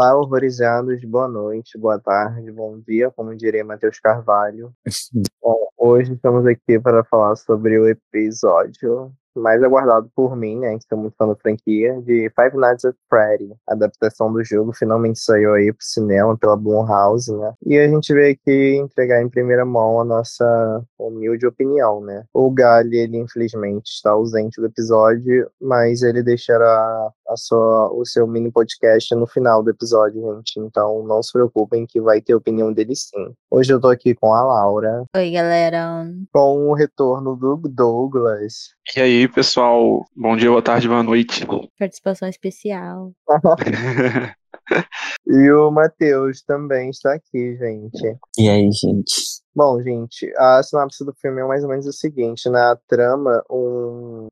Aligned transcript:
Olá, 0.00 0.16
horrorizados, 0.16 1.04
boa 1.04 1.28
noite, 1.28 1.76
boa 1.76 1.98
tarde, 2.00 2.50
bom 2.50 2.80
dia, 2.80 3.10
como 3.10 3.36
diria 3.36 3.62
Matheus 3.62 4.00
Carvalho. 4.00 4.72
Bom, 5.42 5.68
hoje 5.76 6.14
estamos 6.14 6.46
aqui 6.46 6.80
para 6.80 7.04
falar 7.04 7.36
sobre 7.36 7.78
o 7.78 7.86
episódio 7.86 9.14
mais 9.34 9.62
aguardado 9.62 10.10
por 10.14 10.36
mim, 10.36 10.58
né, 10.58 10.76
que 10.78 10.84
sou 10.88 10.98
muito 10.98 11.14
fã 11.16 11.26
da 11.26 11.36
franquia, 11.36 12.00
de 12.02 12.30
Five 12.30 12.56
Nights 12.56 12.84
at 12.84 12.96
Freddy. 13.08 13.52
A 13.68 13.74
adaptação 13.74 14.32
do 14.32 14.42
jogo 14.44 14.72
finalmente 14.72 15.20
saiu 15.20 15.54
aí 15.54 15.72
pro 15.72 15.84
cinema 15.84 16.36
pela 16.36 16.56
Blumhouse, 16.56 17.32
né? 17.32 17.52
E 17.64 17.78
a 17.78 17.88
gente 17.88 18.12
veio 18.12 18.32
aqui 18.32 18.76
entregar 18.76 19.22
em 19.22 19.28
primeira 19.28 19.64
mão 19.64 20.00
a 20.00 20.04
nossa 20.04 20.82
humilde 20.98 21.46
opinião, 21.46 22.00
né? 22.00 22.24
O 22.32 22.50
Gali, 22.50 22.98
ele 22.98 23.18
infelizmente 23.18 23.90
está 23.90 24.10
ausente 24.10 24.60
do 24.60 24.66
episódio, 24.66 25.50
mas 25.60 26.02
ele 26.02 26.22
deixará 26.22 27.10
a 27.30 27.36
sua, 27.36 27.92
o 27.92 28.04
seu 28.04 28.26
mini 28.26 28.50
podcast 28.50 29.14
no 29.14 29.26
final 29.26 29.62
do 29.62 29.70
episódio, 29.70 30.20
gente. 30.36 30.58
Então 30.58 31.04
não 31.06 31.22
se 31.22 31.32
preocupem 31.32 31.86
que 31.86 32.00
vai 32.00 32.20
ter 32.20 32.34
opinião 32.34 32.72
dele 32.72 32.94
sim. 32.96 33.32
Hoje 33.50 33.72
eu 33.72 33.80
tô 33.80 33.88
aqui 33.88 34.14
com 34.14 34.34
a 34.34 34.42
Laura. 34.42 35.04
Oi, 35.16 35.30
galera. 35.30 36.06
Com 36.32 36.68
o 36.68 36.74
retorno 36.74 37.36
do 37.36 37.56
Douglas. 37.56 38.74
E 38.96 39.00
aí, 39.00 39.28
pessoal? 39.28 40.04
Bom 40.16 40.36
dia, 40.36 40.50
boa 40.50 40.62
tarde, 40.62 40.88
boa 40.88 41.02
noite. 41.02 41.46
Participação 41.78 42.28
especial. 42.28 43.12
e 45.26 45.50
o 45.52 45.70
Matheus 45.70 46.42
também 46.42 46.90
está 46.90 47.14
aqui, 47.14 47.56
gente. 47.56 48.18
E 48.38 48.48
aí, 48.48 48.70
gente? 48.72 49.40
Bom, 49.52 49.82
gente, 49.82 50.32
a 50.38 50.62
sinopse 50.62 51.04
do 51.04 51.12
filme 51.20 51.40
é 51.40 51.44
mais 51.44 51.64
ou 51.64 51.68
menos 51.68 51.84
o 51.84 51.92
seguinte: 51.92 52.48
na 52.48 52.76
trama, 52.88 53.42
um, 53.50 54.28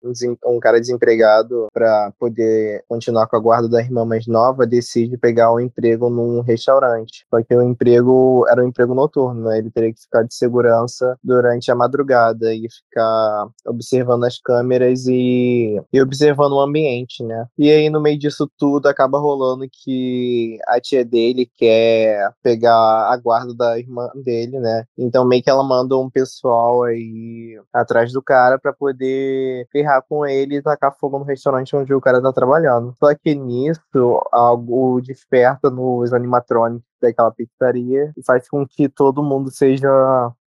um 0.46 0.60
cara 0.60 0.80
desempregado, 0.80 1.66
para 1.72 2.12
poder 2.18 2.84
continuar 2.88 3.26
com 3.26 3.36
a 3.36 3.40
guarda 3.40 3.68
da 3.68 3.80
irmã 3.80 4.04
mais 4.04 4.28
nova, 4.28 4.64
decide 4.64 5.18
pegar 5.18 5.52
um 5.52 5.58
emprego 5.58 6.08
num 6.08 6.40
restaurante. 6.40 7.26
Só 7.28 7.42
que 7.42 7.54
o 7.54 7.62
emprego 7.62 8.46
era 8.48 8.64
um 8.64 8.68
emprego 8.68 8.94
noturno, 8.94 9.48
né? 9.48 9.58
Ele 9.58 9.70
teria 9.70 9.92
que 9.92 10.00
ficar 10.00 10.22
de 10.22 10.34
segurança 10.34 11.18
durante 11.22 11.70
a 11.70 11.74
madrugada 11.74 12.54
e 12.54 12.68
ficar 12.70 13.48
observando 13.66 14.24
as 14.24 14.38
câmeras 14.40 15.06
e, 15.08 15.80
e 15.92 16.00
observando 16.00 16.52
o 16.52 16.60
ambiente, 16.60 17.24
né? 17.24 17.44
E 17.58 17.70
aí, 17.70 17.90
no 17.90 18.00
meio 18.00 18.18
disso 18.18 18.48
tudo, 18.56 18.86
acaba 18.86 19.18
rolando 19.18 19.66
que 19.70 20.07
a 20.66 20.80
tia 20.80 21.04
dele 21.04 21.50
quer 21.56 22.30
pegar 22.42 22.74
a 23.12 23.16
guarda 23.16 23.54
da 23.54 23.78
irmã 23.78 24.08
dele, 24.14 24.58
né? 24.60 24.84
Então 24.96 25.24
meio 25.26 25.42
que 25.42 25.50
ela 25.50 25.62
manda 25.62 25.96
um 25.96 26.10
pessoal 26.10 26.84
aí 26.84 27.60
atrás 27.72 28.12
do 28.12 28.22
cara 28.22 28.58
para 28.58 28.72
poder 28.72 29.66
ferrar 29.72 30.02
com 30.08 30.26
ele 30.26 30.56
e 30.56 30.62
tacar 30.62 30.96
fogo 30.98 31.18
no 31.18 31.24
restaurante 31.24 31.74
onde 31.76 31.92
o 31.94 32.00
cara 32.00 32.22
tá 32.22 32.32
trabalhando. 32.32 32.94
Só 32.98 33.14
que 33.14 33.34
nisso, 33.34 33.80
algo 34.32 35.00
desperta 35.00 35.70
nos 35.70 36.12
animatrônicos 36.12 36.88
daquela 37.00 37.30
pizzaria 37.30 38.12
e 38.16 38.24
faz 38.24 38.48
com 38.48 38.66
que 38.66 38.88
todo 38.88 39.22
mundo 39.22 39.50
seja 39.50 39.88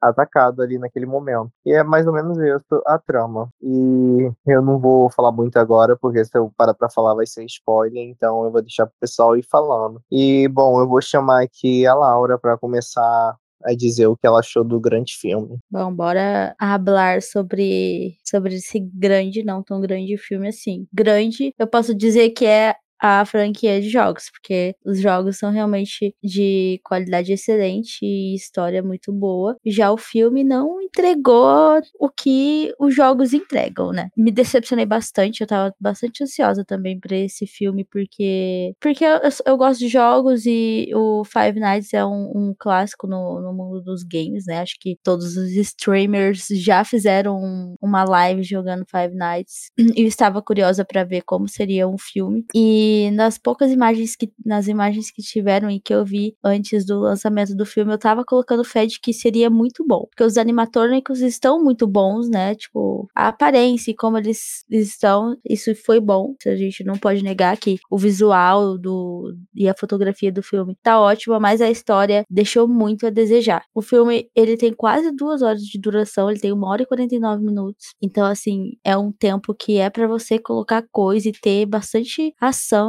atacado 0.01 0.61
ali 0.61 0.77
naquele 0.77 1.05
momento. 1.05 1.51
E 1.65 1.73
é 1.73 1.83
mais 1.83 2.07
ou 2.07 2.13
menos 2.13 2.37
isso 2.37 2.81
a 2.85 2.97
trama. 2.97 3.49
E 3.61 4.31
eu 4.47 4.61
não 4.61 4.79
vou 4.79 5.09
falar 5.09 5.31
muito 5.31 5.57
agora, 5.57 5.97
porque 5.97 6.23
se 6.25 6.37
eu 6.37 6.51
parar 6.57 6.73
pra 6.73 6.89
falar 6.89 7.13
vai 7.13 7.25
ser 7.25 7.43
spoiler, 7.45 8.03
então 8.03 8.45
eu 8.45 8.51
vou 8.51 8.61
deixar 8.61 8.85
pro 8.85 8.95
pessoal 8.99 9.37
ir 9.37 9.45
falando. 9.49 10.01
E, 10.11 10.47
bom, 10.47 10.79
eu 10.79 10.87
vou 10.87 11.01
chamar 11.01 11.43
aqui 11.43 11.85
a 11.85 11.93
Laura 11.93 12.37
para 12.37 12.57
começar 12.57 13.35
a 13.63 13.75
dizer 13.75 14.07
o 14.07 14.17
que 14.17 14.25
ela 14.25 14.39
achou 14.39 14.63
do 14.63 14.79
grande 14.79 15.15
filme. 15.15 15.59
Bom, 15.69 15.93
bora 15.93 16.55
falar 16.59 17.21
sobre, 17.21 18.17
sobre 18.23 18.55
esse 18.55 18.79
grande, 18.79 19.43
não 19.43 19.63
tão 19.63 19.79
grande 19.79 20.17
filme 20.17 20.47
assim. 20.47 20.87
Grande, 20.93 21.53
eu 21.57 21.67
posso 21.67 21.93
dizer 21.95 22.31
que 22.31 22.45
é 22.45 22.75
a 23.01 23.25
franquia 23.25 23.81
de 23.81 23.89
jogos, 23.89 24.29
porque 24.31 24.75
os 24.85 24.99
jogos 24.99 25.37
são 25.37 25.51
realmente 25.51 26.15
de 26.23 26.79
qualidade 26.83 27.33
excelente 27.33 27.97
e 28.03 28.35
história 28.35 28.83
muito 28.83 29.11
boa. 29.11 29.57
Já 29.65 29.91
o 29.91 29.97
filme 29.97 30.43
não 30.43 30.79
entregou 30.79 31.81
o 31.99 32.09
que 32.09 32.71
os 32.79 32.93
jogos 32.93 33.33
entregam, 33.33 33.91
né? 33.91 34.09
Me 34.15 34.31
decepcionei 34.31 34.85
bastante, 34.85 35.41
eu 35.41 35.47
tava 35.47 35.73
bastante 35.79 36.23
ansiosa 36.23 36.63
também 36.63 36.99
para 36.99 37.15
esse 37.15 37.47
filme, 37.47 37.83
porque 37.83 38.73
porque 38.79 39.03
eu, 39.03 39.19
eu, 39.47 39.57
gosto 39.57 39.79
de 39.79 39.87
jogos 39.87 40.45
e 40.45 40.89
o 40.93 41.23
Five 41.25 41.59
Nights 41.59 41.93
é 41.93 42.05
um, 42.05 42.31
um 42.35 42.55
clássico 42.57 43.07
no, 43.07 43.41
no 43.41 43.53
mundo 43.53 43.81
dos 43.81 44.03
games, 44.03 44.45
né? 44.45 44.59
Acho 44.59 44.75
que 44.79 44.97
todos 45.03 45.37
os 45.37 45.51
streamers 45.53 46.45
já 46.51 46.83
fizeram 46.83 47.75
uma 47.81 48.03
live 48.03 48.43
jogando 48.43 48.85
Five 48.89 49.15
Nights. 49.15 49.71
Eu 49.95 50.05
estava 50.05 50.41
curiosa 50.41 50.85
para 50.85 51.03
ver 51.03 51.23
como 51.23 51.47
seria 51.47 51.87
um 51.87 51.97
filme. 51.97 52.45
E 52.53 52.90
nas 53.11 53.37
poucas 53.37 53.71
imagens 53.71 54.15
que 54.15 54.31
nas 54.45 54.67
imagens 54.67 55.11
que 55.11 55.21
tiveram 55.21 55.69
e 55.69 55.79
que 55.79 55.93
eu 55.93 56.03
vi 56.05 56.35
antes 56.43 56.85
do 56.85 56.99
lançamento 56.99 57.55
do 57.55 57.65
filme, 57.65 57.93
eu 57.93 57.97
tava 57.97 58.23
colocando 58.25 58.63
fé 58.63 58.85
de 58.85 58.99
que 58.99 59.13
seria 59.13 59.49
muito 59.49 59.85
bom, 59.85 60.05
porque 60.09 60.23
os 60.23 60.37
animatrônicos 60.37 61.21
estão 61.21 61.63
muito 61.63 61.87
bons, 61.87 62.29
né? 62.29 62.55
Tipo, 62.55 63.07
a 63.15 63.27
aparência 63.27 63.91
e 63.91 63.95
como 63.95 64.17
eles 64.17 64.63
estão, 64.69 65.35
isso 65.47 65.73
foi 65.75 65.99
bom. 65.99 66.35
A 66.45 66.55
gente 66.55 66.83
não 66.83 66.95
pode 66.97 67.23
negar 67.23 67.57
que 67.57 67.77
o 67.89 67.97
visual 67.97 68.77
do 68.77 69.33
e 69.55 69.67
a 69.69 69.75
fotografia 69.77 70.31
do 70.31 70.43
filme 70.43 70.75
tá 70.81 70.99
ótima, 70.99 71.39
mas 71.39 71.61
a 71.61 71.69
história 71.69 72.25
deixou 72.29 72.67
muito 72.67 73.07
a 73.07 73.09
desejar. 73.09 73.63
O 73.73 73.81
filme, 73.81 74.29
ele 74.35 74.57
tem 74.57 74.73
quase 74.73 75.11
duas 75.11 75.41
horas 75.41 75.61
de 75.61 75.79
duração, 75.79 76.29
ele 76.29 76.39
tem 76.39 76.51
uma 76.51 76.69
hora 76.69 76.83
e 76.83 76.85
49 76.85 77.43
minutos. 77.43 77.93
Então, 78.01 78.25
assim, 78.25 78.73
é 78.83 78.97
um 78.97 79.11
tempo 79.11 79.53
que 79.53 79.77
é 79.77 79.89
para 79.89 80.07
você 80.07 80.39
colocar 80.39 80.83
coisa 80.91 81.29
e 81.29 81.31
ter 81.31 81.65
bastante 81.65 82.33
ação 82.39 82.80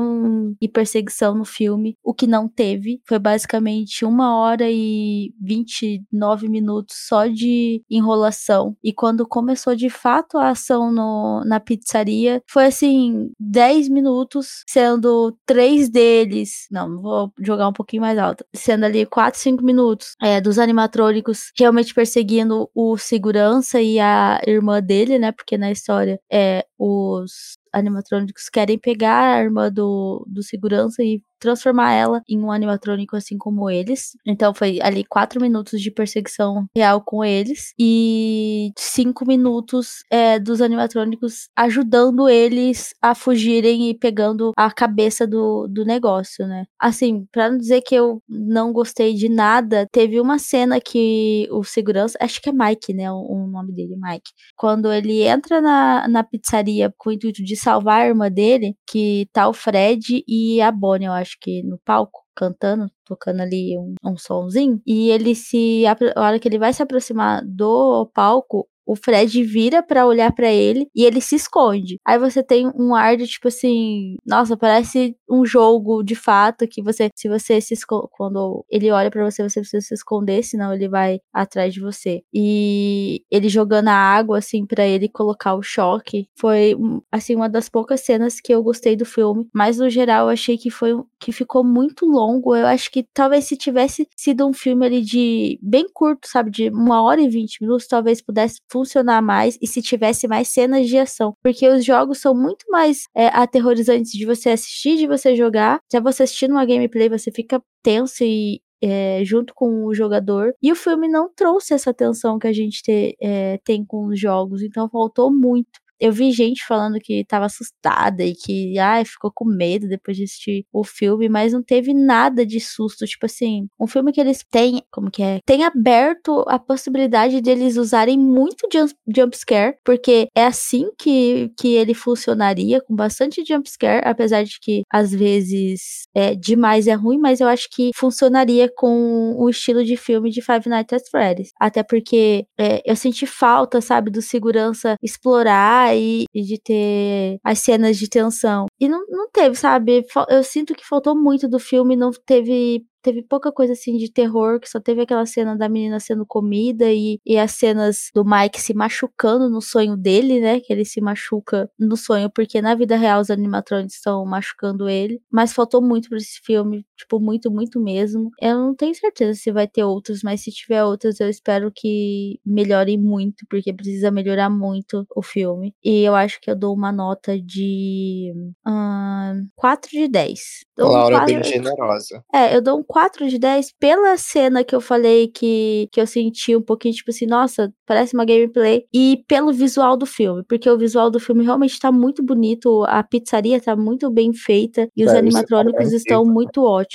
e 0.60 0.68
perseguição 0.68 1.34
no 1.34 1.44
filme. 1.44 1.96
O 2.02 2.14
que 2.14 2.26
não 2.26 2.48
teve 2.48 3.00
foi 3.06 3.18
basicamente 3.18 4.04
uma 4.04 4.36
hora 4.36 4.70
e 4.70 5.32
29 5.40 6.48
minutos 6.48 6.96
só 7.08 7.26
de 7.26 7.82
enrolação. 7.90 8.76
E 8.82 8.92
quando 8.92 9.26
começou 9.26 9.74
de 9.74 9.90
fato 9.90 10.38
a 10.38 10.50
ação 10.50 10.92
no, 10.92 11.42
na 11.44 11.60
pizzaria, 11.60 12.42
foi 12.48 12.66
assim, 12.66 13.30
10 13.38 13.88
minutos, 13.88 14.62
sendo 14.68 15.36
três 15.46 15.88
deles. 15.88 16.66
Não, 16.70 17.00
vou 17.00 17.32
jogar 17.40 17.68
um 17.68 17.72
pouquinho 17.72 18.02
mais 18.02 18.18
alto. 18.18 18.44
Sendo 18.54 18.84
ali 18.84 19.06
4, 19.06 19.38
5 19.40 19.62
minutos 19.64 20.14
é, 20.20 20.40
dos 20.40 20.58
animatrônicos 20.58 21.50
realmente 21.58 21.94
perseguindo 21.94 22.68
o 22.74 22.96
segurança 22.96 23.80
e 23.80 23.98
a 23.98 24.40
irmã 24.46 24.80
dele, 24.82 25.18
né? 25.18 25.32
Porque 25.32 25.56
na 25.58 25.70
história 25.70 26.20
é 26.30 26.64
os 26.78 27.58
animatrônicos 27.72 28.48
querem 28.48 28.78
pegar 28.78 29.14
a 29.14 29.36
arma 29.36 29.70
do, 29.70 30.24
do 30.28 30.42
segurança 30.42 31.02
e 31.02 31.22
transformar 31.42 31.92
ela 31.92 32.22
em 32.28 32.38
um 32.38 32.52
animatrônico 32.52 33.16
assim 33.16 33.36
como 33.36 33.68
eles. 33.68 34.16
Então 34.24 34.54
foi 34.54 34.78
ali 34.80 35.04
quatro 35.04 35.40
minutos 35.40 35.80
de 35.80 35.90
perseguição 35.90 36.66
real 36.74 37.02
com 37.02 37.24
eles 37.24 37.74
e 37.78 38.70
cinco 38.78 39.26
minutos 39.26 40.04
é, 40.10 40.38
dos 40.38 40.60
animatrônicos 40.60 41.48
ajudando 41.56 42.28
eles 42.28 42.94
a 43.02 43.14
fugirem 43.14 43.90
e 43.90 43.94
pegando 43.94 44.52
a 44.56 44.70
cabeça 44.70 45.26
do, 45.26 45.66
do 45.68 45.84
negócio, 45.84 46.46
né? 46.46 46.64
Assim, 46.78 47.26
para 47.32 47.50
não 47.50 47.58
dizer 47.58 47.82
que 47.82 47.94
eu 47.94 48.22
não 48.28 48.72
gostei 48.72 49.14
de 49.14 49.28
nada, 49.28 49.86
teve 49.90 50.20
uma 50.20 50.38
cena 50.38 50.80
que 50.80 51.48
o 51.50 51.64
segurança, 51.64 52.16
acho 52.20 52.40
que 52.40 52.50
é 52.50 52.52
Mike, 52.52 52.94
né? 52.94 53.10
O, 53.10 53.16
o 53.16 53.46
nome 53.46 53.72
dele, 53.72 53.96
Mike. 53.96 54.30
Quando 54.56 54.92
ele 54.92 55.22
entra 55.22 55.60
na, 55.60 56.06
na 56.08 56.22
pizzaria 56.22 56.92
com 56.96 57.10
o 57.10 57.12
intuito 57.12 57.42
de 57.42 57.56
salvar 57.56 58.02
a 58.02 58.06
irmã 58.06 58.30
dele, 58.30 58.76
que 58.86 59.28
tá 59.32 59.48
o 59.48 59.52
Fred 59.52 60.22
e 60.26 60.60
a 60.60 60.70
Bonnie, 60.70 61.06
eu 61.06 61.12
acho 61.12 61.31
acho 61.32 61.38
que 61.40 61.62
no 61.62 61.78
palco, 61.78 62.24
cantando, 62.34 62.90
tocando 63.04 63.40
ali 63.40 63.76
um, 63.78 63.94
um 64.04 64.16
somzinho. 64.16 64.80
E 64.86 65.10
ele 65.10 65.34
se. 65.34 65.84
A 65.86 65.96
hora 66.20 66.38
que 66.38 66.48
ele 66.48 66.58
vai 66.58 66.72
se 66.72 66.82
aproximar 66.82 67.42
do 67.44 68.10
palco, 68.14 68.68
o 68.86 68.96
Fred 68.96 69.42
vira 69.44 69.82
para 69.82 70.06
olhar 70.06 70.32
para 70.32 70.50
ele 70.50 70.88
e 70.94 71.04
ele 71.04 71.20
se 71.20 71.36
esconde. 71.36 71.98
Aí 72.06 72.18
você 72.18 72.42
tem 72.42 72.70
um 72.76 72.94
ar 72.94 73.16
de 73.16 73.26
tipo 73.26 73.48
assim, 73.48 74.16
nossa, 74.26 74.56
parece 74.56 75.16
um 75.30 75.44
jogo 75.44 76.02
de 76.02 76.14
fato 76.14 76.66
que 76.68 76.82
você, 76.82 77.08
se 77.16 77.28
você 77.28 77.60
se 77.60 77.74
esconde, 77.74 78.08
quando 78.12 78.64
ele 78.68 78.90
olha 78.90 79.10
para 79.10 79.24
você, 79.28 79.42
você 79.42 79.60
precisa 79.60 79.86
se 79.86 79.94
esconder, 79.94 80.42
senão 80.42 80.72
ele 80.72 80.88
vai 80.88 81.20
atrás 81.32 81.72
de 81.72 81.80
você. 81.80 82.22
E 82.32 83.22
ele 83.30 83.48
jogando 83.48 83.88
a 83.88 83.94
água 83.94 84.38
assim 84.38 84.66
para 84.66 84.86
ele 84.86 85.08
colocar 85.08 85.54
o 85.54 85.62
choque, 85.62 86.28
foi 86.38 86.76
assim 87.10 87.34
uma 87.36 87.48
das 87.48 87.68
poucas 87.68 88.00
cenas 88.00 88.40
que 88.40 88.52
eu 88.54 88.62
gostei 88.62 88.96
do 88.96 89.04
filme, 89.04 89.48
mas 89.54 89.78
no 89.78 89.88
geral 89.90 90.26
eu 90.26 90.32
achei 90.32 90.56
que 90.58 90.70
foi 90.70 90.92
que 91.20 91.32
ficou 91.32 91.62
muito 91.64 92.04
longo. 92.06 92.56
Eu 92.56 92.66
acho 92.66 92.90
que 92.90 93.06
talvez 93.14 93.44
se 93.44 93.56
tivesse 93.56 94.08
sido 94.16 94.46
um 94.46 94.52
filme 94.52 94.84
ali 94.86 95.00
de 95.02 95.58
bem 95.62 95.86
curto, 95.92 96.28
sabe, 96.28 96.50
de 96.50 96.68
uma 96.70 97.02
hora 97.02 97.20
e 97.20 97.28
vinte 97.28 97.58
minutos, 97.60 97.86
talvez 97.86 98.20
pudesse 98.20 98.60
funcionar 98.72 99.20
mais 99.20 99.58
e 99.60 99.66
se 99.66 99.82
tivesse 99.82 100.26
mais 100.26 100.48
cenas 100.48 100.88
de 100.88 100.98
ação. 100.98 101.34
Porque 101.42 101.68
os 101.68 101.84
jogos 101.84 102.18
são 102.18 102.34
muito 102.34 102.64
mais 102.70 103.06
é, 103.14 103.26
aterrorizantes 103.28 104.12
de 104.12 104.24
você 104.24 104.50
assistir, 104.50 104.96
de 104.96 105.06
você 105.06 105.36
jogar. 105.36 105.80
Já 105.92 106.00
você 106.00 106.22
assistindo 106.22 106.52
uma 106.52 106.64
gameplay, 106.64 107.08
você 107.08 107.30
fica 107.30 107.62
tenso 107.82 108.24
e, 108.24 108.62
é, 108.82 109.22
junto 109.24 109.54
com 109.54 109.84
o 109.84 109.94
jogador. 109.94 110.54
E 110.62 110.72
o 110.72 110.76
filme 110.76 111.08
não 111.08 111.30
trouxe 111.34 111.74
essa 111.74 111.92
tensão 111.94 112.38
que 112.38 112.46
a 112.46 112.52
gente 112.52 112.82
te, 112.82 113.16
é, 113.20 113.58
tem 113.64 113.84
com 113.84 114.06
os 114.06 114.18
jogos, 114.18 114.62
então 114.62 114.88
faltou 114.88 115.30
muito. 115.30 115.81
Eu 116.02 116.10
vi 116.12 116.32
gente 116.32 116.66
falando 116.66 116.98
que 116.98 117.24
tava 117.24 117.46
assustada 117.46 118.24
e 118.24 118.34
que, 118.34 118.76
ai, 118.76 119.04
ficou 119.04 119.30
com 119.32 119.44
medo 119.44 119.88
depois 119.88 120.16
de 120.16 120.24
assistir 120.24 120.66
o 120.72 120.82
filme, 120.82 121.28
mas 121.28 121.52
não 121.52 121.62
teve 121.62 121.94
nada 121.94 122.44
de 122.44 122.58
susto. 122.58 123.06
Tipo 123.06 123.26
assim, 123.26 123.68
um 123.78 123.86
filme 123.86 124.12
que 124.12 124.20
eles 124.20 124.44
têm, 124.50 124.82
como 124.90 125.12
que 125.12 125.22
é? 125.22 125.38
Tem 125.46 125.62
aberto 125.62 126.44
a 126.48 126.58
possibilidade 126.58 127.40
deles 127.40 127.76
usarem 127.76 128.18
muito 128.18 128.68
jump, 128.72 128.92
jump 129.14 129.38
scare, 129.38 129.76
porque 129.84 130.26
é 130.34 130.44
assim 130.44 130.90
que, 130.98 131.52
que 131.56 131.68
ele 131.68 131.94
funcionaria, 131.94 132.80
com 132.80 132.96
bastante 132.96 133.44
jump 133.46 133.70
scare, 133.70 134.02
apesar 134.04 134.42
de 134.42 134.58
que 134.60 134.82
às 134.90 135.12
vezes 135.12 136.08
é 136.12 136.34
demais 136.34 136.88
é 136.88 136.94
ruim, 136.94 137.18
mas 137.18 137.40
eu 137.40 137.46
acho 137.46 137.68
que 137.70 137.92
funcionaria 137.94 138.68
com 138.76 139.36
o 139.38 139.48
estilo 139.48 139.84
de 139.84 139.96
filme 139.96 140.30
de 140.30 140.42
Five 140.42 140.68
Nights 140.68 140.92
at 140.92 141.08
Freddy's. 141.08 141.50
Até 141.60 141.84
porque 141.84 142.44
é, 142.58 142.82
eu 142.84 142.96
senti 142.96 143.24
falta, 143.24 143.80
sabe, 143.80 144.10
do 144.10 144.20
segurança 144.20 144.96
explorar 145.00 145.91
e, 145.94 146.26
de 146.34 146.58
ter 146.58 147.38
as 147.44 147.58
cenas 147.58 147.98
de 147.98 148.08
tensão. 148.08 148.66
E 148.80 148.88
não, 148.88 149.04
não 149.08 149.30
teve, 149.30 149.56
sabe? 149.56 150.04
Eu 150.28 150.42
sinto 150.44 150.74
que 150.74 150.86
faltou 150.86 151.14
muito 151.14 151.48
do 151.48 151.58
filme, 151.58 151.96
não 151.96 152.10
teve 152.26 152.84
teve 153.02 153.22
pouca 153.22 153.52
coisa 153.52 153.72
assim 153.72 153.96
de 153.96 154.10
terror, 154.10 154.60
que 154.60 154.70
só 154.70 154.80
teve 154.80 155.02
aquela 155.02 155.26
cena 155.26 155.56
da 155.56 155.68
menina 155.68 155.98
sendo 155.98 156.24
comida 156.24 156.90
e, 156.90 157.18
e 157.26 157.36
as 157.36 157.50
cenas 157.52 158.10
do 158.14 158.24
Mike 158.24 158.60
se 158.60 158.72
machucando 158.72 159.50
no 159.50 159.60
sonho 159.60 159.96
dele, 159.96 160.40
né? 160.40 160.60
Que 160.60 160.72
ele 160.72 160.84
se 160.84 161.00
machuca 161.00 161.68
no 161.78 161.96
sonho, 161.96 162.30
porque 162.30 162.62
na 162.62 162.74
vida 162.74 162.96
real 162.96 163.20
os 163.20 163.30
animatrônicos 163.30 163.96
estão 163.96 164.24
machucando 164.24 164.88
ele. 164.88 165.20
Mas 165.30 165.52
faltou 165.52 165.82
muito 165.82 166.08
pra 166.08 166.18
esse 166.18 166.40
filme, 166.44 166.86
tipo, 167.02 167.20
muito, 167.20 167.50
muito 167.50 167.80
mesmo. 167.80 168.30
Eu 168.40 168.56
não 168.56 168.74
tenho 168.74 168.94
certeza 168.94 169.38
se 169.38 169.52
vai 169.52 169.66
ter 169.66 169.84
outros, 169.84 170.22
mas 170.22 170.42
se 170.42 170.50
tiver 170.50 170.84
outros, 170.84 171.20
eu 171.20 171.28
espero 171.28 171.70
que 171.74 172.40
melhorem 172.44 172.98
muito, 172.98 173.44
porque 173.50 173.72
precisa 173.72 174.10
melhorar 174.10 174.48
muito 174.48 175.06
o 175.14 175.22
filme. 175.22 175.74
E 175.84 176.02
eu 176.02 176.14
acho 176.14 176.40
que 176.40 176.50
eu 176.50 176.56
dou 176.56 176.74
uma 176.74 176.92
nota 176.92 177.38
de 177.40 178.32
uh, 178.66 179.46
4 179.56 179.90
de 179.90 180.08
10. 180.08 180.40
Laura 180.78 181.16
é 181.16 181.26
bem 181.26 181.44
generosa. 181.44 182.24
É, 182.32 182.56
eu 182.56 182.62
dou 182.62 182.78
um 182.78 182.82
4 182.82 183.28
de 183.28 183.38
10 183.38 183.72
pela 183.78 184.16
cena 184.16 184.64
que 184.64 184.74
eu 184.74 184.80
falei 184.80 185.28
que, 185.28 185.88
que 185.92 186.00
eu 186.00 186.06
senti 186.06 186.56
um 186.56 186.62
pouquinho, 186.62 186.94
tipo 186.94 187.10
assim, 187.10 187.26
nossa, 187.26 187.72
parece 187.86 188.14
uma 188.14 188.24
gameplay. 188.24 188.84
E 188.92 189.22
pelo 189.28 189.52
visual 189.52 189.96
do 189.96 190.06
filme, 190.06 190.42
porque 190.48 190.68
o 190.68 190.78
visual 190.78 191.10
do 191.10 191.20
filme 191.20 191.44
realmente 191.44 191.78
tá 191.78 191.92
muito 191.92 192.22
bonito, 192.22 192.84
a 192.88 193.02
pizzaria 193.02 193.60
tá 193.60 193.76
muito 193.76 194.10
bem 194.10 194.32
feita 194.32 194.88
e 194.96 195.04
os 195.04 195.12
é, 195.12 195.18
animatrônicos 195.18 195.92
estão 195.92 196.24
muito 196.24 196.62
ótimos. 196.64 196.91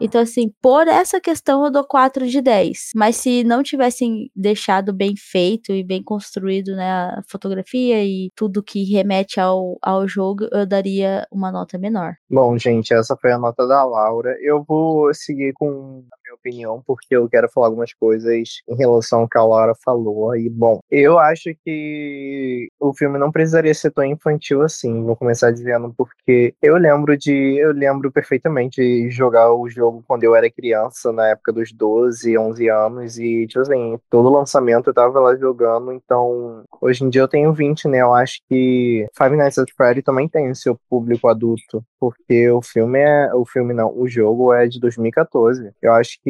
Então, 0.00 0.20
assim, 0.20 0.52
por 0.60 0.86
essa 0.88 1.20
questão 1.20 1.64
eu 1.64 1.70
dou 1.70 1.84
4 1.84 2.26
de 2.26 2.40
10. 2.40 2.90
Mas 2.94 3.16
se 3.16 3.44
não 3.44 3.62
tivessem 3.62 4.30
deixado 4.34 4.92
bem 4.92 5.14
feito 5.16 5.72
e 5.72 5.84
bem 5.84 6.02
construído, 6.02 6.74
né, 6.74 6.90
a 6.90 7.22
fotografia 7.28 8.04
e 8.04 8.30
tudo 8.34 8.62
que 8.62 8.84
remete 8.84 9.40
ao, 9.40 9.78
ao 9.82 10.06
jogo, 10.06 10.48
eu 10.52 10.66
daria 10.66 11.26
uma 11.30 11.50
nota 11.50 11.78
menor. 11.78 12.14
Bom, 12.30 12.56
gente, 12.58 12.92
essa 12.92 13.16
foi 13.16 13.32
a 13.32 13.38
nota 13.38 13.66
da 13.66 13.84
Laura. 13.84 14.36
Eu 14.40 14.62
vou 14.62 15.12
seguir 15.14 15.52
com 15.54 16.04
opinião, 16.38 16.82
porque 16.86 17.16
eu 17.16 17.28
quero 17.28 17.48
falar 17.50 17.66
algumas 17.66 17.92
coisas 17.92 18.62
em 18.68 18.76
relação 18.76 19.20
ao 19.20 19.28
que 19.28 19.38
a 19.38 19.44
Laura 19.44 19.74
falou. 19.84 20.34
E, 20.36 20.48
bom, 20.48 20.80
eu 20.90 21.18
acho 21.18 21.50
que 21.64 22.68
o 22.80 22.92
filme 22.94 23.18
não 23.18 23.30
precisaria 23.30 23.74
ser 23.74 23.90
tão 23.90 24.04
infantil 24.04 24.62
assim. 24.62 25.02
Vou 25.02 25.16
começar 25.16 25.50
dizendo 25.50 25.92
porque 25.96 26.54
eu 26.62 26.76
lembro 26.76 27.16
de. 27.16 27.56
Eu 27.58 27.72
lembro 27.72 28.10
perfeitamente 28.10 28.80
de 28.80 29.10
jogar 29.10 29.52
o 29.52 29.68
jogo 29.68 30.02
quando 30.06 30.24
eu 30.24 30.34
era 30.34 30.50
criança, 30.50 31.12
na 31.12 31.28
época 31.28 31.52
dos 31.52 31.72
12, 31.72 32.36
11 32.38 32.68
anos. 32.68 33.18
E, 33.18 33.46
tipo 33.46 33.60
assim, 33.60 33.98
todo 34.10 34.30
lançamento 34.30 34.90
eu 34.90 34.94
tava 34.94 35.20
lá 35.20 35.36
jogando. 35.36 35.92
Então, 35.92 36.62
hoje 36.80 37.04
em 37.04 37.10
dia 37.10 37.22
eu 37.22 37.28
tenho 37.28 37.52
20, 37.52 37.88
né? 37.88 38.00
Eu 38.00 38.14
acho 38.14 38.40
que 38.48 39.06
Five 39.16 39.36
Nights 39.36 39.58
at 39.58 39.70
Freddy 39.76 40.02
também 40.02 40.28
tem 40.28 40.50
o 40.50 40.56
seu 40.56 40.78
público 40.88 41.28
adulto. 41.28 41.84
Porque 42.00 42.48
o 42.50 42.62
filme 42.62 42.98
é. 43.00 43.34
O 43.34 43.44
filme 43.44 43.74
não, 43.74 43.92
o 43.96 44.08
jogo 44.08 44.52
é 44.52 44.66
de 44.66 44.80
2014. 44.80 45.18
2014. 45.28 45.70
Eu 45.82 45.92
acho 45.92 46.18
que 46.22 46.27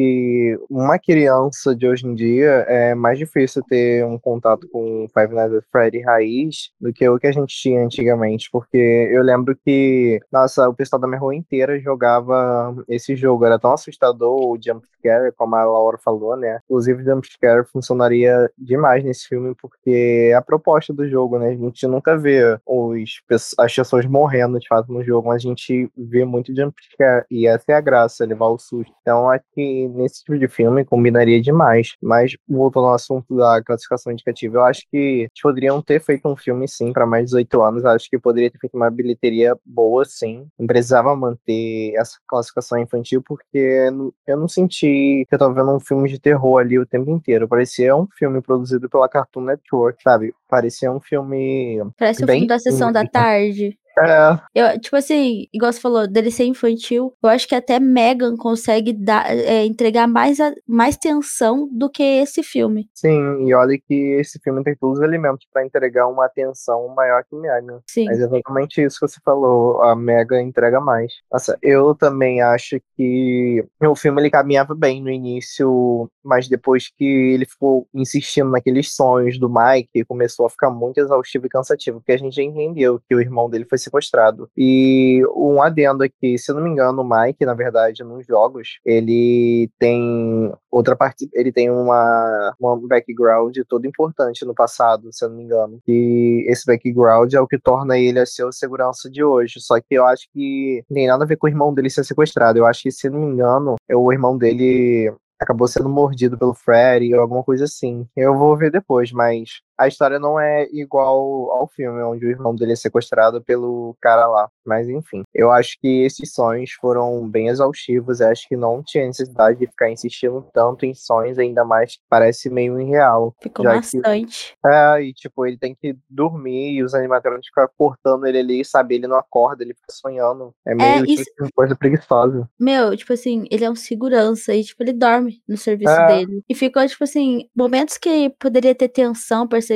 uma 0.69 0.99
criança 0.99 1.75
de 1.75 1.87
hoje 1.87 2.05
em 2.05 2.13
dia 2.13 2.65
é 2.67 2.93
mais 2.93 3.17
difícil 3.17 3.63
ter 3.67 4.05
um 4.05 4.17
contato 4.17 4.67
com 4.69 5.07
Five 5.13 5.33
Nights 5.33 5.57
at 5.57 5.63
Freddy 5.71 6.01
raiz 6.01 6.71
do 6.79 6.93
que 6.93 7.07
o 7.07 7.17
que 7.17 7.27
a 7.27 7.31
gente 7.31 7.55
tinha 7.55 7.83
antigamente, 7.83 8.49
porque 8.51 8.77
eu 8.77 9.23
lembro 9.23 9.57
que, 9.65 10.19
nossa, 10.31 10.67
o 10.69 10.73
pessoal 10.73 10.99
da 10.99 11.07
minha 11.07 11.19
rua 11.19 11.35
inteira 11.35 11.79
jogava 11.79 12.75
esse 12.87 13.15
jogo, 13.15 13.45
era 13.45 13.59
tão 13.59 13.73
assustador 13.73 14.51
o 14.51 14.57
jump 14.61 14.85
scare, 14.97 15.31
como 15.33 15.55
a 15.55 15.63
Laura 15.63 15.97
falou, 15.97 16.35
né? 16.35 16.59
Inclusive 16.65 17.01
o 17.01 17.05
jump 17.05 17.27
scare 17.27 17.65
funcionaria 17.65 18.51
demais 18.57 19.03
nesse 19.03 19.27
filme 19.27 19.55
porque 19.55 20.29
é 20.31 20.33
a 20.33 20.41
proposta 20.41 20.93
do 20.93 21.07
jogo, 21.07 21.39
né? 21.39 21.49
A 21.49 21.55
gente 21.55 21.87
nunca 21.87 22.17
vê 22.17 22.59
os, 22.65 23.21
as 23.57 23.73
pessoas 23.73 24.05
morrendo 24.05 24.59
de 24.59 24.67
fato 24.67 24.91
no 24.91 25.03
jogo, 25.03 25.29
mas 25.29 25.37
a 25.37 25.47
gente 25.47 25.91
vê 25.97 26.25
muito 26.25 26.55
jump 26.55 26.75
scare 26.93 27.25
e 27.31 27.47
essa 27.47 27.65
é 27.69 27.73
a 27.73 27.81
graça, 27.81 28.25
levar 28.25 28.47
o 28.47 28.57
susto 28.57 28.93
então, 29.01 29.29
acho 29.29 29.43
que 29.55 29.88
nesse 29.93 30.23
tipo 30.23 30.37
de 30.37 30.47
filme 30.47 30.85
combinaria 30.85 31.41
demais. 31.41 31.95
Mas, 32.01 32.35
voltando 32.47 32.87
ao 32.87 32.93
assunto 32.93 33.35
da 33.35 33.61
classificação 33.63 34.11
indicativa, 34.11 34.57
eu 34.57 34.63
acho 34.63 34.81
que 34.89 34.97
eles 34.97 35.41
poderiam 35.41 35.81
ter 35.81 36.01
feito 36.01 36.27
um 36.27 36.35
filme, 36.35 36.67
sim, 36.67 36.91
para 36.93 37.05
mais 37.05 37.25
de 37.25 37.31
18 37.31 37.61
anos. 37.61 37.83
Eu 37.83 37.89
acho 37.91 38.09
que 38.09 38.19
poderia 38.19 38.49
ter 38.51 38.57
feito 38.57 38.75
uma 38.75 38.89
bilheteria 38.89 39.55
boa, 39.65 40.05
sim. 40.05 40.47
Não 40.57 40.67
precisava 40.67 41.15
manter 41.15 41.93
essa 41.95 42.17
classificação 42.27 42.77
infantil, 42.77 43.21
porque 43.25 43.89
eu 44.27 44.37
não 44.37 44.47
senti 44.47 45.25
que 45.27 45.35
eu 45.35 45.39
tava 45.39 45.53
vendo 45.53 45.75
um 45.75 45.79
filme 45.79 46.09
de 46.09 46.19
terror 46.19 46.59
ali 46.59 46.79
o 46.79 46.85
tempo 46.85 47.09
inteiro. 47.11 47.47
Parecia 47.47 47.95
um 47.95 48.07
filme 48.17 48.41
produzido 48.41 48.89
pela 48.89 49.09
Cartoon 49.09 49.41
Network, 49.41 50.01
sabe? 50.01 50.33
Parecia 50.47 50.91
um 50.91 50.99
filme. 50.99 51.81
Parece 51.97 52.25
bem... 52.25 52.37
filme 52.37 52.47
da 52.47 52.59
sessão 52.59 52.91
da 52.91 53.05
tarde. 53.05 53.77
É. 53.99 54.39
Eu, 54.55 54.79
tipo 54.79 54.95
assim, 54.95 55.47
igual 55.53 55.71
você 55.71 55.79
falou, 55.79 56.07
dele 56.07 56.31
ser 56.31 56.45
infantil, 56.45 57.13
eu 57.21 57.29
acho 57.29 57.47
que 57.47 57.55
até 57.55 57.79
Megan 57.79 58.35
consegue 58.35 58.93
dar, 58.93 59.29
é, 59.29 59.65
entregar 59.65 60.07
mais, 60.07 60.39
a, 60.39 60.53
mais 60.67 60.97
tensão 60.97 61.67
do 61.71 61.89
que 61.89 62.03
esse 62.03 62.43
filme. 62.43 62.89
Sim, 62.93 63.47
e 63.47 63.53
olha 63.53 63.77
que 63.87 63.93
esse 64.19 64.39
filme 64.39 64.63
tem 64.63 64.75
todos 64.75 64.99
os 64.99 65.03
elementos 65.03 65.45
para 65.51 65.65
entregar 65.65 66.07
uma 66.07 66.25
atenção 66.25 66.87
maior 66.95 67.23
que 67.23 67.35
Megan. 67.35 67.81
Sim. 67.87 68.05
Mas 68.05 68.19
é 68.19 68.23
exatamente 68.23 68.81
isso 68.81 68.99
que 68.99 69.07
você 69.07 69.19
falou, 69.23 69.81
a 69.81 69.95
Megan 69.95 70.41
entrega 70.41 70.79
mais. 70.79 71.13
Nossa, 71.31 71.57
eu 71.61 71.95
também 71.95 72.41
acho 72.41 72.79
que 72.95 73.65
o 73.81 73.95
filme 73.95 74.21
ele 74.21 74.29
caminhava 74.29 74.75
bem 74.75 75.01
no 75.01 75.09
início, 75.09 76.09
mas 76.23 76.47
depois 76.47 76.89
que 76.89 77.05
ele 77.05 77.45
ficou 77.45 77.87
insistindo 77.93 78.49
naqueles 78.49 78.93
sonhos 78.93 79.39
do 79.39 79.49
Mike, 79.49 80.05
começou 80.05 80.45
a 80.45 80.49
ficar 80.49 80.69
muito 80.69 80.99
exaustivo 80.99 81.45
e 81.45 81.49
cansativo, 81.49 81.99
porque 81.99 82.11
a 82.11 82.17
gente 82.17 82.35
já 82.35 82.43
entendeu 82.43 82.99
que 83.07 83.15
o 83.15 83.21
irmão 83.21 83.49
dele 83.49 83.65
foi 83.65 83.77
sequestrado. 83.89 84.49
E 84.57 85.21
um 85.35 85.61
adendo 85.61 86.03
aqui, 86.03 86.37
se 86.37 86.51
eu 86.51 86.55
não 86.55 86.63
me 86.63 86.69
engano, 86.69 87.01
o 87.01 87.09
Mike, 87.09 87.45
na 87.45 87.53
verdade, 87.53 88.03
nos 88.03 88.25
jogos, 88.25 88.79
ele 88.85 89.69
tem 89.79 90.51
outra 90.71 90.95
parte, 90.95 91.29
ele 91.33 91.51
tem 91.51 91.69
uma, 91.69 92.55
uma 92.59 92.79
background 92.87 93.57
todo 93.67 93.87
importante 93.87 94.45
no 94.45 94.53
passado, 94.53 95.09
se 95.11 95.25
eu 95.25 95.29
não 95.29 95.37
me 95.37 95.43
engano. 95.43 95.79
E 95.87 96.45
esse 96.47 96.65
background 96.65 97.33
é 97.33 97.41
o 97.41 97.47
que 97.47 97.57
torna 97.57 97.97
ele 97.97 98.19
a 98.19 98.25
ser 98.25 98.43
o 98.43 98.51
segurança 98.51 99.09
de 99.09 99.23
hoje. 99.23 99.59
Só 99.59 99.79
que 99.79 99.95
eu 99.95 100.05
acho 100.05 100.27
que 100.33 100.83
não 100.89 100.95
tem 100.95 101.07
nada 101.07 101.23
a 101.23 101.27
ver 101.27 101.37
com 101.37 101.47
o 101.47 101.49
irmão 101.49 101.73
dele 101.73 101.89
ser 101.89 102.03
sequestrado. 102.03 102.59
Eu 102.59 102.65
acho 102.65 102.83
que, 102.83 102.91
se 102.91 103.09
não 103.09 103.19
me 103.19 103.27
engano, 103.27 103.75
é 103.87 103.95
o 103.95 104.11
irmão 104.11 104.37
dele 104.37 105.13
acabou 105.39 105.67
sendo 105.67 105.87
mordido 105.87 106.37
pelo 106.37 106.53
Freddy 106.53 107.15
ou 107.15 107.21
alguma 107.21 107.43
coisa 107.43 107.63
assim. 107.63 108.05
Eu 108.15 108.37
vou 108.37 108.57
ver 108.57 108.71
depois, 108.71 109.11
mas 109.11 109.61
a 109.79 109.87
história 109.87 110.19
não 110.19 110.37
é 110.37 110.67
igual 110.73 111.51
ao 111.51 111.65
filme, 111.69 112.03
onde 112.03 112.25
o 112.25 112.29
irmão 112.29 112.53
dele 112.53 112.73
é 112.73 112.75
sequestrado 112.75 113.41
pelo 113.41 113.95
cara 114.01 114.27
lá. 114.27 114.49
Mas 114.65 114.89
enfim, 114.89 115.23
eu 115.33 115.49
acho 115.49 115.77
que 115.81 116.03
esses 116.03 116.33
sonhos 116.33 116.71
foram 116.73 117.27
bem 117.29 117.47
exaustivos. 117.47 118.19
Eu 118.19 118.27
acho 118.27 118.45
que 118.49 118.57
não 118.57 118.83
tinha 118.83 119.07
necessidade 119.07 119.57
de 119.57 119.67
ficar 119.67 119.89
insistindo 119.89 120.45
tanto 120.53 120.85
em 120.85 120.93
sonhos, 120.93 121.39
ainda 121.39 121.63
mais 121.63 121.93
que 121.93 122.01
parece 122.09 122.49
meio 122.49 122.79
irreal. 122.79 123.33
Ficou 123.41 123.63
bastante. 123.63 124.53
Que, 124.61 124.67
é, 124.67 125.01
e 125.01 125.13
tipo, 125.13 125.45
ele 125.45 125.57
tem 125.57 125.73
que 125.73 125.95
dormir 126.09 126.73
e 126.73 126.83
os 126.83 126.93
animatrônicos 126.93 127.47
ficam 127.47 127.69
cortando 127.77 128.27
ele 128.27 128.39
ali, 128.39 128.65
sabe? 128.65 128.95
Ele 128.95 129.07
não 129.07 129.15
acorda, 129.15 129.63
ele 129.63 129.73
fica 129.73 129.93
sonhando. 129.93 130.53
É 130.67 130.75
meio 130.75 131.05
é, 131.05 131.09
isso... 131.09 131.23
tipo, 131.23 131.49
coisa 131.55 131.73
preguiçosa. 131.73 132.49
Meu, 132.59 132.97
tipo 132.97 133.13
assim, 133.13 133.47
ele 133.49 133.63
é 133.63 133.71
um 133.71 133.75
segurança 133.75 134.53
e, 134.53 134.61
tipo, 134.61 134.83
ele 134.83 134.91
dorme 134.93 135.41
no 135.47 135.55
serviço 135.55 135.93
é. 135.93 136.07
dele. 136.07 136.43
E 136.49 136.53
ficou, 136.53 136.85
tipo 136.85 137.05
assim, 137.05 137.47
momentos 137.55 137.97
que 137.97 138.29
poderia 138.37 138.75
ter 138.75 138.89
tensão, 138.89 139.47
perseguição 139.47 139.68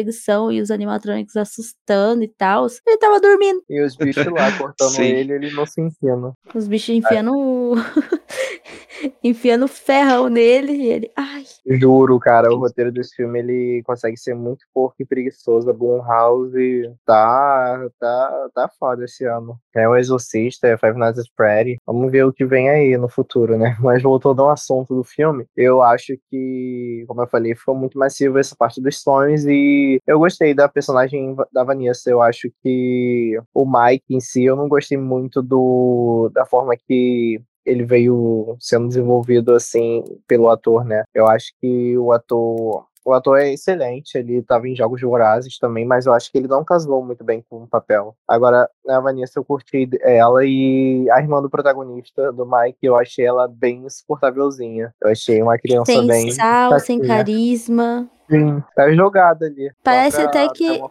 e 0.51 0.61
os 0.61 0.71
animatrônicos 0.71 1.35
assustando 1.35 2.23
e 2.23 2.27
tal. 2.27 2.67
Ele 2.85 2.97
tava 2.97 3.19
dormindo. 3.19 3.61
E 3.69 3.81
os 3.81 3.95
bichos 3.95 4.25
lá 4.25 4.57
cortando 4.57 4.99
ele, 5.01 5.33
ele 5.33 5.51
não 5.51 5.65
se 5.65 5.81
enfia. 5.81 6.13
Os 6.53 6.67
bichos 6.67 6.95
enfiando. 6.95 7.31
Enfiando 9.23 9.67
ferrão 9.67 10.29
nele 10.29 10.73
e 10.73 10.87
ele. 10.87 11.11
Ai. 11.15 11.43
Juro, 11.65 12.19
cara, 12.19 12.53
o 12.53 12.57
roteiro 12.57 12.91
desse 12.91 13.15
filme 13.15 13.39
ele 13.39 13.83
consegue 13.85 14.17
ser 14.17 14.35
muito 14.35 14.65
porco 14.73 14.95
e 14.99 15.05
preguiçoso. 15.05 15.69
A 15.69 15.73
Blumhouse 15.73 16.91
tá, 17.05 17.89
tá, 17.99 18.49
tá 18.53 18.69
foda 18.79 19.05
esse 19.05 19.25
ano. 19.25 19.57
É 19.73 19.87
o 19.87 19.95
Exorcista, 19.95 20.67
é 20.67 20.77
Five 20.77 20.97
Nights 20.97 21.19
at 21.19 21.27
Freddy. 21.35 21.77
Vamos 21.85 22.11
ver 22.11 22.25
o 22.25 22.33
que 22.33 22.45
vem 22.45 22.69
aí 22.69 22.97
no 22.97 23.09
futuro, 23.09 23.57
né? 23.57 23.75
Mas 23.81 24.01
voltando 24.01 24.41
ao 24.41 24.49
assunto 24.49 24.95
do 24.95 25.03
filme, 25.03 25.45
eu 25.55 25.81
acho 25.81 26.13
que, 26.29 27.03
como 27.07 27.21
eu 27.21 27.27
falei, 27.27 27.55
ficou 27.55 27.75
muito 27.75 27.97
massivo 27.97 28.37
essa 28.37 28.55
parte 28.55 28.81
dos 28.81 29.01
sonhos 29.01 29.45
e 29.45 29.99
eu 30.05 30.19
gostei 30.19 30.53
da 30.53 30.67
personagem 30.67 31.35
da 31.51 31.63
Vanessa. 31.63 32.09
Eu 32.09 32.21
acho 32.21 32.49
que 32.61 33.39
o 33.53 33.65
Mike 33.65 34.05
em 34.09 34.19
si, 34.19 34.43
eu 34.43 34.55
não 34.55 34.67
gostei 34.67 34.97
muito 34.97 35.41
do 35.41 36.29
da 36.33 36.45
forma 36.45 36.75
que 36.75 37.41
ele 37.65 37.85
veio 37.85 38.55
sendo 38.59 38.87
desenvolvido 38.87 39.53
assim 39.53 40.03
pelo 40.27 40.49
ator, 40.49 40.83
né? 40.85 41.03
Eu 41.13 41.27
acho 41.27 41.53
que 41.59 41.97
o 41.97 42.11
ator 42.11 42.85
o 43.05 43.11
ator 43.11 43.37
é 43.37 43.51
excelente, 43.51 44.17
ele 44.17 44.37
estava 44.37 44.67
em 44.67 44.75
Jogos 44.75 45.01
Vorazes 45.01 45.57
também, 45.57 45.85
mas 45.85 46.05
eu 46.05 46.13
acho 46.13 46.31
que 46.31 46.37
ele 46.37 46.47
não 46.47 46.63
casou 46.63 47.03
muito 47.03 47.23
bem 47.23 47.43
com 47.49 47.63
o 47.63 47.67
papel. 47.67 48.15
Agora, 48.27 48.69
a 48.87 48.99
Vanessa, 48.99 49.39
eu 49.39 49.43
curti 49.43 49.89
ela 50.01 50.45
e 50.45 51.05
a 51.11 51.19
irmã 51.19 51.41
do 51.41 51.49
protagonista, 51.49 52.31
do 52.31 52.45
Mike, 52.45 52.77
eu 52.81 52.95
achei 52.95 53.25
ela 53.25 53.47
bem 53.47 53.85
insuportávelzinha. 53.85 54.93
Eu 55.01 55.11
achei 55.11 55.41
uma 55.41 55.57
criança 55.57 55.91
sem 55.91 56.07
bem. 56.07 56.21
Sem 56.21 56.31
sal, 56.31 56.79
sem 56.79 57.01
carisma. 57.01 58.09
Sim, 58.29 58.63
tá 58.73 58.89
jogada 58.93 59.47
ali. 59.47 59.69
Parece 59.83 60.21
até 60.21 60.47
que. 60.49 60.81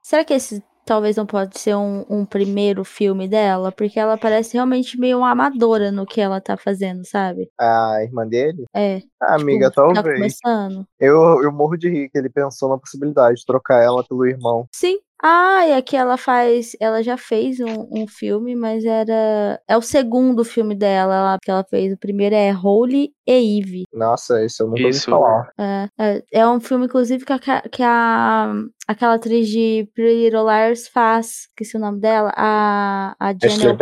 Será 0.00 0.24
que 0.24 0.34
esse 0.34 0.62
talvez 0.86 1.16
não 1.16 1.26
pode 1.26 1.58
ser 1.58 1.74
um, 1.74 2.06
um, 2.08 2.24
primeiro 2.24 2.84
filme 2.84 3.28
dela, 3.28 3.72
porque 3.72 3.98
ela 3.98 4.16
parece 4.16 4.54
realmente 4.54 4.98
meio 4.98 5.18
uma 5.18 5.32
amadora 5.32 5.90
no 5.90 6.06
que 6.06 6.20
ela 6.20 6.40
tá 6.40 6.56
fazendo, 6.56 7.04
sabe? 7.04 7.50
A 7.58 7.98
irmã 8.02 8.26
dele? 8.26 8.64
É. 8.72 9.02
Ah, 9.20 9.36
tipo, 9.36 9.42
amiga, 9.42 9.70
talvez. 9.70 9.96
Tá 9.96 10.12
começando. 10.12 10.86
Eu, 10.98 11.42
eu 11.42 11.52
morro 11.52 11.76
de 11.76 11.90
rir 11.90 12.08
que 12.08 12.16
ele 12.16 12.30
pensou 12.30 12.70
na 12.70 12.78
possibilidade 12.78 13.40
de 13.40 13.44
trocar 13.44 13.82
ela 13.82 14.04
pelo 14.04 14.24
irmão. 14.24 14.68
Sim, 14.72 14.98
ah, 15.22 15.66
e 15.66 15.72
aqui 15.72 15.96
ela 15.96 16.16
faz. 16.16 16.76
Ela 16.78 17.02
já 17.02 17.16
fez 17.16 17.58
um, 17.60 17.88
um, 17.90 18.06
filme, 18.06 18.54
mas 18.54 18.84
era. 18.84 19.60
É 19.66 19.76
o 19.76 19.80
segundo 19.80 20.44
filme 20.44 20.74
dela 20.74 21.38
que 21.42 21.50
ela 21.50 21.64
fez. 21.64 21.92
O 21.92 21.98
primeiro 21.98 22.34
é 22.34 22.52
Holy 22.54 23.12
e 23.26 23.58
Eve. 23.58 23.84
Nossa, 23.92 24.44
esse 24.44 24.62
eu 24.62 24.68
nunca 24.68 24.84
ouvi 24.84 25.00
falar. 25.00 25.50
É, 25.58 25.88
é, 25.98 26.22
é, 26.32 26.48
um 26.48 26.60
filme, 26.60 26.84
inclusive, 26.84 27.24
que 27.24 27.32
a, 27.32 27.38
que 27.38 27.82
a. 27.82 28.52
Aquela 28.86 29.14
atriz 29.14 29.48
de 29.48 29.88
Pretty 29.94 30.24
Little 30.24 30.44
Liars 30.44 30.86
faz. 30.86 31.48
Esqueci 31.48 31.76
o 31.76 31.80
nome 31.80 31.98
dela. 31.98 32.32
A. 32.36 33.16
A 33.18 33.32
Janelle. 33.32 33.76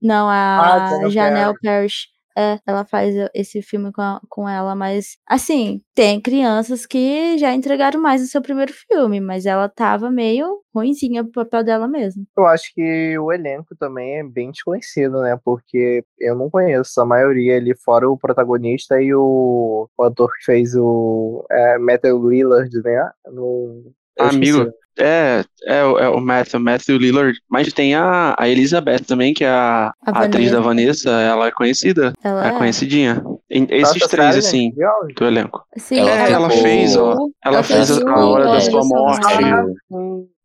Não, 0.00 0.28
a 0.28 1.04
ah, 1.04 1.08
Janelle 1.10 1.54
Parrish. 1.62 2.13
É, 2.36 2.58
ela 2.66 2.84
faz 2.84 3.14
esse 3.32 3.62
filme 3.62 3.92
com, 3.92 4.02
a, 4.02 4.20
com 4.28 4.48
ela, 4.48 4.74
mas 4.74 5.16
assim, 5.26 5.80
tem 5.94 6.20
crianças 6.20 6.84
que 6.84 7.38
já 7.38 7.54
entregaram 7.54 8.00
mais 8.00 8.20
no 8.20 8.26
seu 8.26 8.42
primeiro 8.42 8.72
filme, 8.72 9.20
mas 9.20 9.46
ela 9.46 9.68
tava 9.68 10.10
meio 10.10 10.60
ruimzinha 10.74 11.22
pro 11.22 11.44
papel 11.44 11.62
dela 11.64 11.86
mesmo. 11.86 12.26
Eu 12.36 12.46
acho 12.46 12.72
que 12.74 13.16
o 13.18 13.32
elenco 13.32 13.76
também 13.76 14.18
é 14.18 14.24
bem 14.24 14.50
desconhecido, 14.50 15.20
né? 15.20 15.38
Porque 15.44 16.04
eu 16.18 16.34
não 16.34 16.50
conheço 16.50 17.00
a 17.00 17.06
maioria 17.06 17.56
ali, 17.56 17.74
fora 17.76 18.10
o 18.10 18.18
protagonista 18.18 19.00
e 19.00 19.14
o, 19.14 19.88
o 19.96 20.02
ator 20.02 20.32
que 20.36 20.44
fez 20.44 20.74
o 20.74 21.46
é, 21.50 21.78
Metal 21.78 22.18
Willard, 22.18 22.70
né? 22.82 23.10
No, 23.26 23.92
Amigo, 24.18 24.72
é, 24.98 25.44
é, 25.64 25.78
é, 25.78 26.08
o 26.08 26.20
Matthew, 26.20 26.60
Matthew 26.60 26.98
Lillard, 26.98 27.38
mas 27.48 27.72
tem 27.72 27.94
a, 27.94 28.34
a 28.38 28.48
Elizabeth 28.48 29.00
também, 29.00 29.34
que 29.34 29.44
é 29.44 29.48
a, 29.48 29.92
a, 30.06 30.18
a 30.18 30.24
atriz 30.24 30.50
da 30.50 30.60
Vanessa, 30.60 31.10
ela 31.10 31.48
é 31.48 31.50
conhecida, 31.50 32.12
ela 32.22 32.46
é, 32.46 32.48
é? 32.48 32.52
conhecidinha. 32.58 33.22
Esses 33.50 34.06
três, 34.08 34.36
assim, 34.36 34.72
do 35.16 35.24
elenco. 35.24 35.64
Sim, 35.76 36.00
ela, 36.00 36.10
é, 36.10 36.32
ela 36.32 36.50
fez, 36.50 36.96
ó, 36.96 37.12
ela, 37.12 37.28
ela 37.44 37.62
fez 37.62 37.90
a 37.90 38.16
Hora 38.16 38.44
da 38.44 38.60
Sua 38.60 38.84
Morte. 38.84 39.26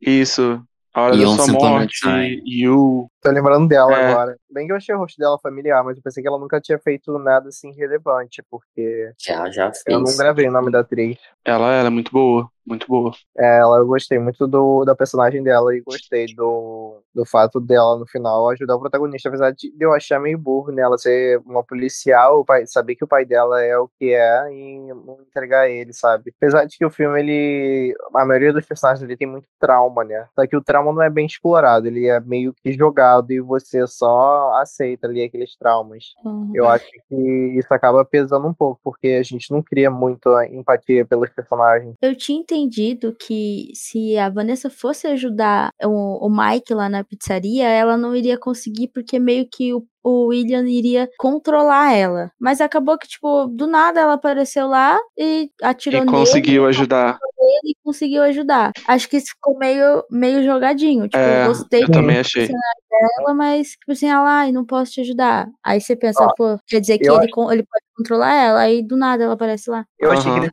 Isso, 0.02 0.62
a 0.94 1.02
Hora 1.02 1.18
da 1.18 1.28
Sua 1.28 1.48
Morte, 1.48 2.42
You. 2.46 3.08
Tô 3.22 3.32
lembrando 3.32 3.68
dela 3.68 3.92
é. 4.00 4.12
agora. 4.12 4.38
Bem 4.50 4.66
que 4.66 4.72
eu 4.72 4.78
achei 4.78 4.96
o 4.96 4.98
rosto 4.98 5.18
dela 5.18 5.38
familiar, 5.40 5.84
mas 5.84 5.98
eu 5.98 6.04
pensei 6.04 6.24
que 6.24 6.28
ela 6.28 6.40
nunca 6.40 6.60
tinha 6.62 6.80
feito 6.80 7.18
nada 7.20 7.50
assim 7.50 7.72
relevante, 7.74 8.42
porque. 8.50 9.12
Já, 9.20 9.50
já 9.52 9.66
fez. 9.66 9.84
Eu 9.88 10.00
não 10.00 10.18
gravei 10.18 10.48
o 10.48 10.52
nome 10.52 10.72
da 10.72 10.80
atriz. 10.80 11.18
Ela, 11.44 11.74
ela 11.74 11.88
é 11.88 11.92
muito 11.92 12.12
boa, 12.12 12.50
muito 12.66 12.88
boa. 12.88 13.12
É, 13.38 13.58
ela, 13.58 13.80
eu 13.80 13.86
gostei 13.86 14.18
muito 14.18 14.48
do, 14.48 14.86
da 14.86 14.96
personagem 14.96 15.44
dela 15.44 15.76
e 15.76 15.82
gostei 15.82 16.34
do, 16.34 17.02
do 17.14 17.26
fato 17.26 17.60
dela 17.60 17.98
no 17.98 18.08
final 18.08 18.50
ajudar 18.50 18.76
o 18.76 18.80
protagonista, 18.80 19.28
apesar 19.28 19.52
de 19.52 19.72
eu 19.80 19.94
achar 19.94 20.20
meio 20.20 20.38
burro 20.38 20.72
nela 20.72 20.98
ser 20.98 21.40
uma 21.46 21.64
policial, 21.64 22.40
o 22.40 22.46
pai, 22.46 22.66
saber 22.66 22.96
que 22.96 23.04
o 23.04 23.08
pai 23.08 23.26
dela 23.26 23.62
é 23.62 23.78
o 23.78 23.90
que 24.00 24.14
é 24.14 24.54
e 24.54 24.80
não 24.94 25.20
entregar 25.28 25.70
ele, 25.70 25.92
sabe? 25.94 26.34
Apesar 26.38 26.66
de 26.66 26.78
que 26.78 26.86
o 26.86 26.90
filme, 26.90 27.20
ele. 27.20 27.96
A 28.16 28.26
maioria 28.26 28.54
dos 28.54 28.66
personagens 28.66 29.04
ele 29.04 29.18
tem 29.18 29.28
muito 29.28 29.48
trauma, 29.60 30.04
né? 30.04 30.28
Só 30.34 30.48
que 30.48 30.56
o 30.56 30.64
trauma 30.64 30.94
não 30.94 31.02
é 31.02 31.10
bem 31.10 31.26
explorado, 31.26 31.88
ele 31.88 32.08
é 32.08 32.20
meio 32.20 32.54
que 32.54 32.72
jogado 32.72 33.09
e 33.34 33.40
você 33.40 33.86
só 33.88 34.54
aceita 34.56 35.08
ali 35.08 35.24
aqueles 35.24 35.56
traumas. 35.56 36.14
Uhum. 36.24 36.52
Eu 36.54 36.68
acho 36.68 36.86
que 37.08 37.16
isso 37.58 37.74
acaba 37.74 38.04
pesando 38.06 38.48
um 38.48 38.54
pouco, 38.54 38.80
porque 38.84 39.10
a 39.10 39.24
gente 39.24 39.52
não 39.52 39.62
cria 39.62 39.90
muito 39.90 40.30
empatia 40.44 41.06
pelos 41.06 41.30
personagens. 41.30 41.96
Eu 42.02 42.16
tinha 42.16 42.40
entendido 42.40 43.16
que 43.16 43.72
se 43.74 44.18
a 44.18 44.30
Vanessa 44.30 44.70
fosse 44.70 45.08
ajudar 45.08 45.72
o, 45.84 46.28
o 46.28 46.30
Mike 46.30 46.74
lá 46.74 46.90
na 46.90 47.04
pizzaria, 47.04 47.68
ela 47.68 47.98
não 47.98 48.16
iria 48.16 48.38
conseguir, 48.38 48.90
porque 48.90 49.20
meio 49.20 49.48
que 49.50 49.74
o 49.74 49.86
o 50.04 50.28
William 50.28 50.68
iria 50.68 51.10
controlar 51.18 51.94
ela. 51.94 52.32
Mas 52.40 52.62
acabou 52.62 52.98
que, 52.98 53.08
tipo, 53.08 53.48
do 53.48 53.68
nada 53.68 54.00
ela 54.00 54.14
apareceu 54.14 54.68
lá 54.68 54.98
e 55.18 55.52
atirou 55.62 56.02
e 56.02 56.06
nele. 56.06 56.18
conseguiu 56.18 56.66
ajudar. 56.66 57.18
Ele 57.64 57.76
conseguiu 57.84 58.24
ajudar. 58.24 58.72
Acho 58.88 59.10
que 59.10 59.18
isso 59.18 59.32
ficou 59.32 59.58
meio, 59.58 60.04
meio 60.10 60.44
jogadinho. 60.44 61.04
Tipo, 61.04 61.18
é, 61.18 61.44
eu 61.44 61.48
gostei 61.48 61.84
eu 61.84 61.92
também 61.92 62.20
achei. 62.20 62.48
dela, 62.48 63.34
mas, 63.34 63.72
tipo 63.72 63.92
assim, 63.92 64.08
ela, 64.10 64.40
ai, 64.42 64.52
não 64.52 64.66
posso 64.66 64.92
te 64.92 65.02
ajudar. 65.02 65.48
Aí 65.64 65.82
você 65.82 65.96
pensa, 65.96 66.28
pô, 66.38 66.60
quer 66.68 66.80
dizer 66.80 66.98
que 66.98 67.10
ele, 67.10 67.24
ele 67.24 67.64
pode 67.64 67.86
controlar 67.96 68.34
ela, 68.34 68.60
aí 68.62 68.82
do 68.84 68.96
nada 68.96 69.24
ela 69.24 69.34
aparece 69.34 69.70
lá. 69.70 69.86
Eu 70.00 70.10
uhum. 70.10 70.18
achei 70.18 70.32
que 70.32 70.38
ele 70.40 70.52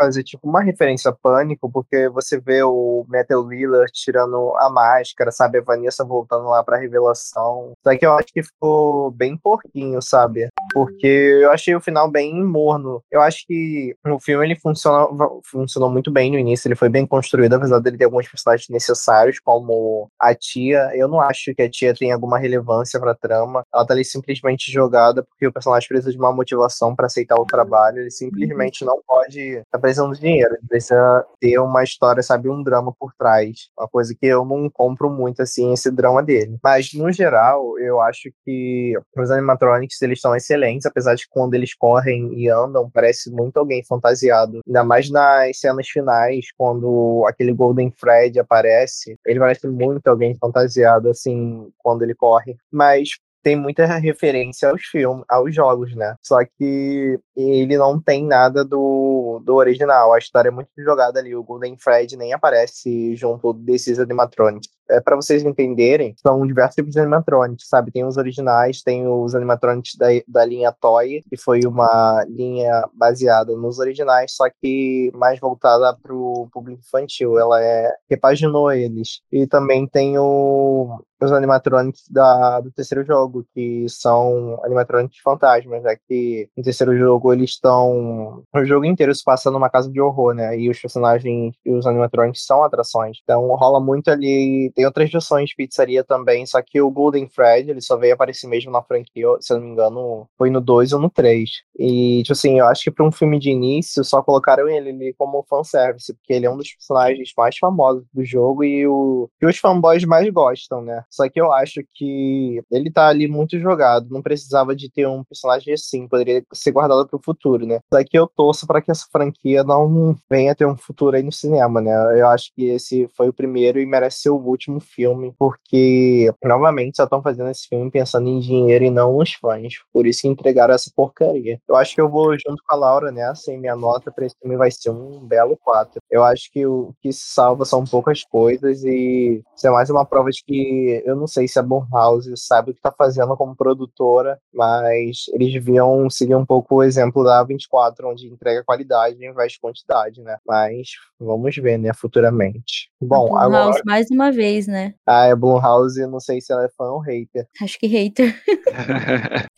fazer 0.00 0.22
tipo 0.22 0.48
uma 0.48 0.62
referência 0.62 1.10
a 1.10 1.12
Pânico, 1.14 1.70
porque 1.70 2.08
você 2.08 2.40
vê 2.40 2.62
o 2.62 3.04
Metal 3.08 3.46
Lillard 3.46 3.92
tirando 3.92 4.54
a 4.56 4.70
máscara, 4.70 5.30
sabe? 5.30 5.58
A 5.58 5.62
Vanessa 5.62 6.04
voltando 6.04 6.48
lá 6.48 6.64
pra 6.64 6.78
revelação. 6.78 7.72
Só 7.84 7.96
que 7.96 8.06
eu 8.06 8.14
acho 8.14 8.28
que 8.32 8.42
ficou 8.42 9.10
bem 9.10 9.36
porquinho, 9.36 10.00
sabe? 10.00 10.48
Porque 10.72 11.06
eu 11.42 11.50
achei 11.50 11.74
o 11.74 11.80
final 11.80 12.10
bem 12.10 12.42
morno. 12.42 13.02
Eu 13.10 13.20
acho 13.20 13.44
que 13.46 13.94
o 14.06 14.18
filme 14.18 14.46
ele 14.46 14.58
funciona, 14.58 15.06
funcionou 15.44 15.90
muito 15.90 16.10
bem 16.10 16.30
no 16.30 16.38
início, 16.38 16.66
ele 16.68 16.74
foi 16.74 16.88
bem 16.88 17.06
construído, 17.06 17.54
apesar 17.54 17.78
dele 17.80 17.98
ter 17.98 18.04
alguns 18.04 18.28
personagens 18.28 18.68
necessários, 18.70 19.38
como 19.38 20.08
a 20.18 20.34
tia. 20.34 20.90
Eu 20.94 21.08
não 21.08 21.20
acho 21.20 21.54
que 21.54 21.62
a 21.62 21.70
tia 21.70 21.94
tenha 21.94 22.14
alguma 22.14 22.38
relevância 22.38 22.98
pra 22.98 23.14
trama. 23.14 23.62
Ela 23.74 23.86
tá 23.86 23.92
ali 23.92 24.04
simplesmente 24.04 24.72
jogada 24.72 25.22
porque 25.22 25.46
o 25.46 25.52
personagem 25.52 25.88
precisa 25.88 26.10
de 26.10 26.18
uma 26.18 26.32
motivação 26.32 26.96
para 26.96 27.06
aceitar 27.06 27.38
o 27.38 27.44
trabalho. 27.44 27.98
Ele 27.98 28.10
simplesmente 28.10 28.84
não 28.84 29.00
pode 29.06 29.62
precisando 29.90 30.14
de 30.14 30.20
dinheiro, 30.20 30.56
precisa 30.68 31.26
ter 31.40 31.58
uma 31.58 31.82
história, 31.82 32.22
sabe, 32.22 32.48
um 32.48 32.62
drama 32.62 32.94
por 32.98 33.12
trás. 33.18 33.68
Uma 33.78 33.88
coisa 33.88 34.14
que 34.18 34.26
eu 34.26 34.44
não 34.44 34.70
compro 34.70 35.10
muito, 35.10 35.42
assim, 35.42 35.72
esse 35.72 35.90
drama 35.90 36.22
dele. 36.22 36.58
Mas, 36.62 36.92
no 36.94 37.10
geral, 37.12 37.78
eu 37.78 38.00
acho 38.00 38.30
que 38.44 38.94
os 39.16 39.30
animatronics, 39.30 40.00
eles 40.02 40.18
estão 40.18 40.34
excelentes, 40.34 40.86
apesar 40.86 41.14
de 41.14 41.28
quando 41.28 41.54
eles 41.54 41.74
correm 41.74 42.32
e 42.34 42.48
andam, 42.48 42.88
parece 42.90 43.30
muito 43.30 43.56
alguém 43.56 43.84
fantasiado. 43.84 44.60
Ainda 44.66 44.84
mais 44.84 45.10
nas 45.10 45.58
cenas 45.58 45.88
finais, 45.88 46.46
quando 46.56 47.24
aquele 47.26 47.52
Golden 47.52 47.92
Fred 47.96 48.38
aparece, 48.38 49.16
ele 49.26 49.40
parece 49.40 49.66
muito 49.66 50.06
alguém 50.06 50.36
fantasiado, 50.36 51.10
assim, 51.10 51.68
quando 51.78 52.02
ele 52.02 52.14
corre. 52.14 52.56
Mas 52.70 53.10
tem 53.42 53.56
muita 53.56 53.86
referência 53.86 54.70
aos 54.70 54.82
filmes, 54.82 55.24
aos 55.28 55.54
jogos, 55.54 55.94
né? 55.94 56.14
Só 56.22 56.38
que 56.44 57.18
ele 57.36 57.76
não 57.76 58.00
tem 58.00 58.26
nada 58.26 58.64
do, 58.64 59.40
do 59.44 59.54
original. 59.54 60.12
A 60.12 60.18
história 60.18 60.48
é 60.48 60.52
muito 60.52 60.70
jogada 60.78 61.18
ali. 61.18 61.34
O 61.34 61.42
Golden 61.42 61.76
Fred 61.78 62.16
nem 62.16 62.32
aparece 62.32 63.14
junto 63.16 63.52
desses 63.52 63.98
animatronics. 63.98 64.68
É, 64.90 65.00
para 65.00 65.14
vocês 65.14 65.44
entenderem, 65.44 66.14
são 66.20 66.44
diversos 66.44 66.74
tipos 66.74 66.92
de 66.92 67.00
animatronics, 67.00 67.68
sabe? 67.68 67.92
Tem 67.92 68.04
os 68.04 68.16
originais, 68.16 68.82
tem 68.82 69.06
os 69.06 69.34
animatronics 69.34 69.94
da, 69.96 70.08
da 70.26 70.44
linha 70.44 70.72
Toy, 70.72 71.22
que 71.30 71.36
foi 71.36 71.60
uma 71.64 72.24
linha 72.28 72.84
baseada 72.92 73.54
nos 73.56 73.78
originais, 73.78 74.32
só 74.34 74.46
que 74.60 75.12
mais 75.14 75.38
voltada 75.38 75.96
para 76.02 76.12
o 76.12 76.48
público 76.52 76.80
infantil. 76.80 77.38
Ela 77.38 77.62
é 77.62 77.94
repaginou 78.10 78.72
eles. 78.72 79.20
E 79.30 79.46
também 79.46 79.86
tem 79.86 80.18
o 80.18 81.00
os 81.22 81.32
animatronics 81.32 82.04
da, 82.10 82.60
do 82.60 82.70
terceiro 82.70 83.04
jogo, 83.04 83.46
que 83.54 83.86
são 83.88 84.60
animatronics 84.64 85.18
fantasmas, 85.22 85.82
já 85.82 85.96
que 85.96 86.48
no 86.56 86.62
terceiro 86.62 86.96
jogo 86.96 87.32
eles 87.32 87.50
estão 87.50 88.44
o 88.54 88.64
jogo 88.64 88.84
inteiro 88.84 89.14
se 89.14 89.24
passa 89.24 89.50
numa 89.50 89.70
casa 89.70 89.90
de 89.90 90.00
horror, 90.00 90.34
né? 90.34 90.58
E 90.58 90.68
os 90.70 90.78
personagens 90.78 91.54
e 91.64 91.70
os 91.72 91.86
animatronics 91.86 92.44
são 92.44 92.62
atrações. 92.62 93.18
Então 93.22 93.46
rola 93.56 93.80
muito 93.80 94.10
ali. 94.10 94.72
Tem 94.74 94.84
outras 94.86 95.10
versões 95.10 95.50
de 95.50 95.56
pizzaria 95.56 96.04
também, 96.04 96.46
só 96.46 96.60
que 96.62 96.80
o 96.80 96.90
Golden 96.90 97.28
Fred, 97.28 97.70
ele 97.70 97.80
só 97.80 97.96
veio 97.96 98.14
aparecer 98.14 98.46
mesmo 98.48 98.70
na 98.70 98.82
franquia, 98.82 99.26
se 99.40 99.52
eu 99.52 99.58
não 99.58 99.66
me 99.66 99.72
engano, 99.72 100.26
foi 100.36 100.50
no 100.50 100.60
2 100.60 100.92
ou 100.92 101.00
no 101.00 101.10
3. 101.10 101.50
E, 101.78 102.22
tipo 102.22 102.32
assim, 102.32 102.58
eu 102.58 102.66
acho 102.66 102.84
que 102.84 102.90
pra 102.90 103.06
um 103.06 103.12
filme 103.12 103.38
de 103.38 103.50
início, 103.50 104.04
só 104.04 104.22
colocaram 104.22 104.68
ele 104.68 104.90
ali 104.90 105.14
como 105.16 105.44
fanservice, 105.48 106.12
porque 106.14 106.32
ele 106.32 106.46
é 106.46 106.50
um 106.50 106.56
dos 106.56 106.72
personagens 106.72 107.32
mais 107.36 107.56
famosos 107.56 108.04
do 108.12 108.24
jogo 108.24 108.64
e 108.64 108.86
o 108.86 109.28
que 109.38 109.46
os 109.46 109.58
fanboys 109.58 110.04
mais 110.04 110.28
gostam, 110.30 110.82
né? 110.82 111.02
Só 111.10 111.28
que 111.28 111.40
eu 111.40 111.52
acho 111.52 111.80
que 111.94 112.62
ele 112.70 112.90
tá 112.90 113.08
ali 113.08 113.26
muito 113.28 113.58
jogado, 113.58 114.08
não 114.10 114.22
precisava 114.22 114.74
de 114.74 114.90
ter 114.90 115.06
um 115.06 115.24
personagem 115.24 115.74
assim, 115.74 116.06
poderia 116.08 116.42
ser 116.52 116.70
guardado 116.72 117.06
pro 117.08 117.20
futuro, 117.22 117.66
né? 117.66 117.80
Só 117.92 118.02
que 118.04 118.18
eu 118.18 118.26
torço 118.26 118.66
para 118.66 118.80
que 118.80 118.90
essa 118.90 119.06
franquia 119.10 119.64
não 119.64 120.16
venha 120.30 120.54
ter 120.54 120.66
um 120.66 120.76
futuro 120.76 121.16
aí 121.16 121.22
no 121.22 121.32
cinema, 121.32 121.80
né? 121.80 121.92
Eu 122.18 122.28
acho 122.28 122.52
que 122.54 122.66
esse 122.66 123.08
foi 123.16 123.28
o 123.28 123.32
primeiro 123.32 123.80
e 123.80 123.86
merece 123.86 124.20
ser 124.22 124.30
o 124.30 124.36
último 124.36 124.80
filme, 124.80 125.34
porque, 125.38 126.32
novamente, 126.44 126.96
só 126.96 127.04
estão 127.04 127.22
fazendo 127.22 127.50
esse 127.50 127.68
filme 127.68 127.90
pensando 127.90 128.28
em 128.28 128.40
dinheiro 128.40 128.84
e 128.84 128.90
não 128.90 129.18
nos 129.18 129.32
fãs. 129.34 129.74
Por 129.92 130.06
isso 130.06 130.22
que 130.22 130.28
entregaram 130.28 130.74
essa 130.74 130.90
porcaria. 130.94 131.60
Eu 131.68 131.76
acho 131.76 131.94
que 131.94 132.00
eu 132.00 132.08
vou 132.08 132.32
junto 132.34 132.62
com 132.66 132.74
a 132.74 132.78
Laura 132.78 133.10
nessa, 133.10 133.52
e 133.52 133.58
minha 133.58 133.76
nota 133.76 134.10
para 134.10 134.26
esse 134.26 134.36
filme 134.40 134.56
vai 134.56 134.70
ser 134.70 134.90
um 134.90 135.20
belo 135.26 135.56
4. 135.62 136.00
Eu 136.10 136.24
acho 136.24 136.50
que 136.52 136.66
o 136.66 136.94
que 137.02 137.12
salva 137.12 137.64
são 137.64 137.84
poucas 137.84 138.22
coisas 138.24 138.84
e 138.84 139.42
isso 139.56 139.66
é 139.66 139.70
mais 139.70 139.90
uma 139.90 140.04
prova 140.04 140.30
de 140.30 140.42
que 140.44 140.99
eu 141.04 141.16
não 141.16 141.26
sei 141.26 141.46
se 141.48 141.58
a 141.58 141.62
Blumhouse 141.62 142.32
sabe 142.36 142.70
o 142.70 142.74
que 142.74 142.80
tá 142.80 142.92
fazendo 142.96 143.36
como 143.36 143.56
produtora, 143.56 144.38
mas 144.52 145.26
eles 145.32 145.52
deviam 145.52 146.08
seguir 146.08 146.34
um 146.34 146.46
pouco 146.46 146.76
o 146.76 146.82
exemplo 146.82 147.24
da 147.24 147.42
24, 147.42 148.08
onde 148.08 148.28
entrega 148.28 148.64
qualidade 148.64 149.24
em 149.24 149.32
vez 149.32 149.52
de 149.52 149.60
quantidade, 149.60 150.20
né? 150.22 150.36
Mas 150.46 150.90
vamos 151.18 151.54
ver, 151.56 151.78
né, 151.78 151.92
futuramente. 151.92 152.90
Bom, 153.00 153.36
a 153.36 153.44
agora... 153.44 153.80
mais 153.84 154.10
uma 154.10 154.30
vez, 154.30 154.66
né? 154.66 154.94
Ah, 155.06 155.26
é 155.26 155.34
Blumhouse, 155.34 156.06
não 156.06 156.20
sei 156.20 156.40
se 156.40 156.52
ela 156.52 156.64
é 156.64 156.68
fã 156.68 156.90
ou 156.90 156.98
hater. 156.98 157.46
Acho 157.60 157.78
que 157.78 157.86
hater. 157.86 158.34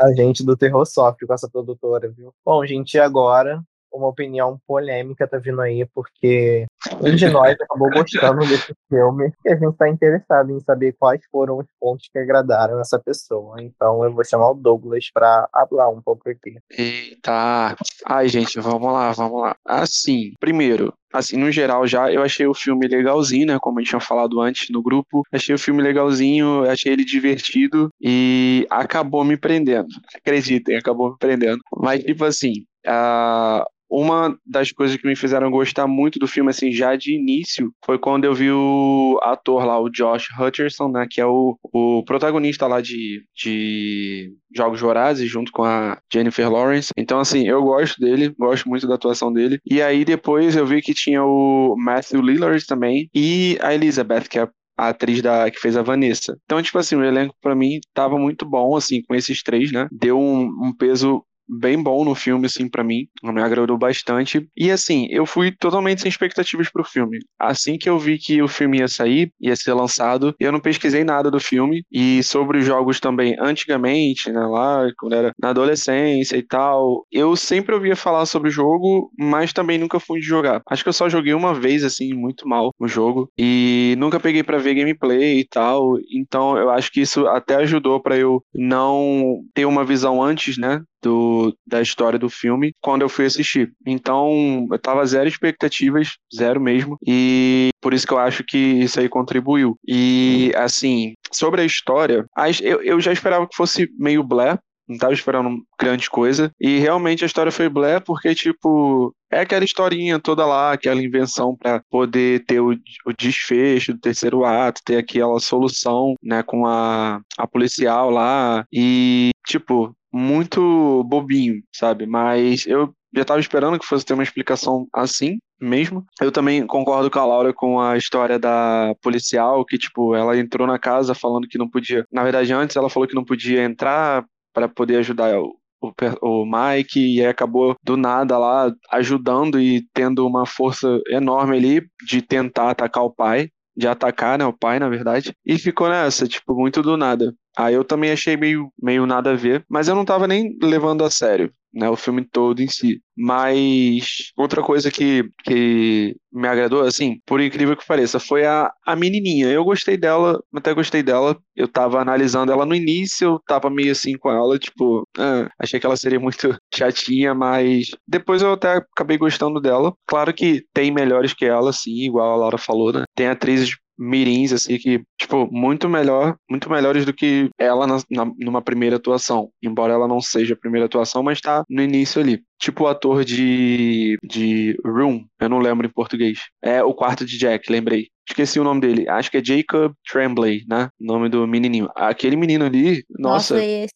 a 0.00 0.12
gente 0.14 0.44
do 0.44 0.56
terror 0.56 0.86
sofre 0.86 1.26
com 1.26 1.34
essa 1.34 1.48
produtora, 1.48 2.10
viu? 2.10 2.32
Bom, 2.44 2.64
gente, 2.64 2.98
agora 2.98 3.62
uma 3.92 4.08
opinião 4.08 4.58
polêmica 4.66 5.26
tá 5.26 5.38
vindo 5.38 5.60
aí, 5.60 5.86
porque 5.94 6.66
um 7.00 7.14
de 7.14 7.28
nós 7.28 7.56
acabou 7.60 7.90
gostando 7.94 8.40
desse 8.46 8.74
filme 8.88 9.32
e 9.44 9.50
a 9.50 9.56
gente 9.56 9.76
tá 9.76 9.88
interessado 9.88 10.50
em 10.50 10.60
saber 10.60 10.94
quais 10.98 11.20
foram 11.30 11.58
os 11.58 11.66
pontos 11.78 12.08
que 12.12 12.18
agradaram 12.18 12.80
essa 12.80 12.98
pessoa. 12.98 13.60
Então 13.60 14.04
eu 14.04 14.12
vou 14.12 14.24
chamar 14.24 14.50
o 14.50 14.54
Douglas 14.54 15.06
pra 15.12 15.48
falar 15.68 15.88
um 15.88 16.00
pouco 16.00 16.28
aqui. 16.28 16.58
Eita! 16.70 17.76
Ai, 18.06 18.28
gente, 18.28 18.60
vamos 18.60 18.92
lá, 18.92 19.12
vamos 19.12 19.40
lá. 19.40 19.56
Assim, 19.66 20.32
primeiro, 20.40 20.92
assim, 21.12 21.36
no 21.36 21.50
geral 21.50 21.86
já, 21.86 22.12
eu 22.12 22.22
achei 22.22 22.46
o 22.46 22.54
filme 22.54 22.86
legalzinho, 22.86 23.46
né? 23.46 23.58
Como 23.60 23.78
a 23.78 23.82
gente 23.82 23.90
tinha 23.90 24.00
falado 24.00 24.40
antes 24.40 24.68
no 24.70 24.82
grupo. 24.82 25.22
Achei 25.32 25.54
o 25.54 25.58
filme 25.58 25.82
legalzinho, 25.82 26.68
achei 26.68 26.92
ele 26.92 27.04
divertido 27.04 27.90
e 28.00 28.66
acabou 28.70 29.24
me 29.24 29.36
prendendo. 29.36 29.88
Acreditem, 30.14 30.76
acabou 30.76 31.10
me 31.10 31.18
prendendo. 31.18 31.60
Mas, 31.76 32.02
tipo 32.02 32.24
assim, 32.24 32.64
uh, 32.86 33.64
uma 33.90 34.36
das 34.46 34.70
coisas 34.70 34.96
que 34.96 35.06
me 35.06 35.16
fizeram 35.16 35.50
gostar 35.50 35.86
muito 35.86 36.18
do 36.18 36.26
filme, 36.26 36.50
assim, 36.50 36.70
já 36.70 36.94
de 36.94 37.14
início, 37.14 37.72
foi 37.84 37.98
quando 37.98 38.24
eu 38.24 38.34
vi 38.34 38.50
o 38.50 39.18
ator 39.22 39.64
lá, 39.64 39.80
o 39.80 39.90
Josh 39.90 40.28
Hutcherson, 40.38 40.88
né, 40.88 41.06
que 41.10 41.20
é 41.20 41.26
o, 41.26 41.58
o 41.72 42.04
protagonista 42.04 42.66
lá 42.66 42.80
de, 42.80 43.24
de 43.34 44.32
Jogos 44.54 44.80
Vorazes, 44.80 45.28
junto 45.28 45.50
com 45.50 45.64
a 45.64 45.98
Jennifer 46.12 46.50
Lawrence. 46.50 46.92
Então, 46.96 47.18
assim, 47.18 47.48
eu 47.48 47.62
gosto 47.62 48.00
dele, 48.00 48.34
gosto 48.38 48.68
muito 48.68 48.86
da 48.86 48.94
atuação 48.94 49.32
dele. 49.32 49.58
E 49.68 49.82
aí, 49.82 50.04
depois, 50.04 50.54
eu 50.54 50.66
vi 50.66 50.80
que 50.80 50.94
tinha 50.94 51.24
o 51.24 51.74
Matthew 51.76 52.22
Lillard 52.22 52.64
também, 52.66 53.10
e 53.14 53.58
a 53.60 53.74
Elizabeth, 53.74 54.28
que 54.30 54.38
é 54.38 54.48
a 54.80 54.88
atriz 54.88 55.20
da, 55.20 55.50
que 55.50 55.60
fez 55.60 55.76
a 55.76 55.82
Vanessa. 55.82 56.38
Então, 56.44 56.62
tipo 56.62 56.78
assim, 56.78 56.96
o 56.96 57.04
elenco 57.04 57.34
para 57.42 57.54
mim 57.54 57.80
tava 57.92 58.18
muito 58.18 58.46
bom, 58.46 58.74
assim, 58.74 59.02
com 59.02 59.14
esses 59.14 59.42
três, 59.42 59.70
né? 59.70 59.86
Deu 59.92 60.18
um, 60.18 60.44
um 60.44 60.72
peso 60.74 61.22
bem 61.50 61.82
bom 61.82 62.04
no 62.04 62.14
filme, 62.14 62.46
assim, 62.46 62.68
para 62.68 62.84
mim. 62.84 63.06
Me 63.22 63.42
agradou 63.42 63.76
bastante. 63.76 64.48
E, 64.56 64.70
assim, 64.70 65.06
eu 65.10 65.26
fui 65.26 65.50
totalmente 65.52 66.02
sem 66.02 66.08
expectativas 66.08 66.70
pro 66.70 66.84
filme. 66.84 67.18
Assim 67.38 67.76
que 67.78 67.88
eu 67.88 67.98
vi 67.98 68.18
que 68.18 68.40
o 68.42 68.48
filme 68.48 68.78
ia 68.78 68.88
sair, 68.88 69.32
ia 69.40 69.56
ser 69.56 69.72
lançado, 69.74 70.34
eu 70.38 70.52
não 70.52 70.60
pesquisei 70.60 71.04
nada 71.04 71.30
do 71.30 71.40
filme. 71.40 71.82
E 71.90 72.22
sobre 72.22 72.58
os 72.58 72.64
jogos 72.64 73.00
também, 73.00 73.36
antigamente, 73.40 74.30
né, 74.30 74.40
lá, 74.40 74.86
quando 74.98 75.14
era 75.14 75.32
na 75.40 75.50
adolescência 75.50 76.36
e 76.36 76.42
tal, 76.42 77.06
eu 77.10 77.34
sempre 77.36 77.74
ouvia 77.74 77.96
falar 77.96 78.26
sobre 78.26 78.48
o 78.48 78.52
jogo, 78.52 79.10
mas 79.18 79.52
também 79.52 79.78
nunca 79.78 79.98
fui 79.98 80.20
jogar. 80.20 80.62
Acho 80.68 80.82
que 80.82 80.88
eu 80.88 80.92
só 80.94 81.08
joguei 81.08 81.34
uma 81.34 81.54
vez, 81.54 81.84
assim, 81.84 82.12
muito 82.12 82.48
mal 82.48 82.72
o 82.78 82.86
jogo. 82.86 83.30
E 83.38 83.94
nunca 83.98 84.20
peguei 84.20 84.42
para 84.42 84.58
ver 84.58 84.74
gameplay 84.74 85.40
e 85.40 85.44
tal. 85.44 85.94
Então, 86.12 86.56
eu 86.56 86.70
acho 86.70 86.90
que 86.92 87.00
isso 87.00 87.26
até 87.26 87.56
ajudou 87.56 88.00
para 88.00 88.16
eu 88.16 88.42
não 88.54 89.40
ter 89.54 89.64
uma 89.64 89.84
visão 89.84 90.22
antes, 90.22 90.58
né, 90.58 90.82
do, 91.02 91.54
da 91.66 91.80
história 91.80 92.18
do 92.18 92.28
filme 92.28 92.72
quando 92.80 93.02
eu 93.02 93.08
fui 93.08 93.26
assistir. 93.26 93.72
Então, 93.86 94.66
eu 94.70 94.78
tava 94.78 95.06
zero 95.06 95.28
expectativas, 95.28 96.16
zero 96.34 96.60
mesmo, 96.60 96.96
e 97.06 97.70
por 97.80 97.94
isso 97.94 98.06
que 98.06 98.12
eu 98.12 98.18
acho 98.18 98.44
que 98.44 98.56
isso 98.56 99.00
aí 99.00 99.08
contribuiu. 99.08 99.76
E, 99.86 100.52
assim, 100.56 101.14
sobre 101.32 101.62
a 101.62 101.64
história, 101.64 102.26
eu, 102.62 102.82
eu 102.82 103.00
já 103.00 103.12
esperava 103.12 103.46
que 103.46 103.56
fosse 103.56 103.88
meio 103.98 104.22
blé, 104.22 104.58
não 104.90 104.98
tava 104.98 105.12
esperando 105.12 105.62
grande 105.78 106.10
coisa. 106.10 106.50
E 106.60 106.78
realmente 106.78 107.22
a 107.22 107.26
história 107.26 107.52
foi 107.52 107.68
blé, 107.68 108.00
porque, 108.00 108.34
tipo, 108.34 109.14
é 109.30 109.40
aquela 109.40 109.64
historinha 109.64 110.18
toda 110.18 110.44
lá, 110.44 110.72
aquela 110.72 111.00
invenção 111.02 111.56
para 111.56 111.80
poder 111.88 112.44
ter 112.44 112.60
o, 112.60 112.72
o, 113.06 113.12
desfecho 113.16 113.94
do 113.94 114.00
terceiro 114.00 114.44
ato, 114.44 114.82
ter 114.84 114.96
aquela 114.96 115.38
solução, 115.38 116.14
né, 116.20 116.42
com 116.42 116.66
a, 116.66 117.20
a 117.38 117.46
policial 117.46 118.10
lá. 118.10 118.64
E, 118.72 119.30
tipo, 119.46 119.94
muito 120.12 121.04
bobinho, 121.04 121.62
sabe? 121.72 122.06
Mas 122.06 122.66
eu 122.66 122.92
já 123.14 123.22
estava 123.22 123.40
esperando 123.40 123.78
que 123.78 123.86
fosse 123.86 124.04
ter 124.04 124.14
uma 124.14 124.22
explicação 124.22 124.86
assim 124.92 125.38
mesmo. 125.60 126.04
Eu 126.20 126.32
também 126.32 126.66
concordo 126.66 127.10
com 127.10 127.18
a 127.18 127.26
Laura 127.26 127.52
com 127.52 127.80
a 127.80 127.96
história 127.96 128.38
da 128.38 128.94
policial, 129.02 129.64
que, 129.64 129.76
tipo, 129.76 130.14
ela 130.14 130.36
entrou 130.38 130.66
na 130.66 130.78
casa 130.78 131.14
falando 131.14 131.48
que 131.48 131.58
não 131.58 131.68
podia. 131.68 132.04
Na 132.10 132.22
verdade, 132.22 132.52
antes 132.52 132.76
ela 132.76 132.88
falou 132.88 133.08
que 133.08 133.14
não 133.14 133.24
podia 133.24 133.62
entrar 133.62 134.24
para 134.52 134.68
poder 134.68 134.96
ajudar 134.96 135.38
o, 135.38 135.54
o, 135.80 135.92
o 136.22 136.46
Mike 136.46 136.98
e 136.98 137.20
aí 137.20 137.26
acabou 137.26 137.76
do 137.82 137.96
nada 137.96 138.38
lá 138.38 138.72
ajudando 138.92 139.60
e 139.60 139.84
tendo 139.92 140.26
uma 140.26 140.46
força 140.46 141.00
enorme 141.08 141.56
ali 141.56 141.86
de 142.06 142.22
tentar 142.22 142.70
atacar 142.70 143.04
o 143.04 143.14
pai 143.14 143.50
de 143.80 143.88
atacar, 143.88 144.38
né, 144.38 144.44
o 144.46 144.52
pai, 144.52 144.78
na 144.78 144.88
verdade, 144.88 145.32
e 145.44 145.58
ficou 145.58 145.88
nessa, 145.88 146.28
tipo, 146.28 146.54
muito 146.54 146.82
do 146.82 146.96
nada. 146.96 147.34
Aí 147.56 147.74
eu 147.74 147.82
também 147.84 148.12
achei 148.12 148.36
meio, 148.36 148.70
meio 148.80 149.06
nada 149.06 149.32
a 149.32 149.36
ver, 149.36 149.64
mas 149.68 149.88
eu 149.88 149.94
não 149.94 150.04
tava 150.04 150.28
nem 150.28 150.56
levando 150.62 151.02
a 151.02 151.10
sério 151.10 151.52
né, 151.72 151.88
o 151.88 151.96
filme 151.96 152.24
todo 152.24 152.60
em 152.60 152.68
si. 152.68 153.00
Mas 153.16 154.32
outra 154.36 154.62
coisa 154.62 154.90
que, 154.90 155.24
que 155.44 156.16
me 156.32 156.48
agradou, 156.48 156.82
assim, 156.82 157.20
por 157.26 157.40
incrível 157.40 157.76
que 157.76 157.86
pareça, 157.86 158.18
foi 158.18 158.44
a, 158.46 158.72
a 158.86 158.96
menininha. 158.96 159.48
Eu 159.48 159.64
gostei 159.64 159.96
dela, 159.96 160.42
até 160.54 160.72
gostei 160.72 161.02
dela. 161.02 161.36
Eu 161.54 161.68
tava 161.68 162.00
analisando 162.00 162.50
ela 162.52 162.64
no 162.64 162.74
início, 162.74 163.26
eu 163.26 163.40
tava 163.46 163.68
meio 163.70 163.92
assim 163.92 164.16
com 164.16 164.30
ela, 164.30 164.58
tipo, 164.58 165.06
ah, 165.18 165.48
achei 165.58 165.78
que 165.78 165.86
ela 165.86 165.96
seria 165.96 166.20
muito 166.20 166.56
chatinha, 166.74 167.34
mas 167.34 167.90
depois 168.06 168.42
eu 168.42 168.52
até 168.52 168.76
acabei 168.76 169.18
gostando 169.18 169.60
dela. 169.60 169.94
Claro 170.06 170.32
que 170.32 170.64
tem 170.72 170.90
melhores 170.90 171.34
que 171.34 171.44
ela, 171.44 171.72
sim, 171.72 172.06
igual 172.06 172.32
a 172.32 172.36
Laura 172.36 172.58
falou, 172.58 172.92
né? 172.92 173.04
Tem 173.14 173.28
atrizes 173.28 173.76
mirins, 174.00 174.52
assim, 174.52 174.78
que, 174.78 175.02
tipo, 175.18 175.46
muito 175.52 175.88
melhor, 175.88 176.34
muito 176.48 176.70
melhores 176.70 177.04
do 177.04 177.12
que 177.12 177.50
ela 177.58 177.86
na, 177.86 177.98
na, 178.10 178.32
numa 178.38 178.62
primeira 178.62 178.96
atuação. 178.96 179.50
Embora 179.62 179.92
ela 179.92 180.08
não 180.08 180.20
seja 180.20 180.54
a 180.54 180.58
primeira 180.58 180.86
atuação, 180.86 181.22
mas 181.22 181.40
tá 181.40 181.62
no 181.68 181.82
início 181.82 182.20
ali. 182.20 182.42
Tipo 182.58 182.84
o 182.84 182.86
ator 182.88 183.24
de, 183.24 184.16
de 184.22 184.76
Room, 184.84 185.24
eu 185.38 185.48
não 185.48 185.58
lembro 185.58 185.86
em 185.86 185.92
português. 185.92 186.40
É 186.62 186.82
o 186.82 186.94
quarto 186.94 187.24
de 187.24 187.38
Jack, 187.38 187.70
lembrei. 187.70 188.08
Esqueci 188.26 188.58
o 188.58 188.64
nome 188.64 188.80
dele. 188.80 189.08
Acho 189.08 189.30
que 189.30 189.38
é 189.38 189.44
Jacob 189.44 189.92
Tremblay, 190.10 190.64
né? 190.68 190.88
O 191.00 191.04
nome 191.04 191.28
do 191.28 191.46
menininho. 191.46 191.88
Aquele 191.94 192.36
menino 192.36 192.64
ali, 192.64 193.04
nossa. 193.18 193.54
Nossa, 193.54 193.64
esse 193.64 193.94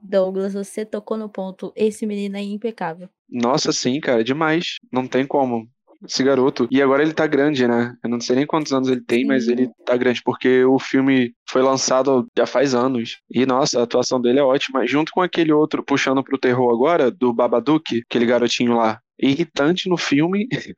Douglas, 0.00 0.54
você 0.54 0.84
tocou 0.84 1.16
no 1.16 1.28
ponto. 1.28 1.72
Esse 1.74 2.06
menino 2.06 2.36
é 2.36 2.42
impecável. 2.42 3.08
Nossa, 3.28 3.72
sim, 3.72 4.00
cara, 4.00 4.22
demais. 4.22 4.76
Não 4.92 5.06
tem 5.06 5.26
como 5.26 5.68
esse 6.04 6.22
garoto. 6.22 6.68
E 6.70 6.80
agora 6.80 7.02
ele 7.02 7.12
tá 7.12 7.26
grande, 7.26 7.66
né? 7.66 7.94
Eu 8.02 8.10
não 8.10 8.20
sei 8.20 8.36
nem 8.36 8.46
quantos 8.46 8.72
anos 8.72 8.88
ele 8.88 9.00
tem, 9.00 9.20
Sim. 9.20 9.26
mas 9.26 9.48
ele 9.48 9.70
tá 9.84 9.96
grande, 9.96 10.22
porque 10.22 10.64
o 10.64 10.78
filme 10.78 11.32
foi 11.48 11.62
lançado 11.62 12.26
já 12.36 12.46
faz 12.46 12.74
anos. 12.74 13.18
E, 13.30 13.44
nossa, 13.46 13.80
a 13.80 13.82
atuação 13.82 14.20
dele 14.20 14.38
é 14.38 14.42
ótima. 14.42 14.86
Junto 14.86 15.12
com 15.12 15.20
aquele 15.22 15.52
outro, 15.52 15.82
puxando 15.82 16.22
pro 16.22 16.38
terror 16.38 16.72
agora, 16.72 17.10
do 17.10 17.32
Babadook, 17.32 18.02
aquele 18.08 18.26
garotinho 18.26 18.76
lá. 18.76 19.00
irritante 19.20 19.88
no 19.88 19.96
filme, 19.96 20.46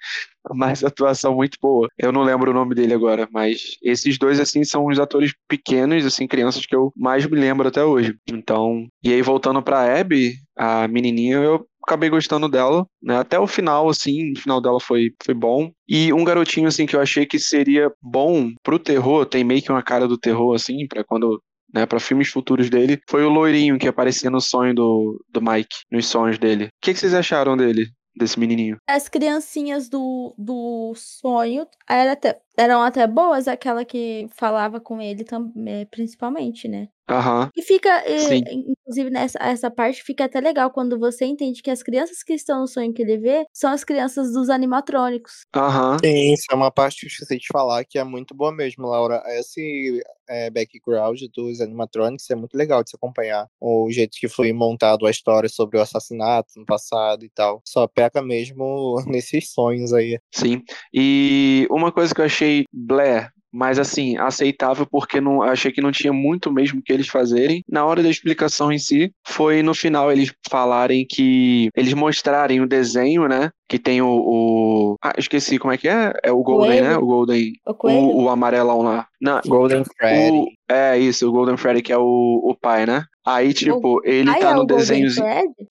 mas 0.55 0.83
atuação 0.83 1.35
muito 1.35 1.59
boa. 1.61 1.89
Eu 1.99 2.11
não 2.11 2.23
lembro 2.23 2.51
o 2.51 2.55
nome 2.55 2.75
dele 2.75 2.95
agora, 2.95 3.29
mas 3.31 3.77
esses 3.83 4.19
dois, 4.19 4.41
assim, 4.41 4.65
são 4.65 4.87
os 4.87 4.99
atores 4.99 5.35
pequenos, 5.47 6.07
assim, 6.07 6.27
crianças 6.27 6.65
que 6.65 6.75
eu 6.75 6.91
mais 6.97 7.27
me 7.27 7.39
lembro 7.39 7.69
até 7.69 7.85
hoje. 7.85 8.17
Então, 8.27 8.87
e 9.05 9.13
aí 9.13 9.21
voltando 9.21 9.63
pra 9.63 10.01
Abby, 10.01 10.37
a 10.57 10.89
menininha, 10.89 11.37
eu 11.37 11.67
acabei 11.83 12.09
gostando 12.11 12.49
dela, 12.49 12.87
né? 13.03 13.19
Até 13.19 13.39
o 13.39 13.47
final, 13.47 13.89
assim, 13.89 14.33
o 14.33 14.39
final 14.39 14.61
dela 14.61 14.81
foi, 14.81 15.11
foi 15.23 15.35
bom. 15.35 15.71
E 15.89 16.13
um 16.13 16.25
garotinho, 16.25 16.69
assim, 16.69 16.87
que 16.87 16.95
eu 16.95 17.01
achei 17.01 17.27
que 17.27 17.39
seria 17.39 17.91
bom 18.01 18.51
pro 18.63 18.79
terror, 18.79 19.27
tem 19.27 19.45
meio 19.45 19.63
que 19.63 19.71
uma 19.71 19.83
cara 19.83 20.07
do 20.07 20.19
terror, 20.19 20.55
assim, 20.55 20.87
para 20.87 21.05
quando 21.05 21.43
né, 21.73 21.87
para 21.87 22.01
filmes 22.01 22.29
futuros 22.29 22.69
dele, 22.69 23.01
foi 23.09 23.25
o 23.25 23.29
loirinho 23.29 23.79
que 23.79 23.87
aparecia 23.87 24.29
no 24.29 24.41
sonho 24.41 24.75
do, 24.75 25.25
do 25.29 25.41
Mike, 25.41 25.85
nos 25.91 26.07
sonhos 26.07 26.39
dele. 26.39 26.65
O 26.65 26.69
que, 26.83 26.93
que 26.93 26.99
vocês 26.99 27.15
acharam 27.15 27.57
dele? 27.57 27.87
desse 28.17 28.39
menininho. 28.39 28.77
As 28.89 29.09
criancinhas 29.09 29.89
do, 29.89 30.35
do 30.37 30.93
sonho 30.97 31.67
era 31.89 32.13
até, 32.13 32.41
eram 32.61 32.83
até 32.83 33.07
boas, 33.07 33.49
aquela 33.49 33.85
que 33.85 34.29
falava 34.37 34.81
com 34.81 35.01
ele 35.01 35.25
também, 35.25 35.87
principalmente, 35.87 36.69
né? 36.69 36.89
Uhum. 37.11 37.49
E 37.57 37.63
fica, 37.63 38.05
inclusive, 38.53 39.11
nessa 39.11 39.39
essa 39.41 39.69
parte 39.69 40.03
fica 40.05 40.27
até 40.27 40.41
legal 40.41 40.71
quando 40.71 40.97
você 40.97 41.25
entende 41.25 41.61
que 41.61 41.71
as 41.71 41.83
crianças 41.83 42.23
que 42.23 42.33
estão 42.33 42.61
no 42.61 42.69
sonho 42.69 42.95
que 42.95 43.03
ele 43.03 43.19
vê 43.19 43.45
são 43.53 43.73
as 43.73 43.83
crianças 43.83 44.33
dos 44.33 44.49
animatrônicos. 44.49 45.45
Aham. 45.55 45.93
Uhum. 45.93 45.99
Sim, 46.05 46.33
isso 46.33 46.45
é 46.51 46.55
uma 46.55 46.71
parte 46.71 47.01
que 47.01 47.07
eu 47.07 47.09
esqueci 47.09 47.39
de 47.39 47.49
falar 47.53 47.85
que 47.85 47.99
é 47.99 48.05
muito 48.05 48.33
boa 48.33 48.53
mesmo, 48.53 48.87
Laura. 48.87 49.23
Esse 49.27 50.01
é, 50.29 50.49
background 50.51 51.21
dos 51.35 51.61
animatronics 51.61 52.31
é 52.31 52.37
muito 52.37 52.57
legal 52.57 52.85
de 52.85 52.91
se 52.91 52.97
acompanhar. 52.97 53.49
O 53.61 53.91
jeito 53.91 54.17
que 54.19 54.29
foi 54.29 54.53
montado 54.53 55.05
a 55.07 55.11
história 55.11 55.49
sobre 55.49 55.79
o 55.79 55.83
assassinato 55.83 56.51
no 56.57 56.65
passado 56.65 57.25
e 57.25 57.31
tal. 57.31 57.61
Só 57.65 57.89
peca 57.89 58.23
mesmo 58.23 58.95
nesses 59.07 59.51
sonhos 59.51 59.93
aí. 59.93 60.19
Sim. 60.33 60.63
E 60.95 61.67
uma 61.71 61.91
coisa 61.91 62.15
que 62.15 62.21
eu 62.21 62.27
achei 62.27 62.50
blé 62.73 63.31
mas 63.53 63.79
assim, 63.79 64.17
aceitável 64.17 64.87
porque 64.87 65.21
não 65.21 65.43
achei 65.43 65.73
que 65.73 65.81
não 65.81 65.91
tinha 65.91 66.13
muito 66.13 66.53
mesmo 66.53 66.83
que 66.83 66.93
eles 66.93 67.09
fazerem. 67.09 67.63
Na 67.69 67.85
hora 67.85 68.03
da 68.03 68.09
explicação 68.09 68.71
em 68.73 68.79
si, 68.79 69.13
foi 69.27 69.63
no 69.63 69.75
final 69.75 70.11
eles 70.11 70.33
falarem 70.49 71.07
que 71.09 71.69
eles 71.75 71.93
mostrarem 71.93 72.61
o 72.61 72.67
desenho, 72.67 73.29
né? 73.29 73.51
Que 73.69 73.79
tem 73.79 74.01
o, 74.01 74.09
o... 74.09 74.97
Ah, 75.03 75.13
esqueci 75.19 75.59
como 75.59 75.73
é 75.73 75.79
que 75.79 75.89
é? 75.89 76.13
É 76.23 76.33
o 76.33 76.43
Golden, 76.43 76.81
né? 76.81 76.97
O 76.97 77.07
Golden. 77.07 77.53
O, 77.67 77.89
o, 77.89 78.23
o 78.25 78.29
amarelão 78.29 78.83
lá. 78.83 79.07
Não, 79.21 79.41
Golden 79.47 79.85
Freddy. 79.85 80.31
O... 80.31 80.47
É 80.69 80.99
isso, 80.99 81.29
o 81.29 81.33
Golden 81.33 81.57
Freddy, 81.57 81.83
que 81.83 81.93
é 81.93 81.99
o, 81.99 82.41
o 82.45 82.55
pai, 82.55 82.87
né? 82.87 83.05
Aí, 83.27 83.53
tipo, 83.53 83.99
o... 83.99 84.01
ele 84.05 84.33
tá 84.39 84.51
é 84.51 84.55
no 84.55 84.65
desenhozinho. 84.65 85.27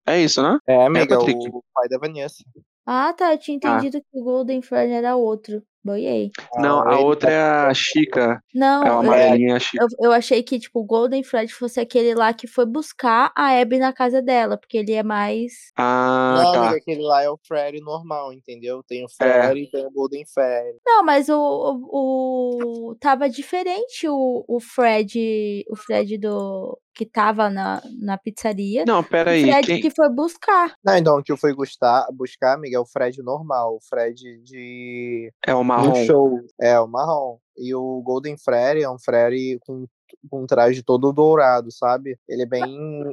É 0.07 0.21
isso, 0.21 0.41
né? 0.41 0.57
É, 0.67 0.85
amiga, 0.85 1.15
é, 1.15 1.17
o 1.17 1.63
pai 1.73 1.89
da 1.89 1.97
Vanessa. 1.97 2.43
Ah, 2.85 3.13
tá. 3.13 3.33
Eu 3.33 3.39
tinha 3.39 3.59
ah. 3.63 3.77
entendido 3.77 3.97
ah. 3.97 4.01
que 4.01 4.19
o 4.19 4.23
Golden 4.23 4.61
Freddy 4.61 4.93
era 4.93 5.15
outro. 5.15 5.61
Boiei. 5.85 6.31
Não, 6.55 6.79
a 6.79 6.99
outra 6.99 7.29
é 7.29 7.39
a 7.39 7.73
Chica. 7.75 8.41
Não, 8.51 8.83
é 8.83 8.91
uma 8.91 9.01
amarelinha 9.01 9.59
Chica. 9.59 9.83
Eu, 9.83 10.07
eu, 10.07 10.11
achei 10.11 10.41
que, 10.41 10.57
tipo, 10.57 10.79
o 10.79 10.83
Golden 10.83 11.21
Fred 11.21 11.53
fosse 11.53 11.79
aquele 11.79 12.15
lá 12.15 12.33
que 12.33 12.47
foi 12.47 12.65
buscar 12.65 13.31
a 13.37 13.61
Abby 13.61 13.77
na 13.77 13.93
casa 13.93 14.19
dela, 14.19 14.57
porque 14.57 14.79
ele 14.79 14.93
é 14.93 15.03
mais. 15.03 15.71
Ah, 15.77 16.41
não, 16.43 16.53
tá. 16.53 16.69
aquele 16.71 17.03
lá 17.03 17.21
é 17.21 17.29
o 17.29 17.37
Fred 17.37 17.79
normal, 17.81 18.33
entendeu? 18.33 18.81
Tem 18.87 19.05
o 19.05 19.07
Fred 19.07 19.59
é. 19.59 19.63
e 19.63 19.69
tem 19.69 19.85
o 19.85 19.91
Golden 19.91 20.25
Fred. 20.25 20.79
Não, 20.83 21.03
mas 21.03 21.29
o, 21.29 21.37
o, 21.37 22.89
o. 22.89 22.95
Tava 22.95 23.29
diferente 23.29 24.07
o, 24.07 24.43
o 24.47 24.59
Fred. 24.59 25.63
O 25.69 25.75
Fred 25.75 26.17
do 26.17 26.79
que 26.95 27.05
tava 27.05 27.49
na, 27.49 27.81
na 27.99 28.17
pizzaria. 28.17 28.85
Não, 28.87 29.03
pera 29.03 29.31
aí. 29.31 29.43
O 29.43 29.47
Fred 29.47 29.67
quem... 29.67 29.81
que 29.81 29.91
foi 29.91 30.09
buscar. 30.09 30.73
Não, 30.83 30.95
então, 30.95 31.17
o 31.17 31.23
que 31.23 31.31
eu 31.31 31.37
fui 31.37 31.53
buscar, 31.53 32.07
buscar, 32.13 32.53
amiga, 32.53 32.77
é 32.77 32.79
o 32.79 32.85
Fred 32.85 33.21
normal. 33.21 33.75
O 33.75 33.79
Fred 33.81 34.41
de. 34.41 35.31
É 35.45 35.53
o 35.53 35.63
marrom. 35.63 36.05
Show. 36.05 36.39
É, 36.59 36.79
o 36.79 36.87
marrom. 36.87 37.37
E 37.57 37.73
o 37.75 38.01
Golden 38.01 38.37
Freddy 38.37 38.83
é 38.83 38.89
um 38.89 38.99
Freddy 38.99 39.57
com 39.61 39.85
com 40.29 40.43
um 40.43 40.47
traje 40.47 40.83
todo 40.83 41.11
dourado, 41.11 41.71
sabe? 41.71 42.17
Ele 42.27 42.43
é 42.43 42.45
bem. 42.45 42.63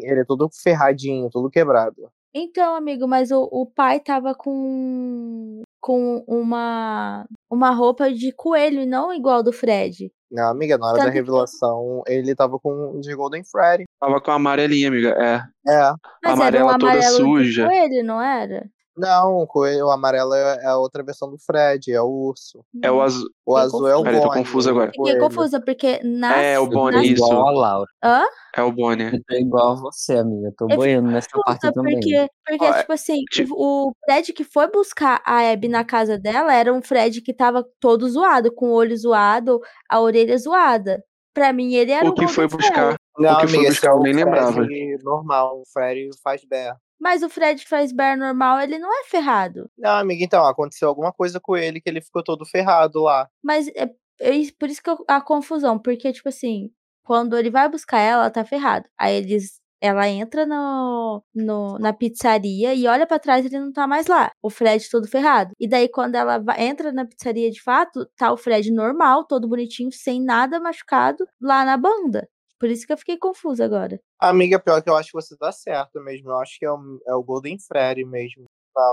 Ele 0.03 0.21
é 0.21 0.25
todo 0.25 0.49
ferradinho, 0.51 1.31
todo 1.31 1.51
quebrado. 1.51 2.11
Então, 2.35 2.75
amigo, 2.75 3.07
mas 3.07 3.31
o, 3.31 3.43
o 3.51 3.67
pai 3.67 4.01
tava 4.01 4.35
com 4.35 5.63
com 5.81 6.25
uma 6.27 7.27
uma 7.51 7.71
roupa 7.71 8.13
de 8.13 8.33
coelho, 8.33 8.87
não 8.87 9.13
igual 9.13 9.43
do 9.43 9.53
Fred. 9.53 10.11
Não, 10.33 10.49
amiga, 10.49 10.79
na 10.79 10.87
hora 10.87 10.97
Tanto 10.97 11.09
da 11.09 11.13
revelação, 11.13 12.03
que... 12.07 12.13
ele 12.15 12.35
tava 12.35 12.59
com 12.59 12.99
de 13.01 13.15
Golden 13.15 13.45
Freddy. 13.45 13.85
Tava 14.01 14.19
com 14.19 14.31
a 14.31 14.35
amarelinha, 14.35 14.89
amiga, 14.89 15.11
é. 15.11 15.43
É. 15.71 15.93
Mas 16.25 16.33
Amarela 16.33 16.71
era 16.71 16.77
um 16.77 16.79
toda 16.79 17.03
suja. 17.03 17.63
De 17.65 17.69
coelho, 17.69 18.03
não 18.03 18.21
era? 18.21 18.67
Não, 18.97 19.39
o 19.39 19.47
coelho 19.47 19.91
amarelo 19.91 20.35
é 20.35 20.67
a 20.67 20.77
outra 20.77 21.03
versão 21.03 21.31
do 21.31 21.39
Fred, 21.39 21.91
é 21.91 22.01
o 22.01 22.09
urso. 22.09 22.63
É 22.83 22.91
o 22.91 23.01
azul. 23.01 23.29
O 23.47 23.57
azul 23.57 23.89
é 23.89 23.97
o 23.97 24.03
Bonnie. 24.03 24.19
Eu 24.19 24.23
tô 24.23 24.33
confuso 24.33 24.71
agora. 24.71 24.91
Fiquei 24.91 25.19
confusa, 25.19 25.61
porque 25.61 26.01
na. 26.05 26.37
É, 26.37 26.59
o 26.59 26.67
Bonnie, 26.67 27.13
isso. 27.13 27.25
Igual 27.25 27.49
a 27.49 27.51
Laura. 27.53 27.91
Hã? 28.05 28.25
É 28.55 28.63
o 28.63 28.71
Bonnie. 28.71 29.07
Eu 29.07 29.23
tô 29.27 29.35
igual 29.35 29.73
a 29.73 29.75
você, 29.77 30.17
amiga. 30.17 30.53
Tô 30.59 30.67
boiando 30.67 31.11
nessa 31.11 31.29
parte 31.45 31.73
também. 31.73 31.95
Porque, 31.95 32.29
porque 32.47 32.65
Ó, 32.65 32.73
tipo 32.81 32.93
assim, 32.93 33.25
tipo... 33.31 33.55
o 33.57 33.93
Fred 34.05 34.33
que 34.35 34.45
foi 34.45 34.71
buscar 34.71 35.23
a 35.25 35.51
Abby 35.51 35.69
na 35.69 35.85
casa 35.85 36.19
dela 36.19 36.55
era 36.55 36.73
um 36.73 36.83
Fred 36.83 37.23
que 37.23 37.33
tava 37.33 37.65
todo 37.81 38.09
zoado, 38.09 38.53
com 38.55 38.69
o 38.69 38.75
olho 38.75 38.97
zoado, 38.97 39.59
a 39.89 40.01
orelha 40.01 40.37
zoada. 40.37 41.03
Pra 41.35 41.51
mim, 41.51 41.75
ele 41.75 41.93
era 41.93 42.07
o 42.07 42.15
que 42.15 42.29
foi 42.29 42.47
buscar. 42.47 42.95
Não, 43.19 43.33
o 43.33 43.37
que 43.39 43.45
amiga, 43.45 43.59
foi 43.59 43.67
buscar, 43.69 43.91
é 43.91 43.95
eu 43.95 44.01
nem 44.01 44.13
lembrava. 44.13 44.67
normal, 45.03 45.61
o 45.61 45.65
Fred 45.73 46.11
faz 46.23 46.45
bear. 46.45 46.77
Mas 47.03 47.25
o 47.25 47.29
Fred 47.29 47.61
que 47.61 47.69
faz 47.69 47.91
bear 47.91 48.17
normal, 48.17 48.61
ele 48.61 48.79
não 48.79 48.89
é 48.89 49.05
ferrado. 49.07 49.69
Não, 49.77 49.97
amiga, 49.97 50.23
então, 50.23 50.47
aconteceu 50.47 50.89
alguma 50.89 51.13
coisa 51.13 51.41
com 51.41 51.57
ele 51.57 51.81
que 51.81 51.91
ele 51.91 52.01
ficou 52.01 52.23
todo 52.23 52.47
ferrado 52.47 53.03
lá. 53.03 53.29
Mas 53.43 53.67
é, 53.75 53.91
é 54.21 54.33
por 54.57 54.69
isso 54.69 54.81
que 54.81 54.89
eu, 54.89 55.05
a 55.09 55.21
confusão, 55.21 55.81
porque, 55.81 56.13
tipo 56.13 56.29
assim, 56.29 56.71
quando 57.05 57.37
ele 57.37 57.51
vai 57.51 57.69
buscar 57.69 57.99
ela, 57.99 58.23
ela 58.23 58.31
tá 58.31 58.45
ferrado. 58.45 58.89
Aí 58.97 59.17
eles 59.17 59.61
ela 59.81 60.09
entra 60.09 60.47
no, 60.47 61.25
no, 61.35 61.77
na 61.81 61.93
pizzaria 61.93 62.73
e 62.73 62.87
olha 62.87 63.05
para 63.05 63.19
trás 63.19 63.45
ele 63.45 63.59
não 63.59 63.73
tá 63.73 63.85
mais 63.85 64.07
lá. 64.07 64.31
O 64.41 64.49
Fred 64.49 64.89
todo 64.89 65.09
ferrado. 65.09 65.51
E 65.59 65.67
daí, 65.67 65.89
quando 65.89 66.15
ela 66.15 66.39
vai, 66.39 66.63
entra 66.63 66.93
na 66.93 67.05
pizzaria 67.05 67.51
de 67.51 67.61
fato, 67.61 68.09
tá 68.17 68.33
o 68.33 68.37
Fred 68.37 68.71
normal, 68.71 69.25
todo 69.27 69.49
bonitinho, 69.49 69.91
sem 69.91 70.23
nada 70.23 70.61
machucado, 70.61 71.27
lá 71.41 71.65
na 71.65 71.77
banda. 71.77 72.29
Por 72.63 72.71
isso 72.71 72.87
que 72.87 72.93
eu 72.93 72.97
fiquei 72.97 73.19
confusa 73.19 73.65
agora. 73.65 73.99
Amiga, 74.21 74.57
pior 74.57 74.81
que 74.81 74.89
eu 74.89 74.95
acho 74.97 75.09
que 75.09 75.21
você 75.21 75.37
tá 75.37 75.51
certo 75.51 76.01
mesmo. 76.01 76.31
Eu 76.31 76.39
acho 76.39 76.57
que 76.61 76.65
é 76.65 76.71
o, 76.71 77.01
é 77.09 77.13
o 77.13 77.21
Golden 77.21 77.59
Freddy 77.59 78.05
mesmo. 78.05 78.45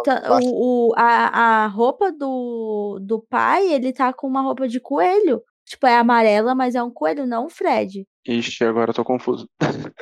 Tá, 0.04 0.40
o, 0.42 0.88
o, 0.88 0.94
a, 0.98 1.66
a 1.66 1.68
roupa 1.68 2.12
do, 2.12 2.98
do 3.00 3.22
pai, 3.30 3.72
ele 3.72 3.94
tá 3.94 4.12
com 4.12 4.26
uma 4.26 4.42
roupa 4.42 4.68
de 4.68 4.80
coelho. 4.80 5.44
Tipo, 5.68 5.86
é 5.86 5.96
amarela, 5.96 6.56
mas 6.56 6.74
é 6.74 6.82
um 6.82 6.90
coelho, 6.90 7.28
não 7.28 7.46
um 7.46 7.50
Fred. 7.50 8.08
Ixi, 8.28 8.64
agora 8.64 8.90
eu 8.90 8.96
tô 8.96 9.04
confuso. 9.06 9.48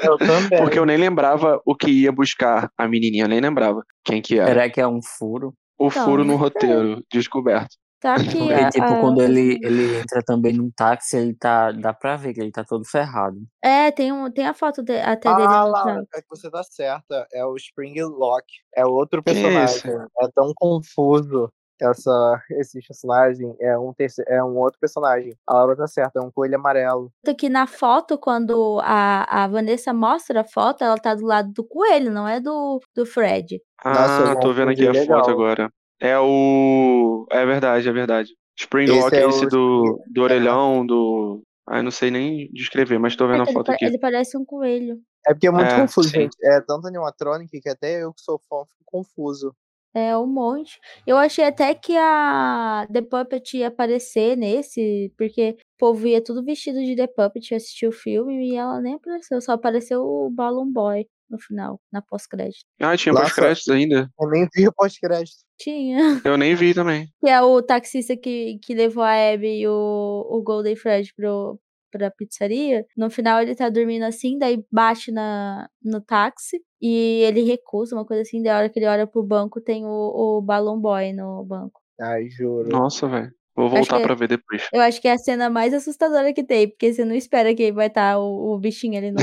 Eu 0.02 0.18
também. 0.18 0.60
Porque 0.64 0.80
eu 0.80 0.86
nem 0.86 0.96
lembrava 0.96 1.62
o 1.66 1.76
que 1.76 1.92
ia 1.92 2.12
buscar 2.14 2.72
a 2.78 2.88
menininha, 2.88 3.26
eu 3.26 3.30
nem 3.30 3.42
lembrava 3.42 3.84
quem 4.02 4.22
que 4.22 4.40
era. 4.40 4.48
Será 4.48 4.70
que 4.70 4.80
é 4.80 4.88
um 4.88 5.02
furo? 5.04 5.54
O 5.78 5.88
então, 5.88 6.06
furo 6.06 6.24
no 6.24 6.38
roteiro, 6.38 7.04
descoberto. 7.12 7.76
Tá 8.00 8.16
aqui. 8.16 8.38
Porque, 8.38 8.54
a, 8.54 8.70
tipo, 8.70 8.86
a... 8.86 9.00
quando 9.00 9.22
ele, 9.22 9.60
ele 9.64 10.00
entra 10.00 10.22
também 10.24 10.54
num 10.54 10.70
táxi, 10.70 11.18
ele 11.18 11.34
tá. 11.34 11.72
Dá 11.72 11.94
pra 11.94 12.16
ver 12.16 12.34
que 12.34 12.42
ele 12.42 12.52
tá 12.52 12.64
todo 12.64 12.86
ferrado. 12.86 13.38
É, 13.62 13.92
tem, 13.92 14.12
um, 14.12 14.32
tem 14.32 14.46
a 14.46 14.54
foto 14.54 14.84
de, 14.84 15.00
até 15.00 15.30
ah, 15.30 15.34
dele. 15.34 15.48
Lá, 15.48 16.04
é 16.14 16.22
que 16.22 16.28
você 16.30 16.50
tá 16.50 16.62
certa. 16.64 17.28
É 17.34 17.46
o 17.46 17.56
Spring 17.56 18.02
Lock. 18.04 18.46
É 18.76 18.86
outro 18.86 19.24
personagem. 19.24 19.92
É 20.22 20.28
tão 20.34 20.54
confuso 20.56 21.52
essa, 21.82 22.42
esse 22.52 22.80
personagem 22.82 23.56
é 23.62 23.78
um, 23.78 23.94
terceiro, 23.94 24.30
é 24.32 24.44
um 24.44 24.58
outro 24.58 24.80
personagem. 24.80 25.34
A 25.46 25.54
Laura 25.54 25.76
tá 25.76 25.88
certa, 25.88 26.20
é 26.20 26.22
um 26.22 26.32
coelho 26.32 26.56
amarelo. 26.56 27.12
Que 27.38 27.50
na 27.50 27.68
foto, 27.68 28.18
quando 28.18 28.80
a, 28.84 29.44
a 29.44 29.48
Vanessa 29.48 29.94
mostra 29.94 30.42
a 30.42 30.44
foto, 30.44 30.84
ela 30.84 30.98
tá 30.98 31.14
do 31.14 31.26
lado 31.26 31.52
do 31.52 31.64
coelho, 31.64 32.12
não 32.12 32.28
é 32.28 32.40
do, 32.40 32.80
do 32.96 33.06
Fred. 33.06 33.62
Ah, 33.84 33.94
Nossa, 33.94 34.40
tô 34.40 34.54
vendo 34.54 34.72
aqui 34.72 34.88
a 34.88 34.92
legal. 34.92 35.20
foto 35.20 35.32
agora. 35.32 35.70
É 36.00 36.18
o. 36.20 37.26
É 37.32 37.46
verdade, 37.46 37.88
é 37.88 37.92
verdade. 37.92 38.36
Springlock 38.58 39.16
é, 39.16 39.22
é 39.22 39.28
esse 39.28 39.48
do, 39.48 40.02
do 40.08 40.22
orelhão, 40.22 40.86
do. 40.86 41.44
Ah, 41.68 41.80
eu 41.80 41.84
não 41.84 41.92
sei 41.92 42.10
nem 42.10 42.50
descrever, 42.54 42.98
mas 42.98 43.16
tô 43.16 43.28
vendo 43.28 43.44
é 43.44 43.50
a 43.50 43.54
foto 43.54 43.72
aqui. 43.72 43.86
Ele 43.86 44.00
parece 44.00 44.38
um 44.38 44.46
coelho. 44.46 45.00
É 45.28 45.34
porque 45.34 45.48
é 45.48 45.52
muito 45.52 45.70
é, 45.70 45.82
confuso, 45.82 46.10
sim. 46.10 46.22
gente. 46.22 46.38
É 46.44 46.62
tanto 46.62 46.88
animatronic 46.88 47.60
que 47.60 47.70
até 47.70 48.04
eu 48.04 48.14
que 48.14 48.22
sou 48.22 48.40
fã 48.50 48.64
fico 48.66 48.84
confuso. 48.86 49.54
É 49.94 50.16
um 50.16 50.28
monte. 50.28 50.80
Eu 51.06 51.18
achei 51.18 51.44
até 51.44 51.74
que 51.74 51.98
a 51.98 52.88
The 52.92 53.02
Puppet 53.02 53.58
ia 53.58 53.68
aparecer 53.68 54.38
nesse, 54.38 55.12
porque 55.18 55.58
o 55.60 55.78
povo 55.80 56.08
ia 56.08 56.24
tudo 56.24 56.44
vestido 56.44 56.84
de 56.84 56.96
The 56.96 57.08
Puppet 57.08 57.56
assistir 57.56 57.88
o 57.88 57.92
filme 57.92 58.52
e 58.52 58.56
ela 58.56 58.80
nem 58.80 58.94
apareceu, 58.94 59.42
só 59.42 59.54
apareceu 59.54 60.04
o 60.04 60.30
Balloon 60.30 60.72
Boy 60.72 61.08
no 61.30 61.40
final, 61.40 61.80
na 61.92 62.02
pós-crédito. 62.02 62.66
Ah, 62.82 62.96
tinha 62.96 63.13
pós-créditos 63.13 63.70
ainda? 63.70 64.10
Eu 64.20 64.30
nem 64.30 64.48
vi 64.54 64.68
o 64.68 64.74
pós-crédito. 64.74 65.38
Tinha. 65.60 66.22
Eu 66.24 66.38
nem 66.38 66.56
vi 66.56 66.74
também. 66.74 67.08
Que 67.22 67.30
é 67.30 67.42
o 67.42 67.62
taxista 67.62 68.16
que, 68.16 68.60
que 68.63 68.74
levou 68.74 69.04
a 69.04 69.34
Abby 69.34 69.62
e 69.62 69.68
o, 69.68 70.28
o 70.30 70.42
Golden 70.42 70.76
Fred 70.76 71.13
pro, 71.16 71.60
pra 71.92 72.12
pizzaria. 72.12 72.86
No 72.96 73.10
final 73.10 73.42
ele 73.42 73.56
tá 73.56 73.70
dormindo 73.70 74.04
assim, 74.04 74.38
daí 74.38 74.63
bate 74.72 75.12
na, 75.12 75.70
no 75.84 76.00
táxi 76.02 76.62
e 76.82 77.22
ele 77.24 77.42
recusa, 77.42 77.96
uma 77.96 78.06
coisa 78.06 78.22
assim. 78.22 78.42
Da 78.42 78.58
hora 78.58 78.70
que 78.70 78.80
ele 78.80 78.88
olha 78.88 79.08
pro 79.08 79.24
banco, 79.24 79.60
tem 79.60 79.86
o, 79.86 79.90
o 80.38 80.42
Balloon 80.42 80.80
Boy 80.80 81.13
no 81.13 81.44
banco. 81.44 81.82
Ai, 82.00 82.30
juro. 82.30 82.70
Nossa, 82.70 83.08
velho. 83.08 83.32
Vou 83.58 83.70
voltar 83.70 84.00
pra 84.00 84.13
ver 84.13 84.28
depois. 84.28 84.67
Eu 84.72 84.82
acho 84.82 85.02
que 85.02 85.08
é 85.08 85.13
a 85.13 85.17
cena 85.17 85.50
mais 85.50 85.74
assustadora 85.74 86.32
que 86.32 86.43
tem, 86.43 86.70
porque 86.70 86.93
você 86.93 87.04
não 87.04 87.15
espera 87.15 87.56
que 87.56 87.72
vai 87.72 87.88
estar 87.88 88.13
tá 88.13 88.20
o, 88.20 88.54
o, 88.54 88.60
bichinho 88.60 89.00
ali 89.00 89.10
no. 89.10 89.17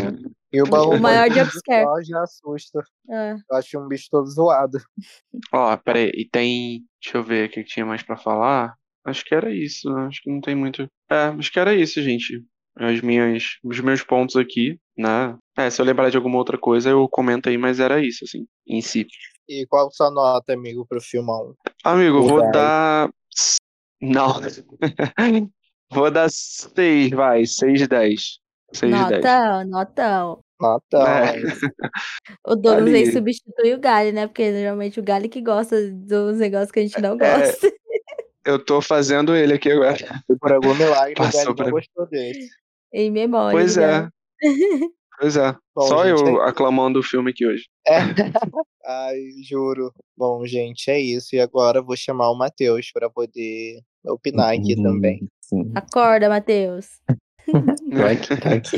E 0.53 0.61
o, 0.61 0.64
o 0.64 1.01
maior 1.01 1.31
jumpscare. 1.31 1.87
já 2.05 2.20
assusta. 2.20 2.81
É. 3.09 3.35
Eu 3.35 3.57
acho 3.57 3.79
um 3.79 3.87
bicho 3.87 4.09
todo 4.11 4.29
zoado. 4.29 4.79
Ó, 5.53 5.77
peraí, 5.77 6.11
e 6.16 6.29
tem. 6.29 6.85
Deixa 7.01 7.18
eu 7.18 7.23
ver 7.23 7.49
o 7.49 7.53
que 7.53 7.62
tinha 7.62 7.87
mais 7.87 8.03
pra 8.03 8.16
falar. 8.16 8.75
Acho 9.07 9.25
que 9.25 9.37
era 9.37 9.55
isso, 9.55 9.88
né? 9.88 10.07
acho 10.07 10.20
que 10.20 10.31
não 10.31 10.40
tem 10.40 10.57
muito. 10.57 10.83
É, 11.09 11.27
acho 11.38 11.53
que 11.53 11.61
era 11.61 11.73
isso, 11.73 12.03
gente. 12.03 12.42
As 12.77 13.01
minhas, 13.01 13.59
os 13.62 13.79
meus 13.79 14.03
pontos 14.03 14.35
aqui, 14.35 14.81
né? 14.99 15.38
É, 15.57 15.70
se 15.70 15.81
eu 15.81 15.87
lembrar 15.87 16.11
de 16.11 16.16
alguma 16.16 16.38
outra 16.38 16.59
coisa, 16.59 16.90
eu 16.90 17.09
comento 17.09 17.49
aí, 17.49 17.57
mas 17.57 17.79
era 17.79 18.05
isso, 18.05 18.25
assim, 18.25 18.47
em 18.66 18.83
si. 18.83 19.07
E 19.49 19.64
qual 19.66 19.92
sua 19.92 20.11
nota, 20.11 20.55
amigo, 20.55 20.85
pro 20.85 21.01
filmão? 21.01 21.55
Amigo, 21.85 22.16
eu 22.16 22.23
vou 22.25 22.51
dar. 22.51 23.09
Não. 24.01 24.41
vou 25.91 26.11
dar 26.11 26.29
6, 26.31 27.11
vai, 27.11 27.47
6 27.47 27.81
de 27.81 27.87
10. 27.87 28.39
6 28.73 28.93
notão, 28.93 29.09
de 29.09 29.21
10. 29.21 29.71
notão. 29.71 30.45
Notão. 30.61 31.07
É. 31.07 31.35
O 32.47 32.55
Douglas 32.55 32.95
aí 32.95 33.11
substitui 33.11 33.75
o 33.75 33.81
Gali, 33.81 34.13
né? 34.13 34.27
Porque 34.27 34.53
geralmente 34.53 35.01
o 35.01 35.03
Gali 35.03 35.29
que 35.29 35.41
gosta 35.41 35.91
dos 35.91 36.39
negócios 36.39 36.71
que 36.71 36.81
a 36.81 36.83
gente 36.83 37.01
não 37.01 37.15
é, 37.15 37.17
gosta. 37.17 37.67
É, 37.67 37.71
eu 38.45 38.63
tô 38.63 38.81
fazendo 38.81 39.35
ele 39.35 39.55
aqui 39.55 39.71
agora. 39.71 39.97
Por 40.41 40.53
algum 40.53 40.75
milagre, 40.75 41.15
o 41.19 41.31
Gali 41.31 41.55
pra... 41.55 41.65
não 41.65 41.73
gostou 41.73 42.07
dele. 42.09 42.47
Em 42.93 43.11
memória. 43.11 43.59
Pois 43.59 43.77
é. 43.77 44.09
Pois 45.18 45.37
é. 45.37 45.55
Bom, 45.74 45.87
Só 45.87 46.05
gente, 46.05 46.20
eu 46.20 46.42
é... 46.42 46.48
aclamando 46.48 46.98
o 46.98 47.03
filme 47.03 47.31
aqui 47.31 47.46
hoje. 47.46 47.64
É. 47.87 47.98
Ai, 48.87 49.18
juro. 49.48 49.92
Bom, 50.16 50.44
gente, 50.44 50.90
é 50.90 51.00
isso. 51.00 51.35
E 51.35 51.40
agora 51.40 51.79
eu 51.79 51.85
vou 51.85 51.96
chamar 51.96 52.31
o 52.31 52.37
Matheus 52.37 52.90
para 52.92 53.09
poder 53.09 53.81
opinar 54.05 54.55
aqui 54.55 54.74
uhum. 54.77 54.83
também. 54.83 55.29
Sim. 55.40 55.72
Acorda, 55.74 56.29
Matheus. 56.29 56.87
Vai 57.92 58.14
aqui, 58.14 58.37
tá 58.40 58.55
aqui. 58.55 58.77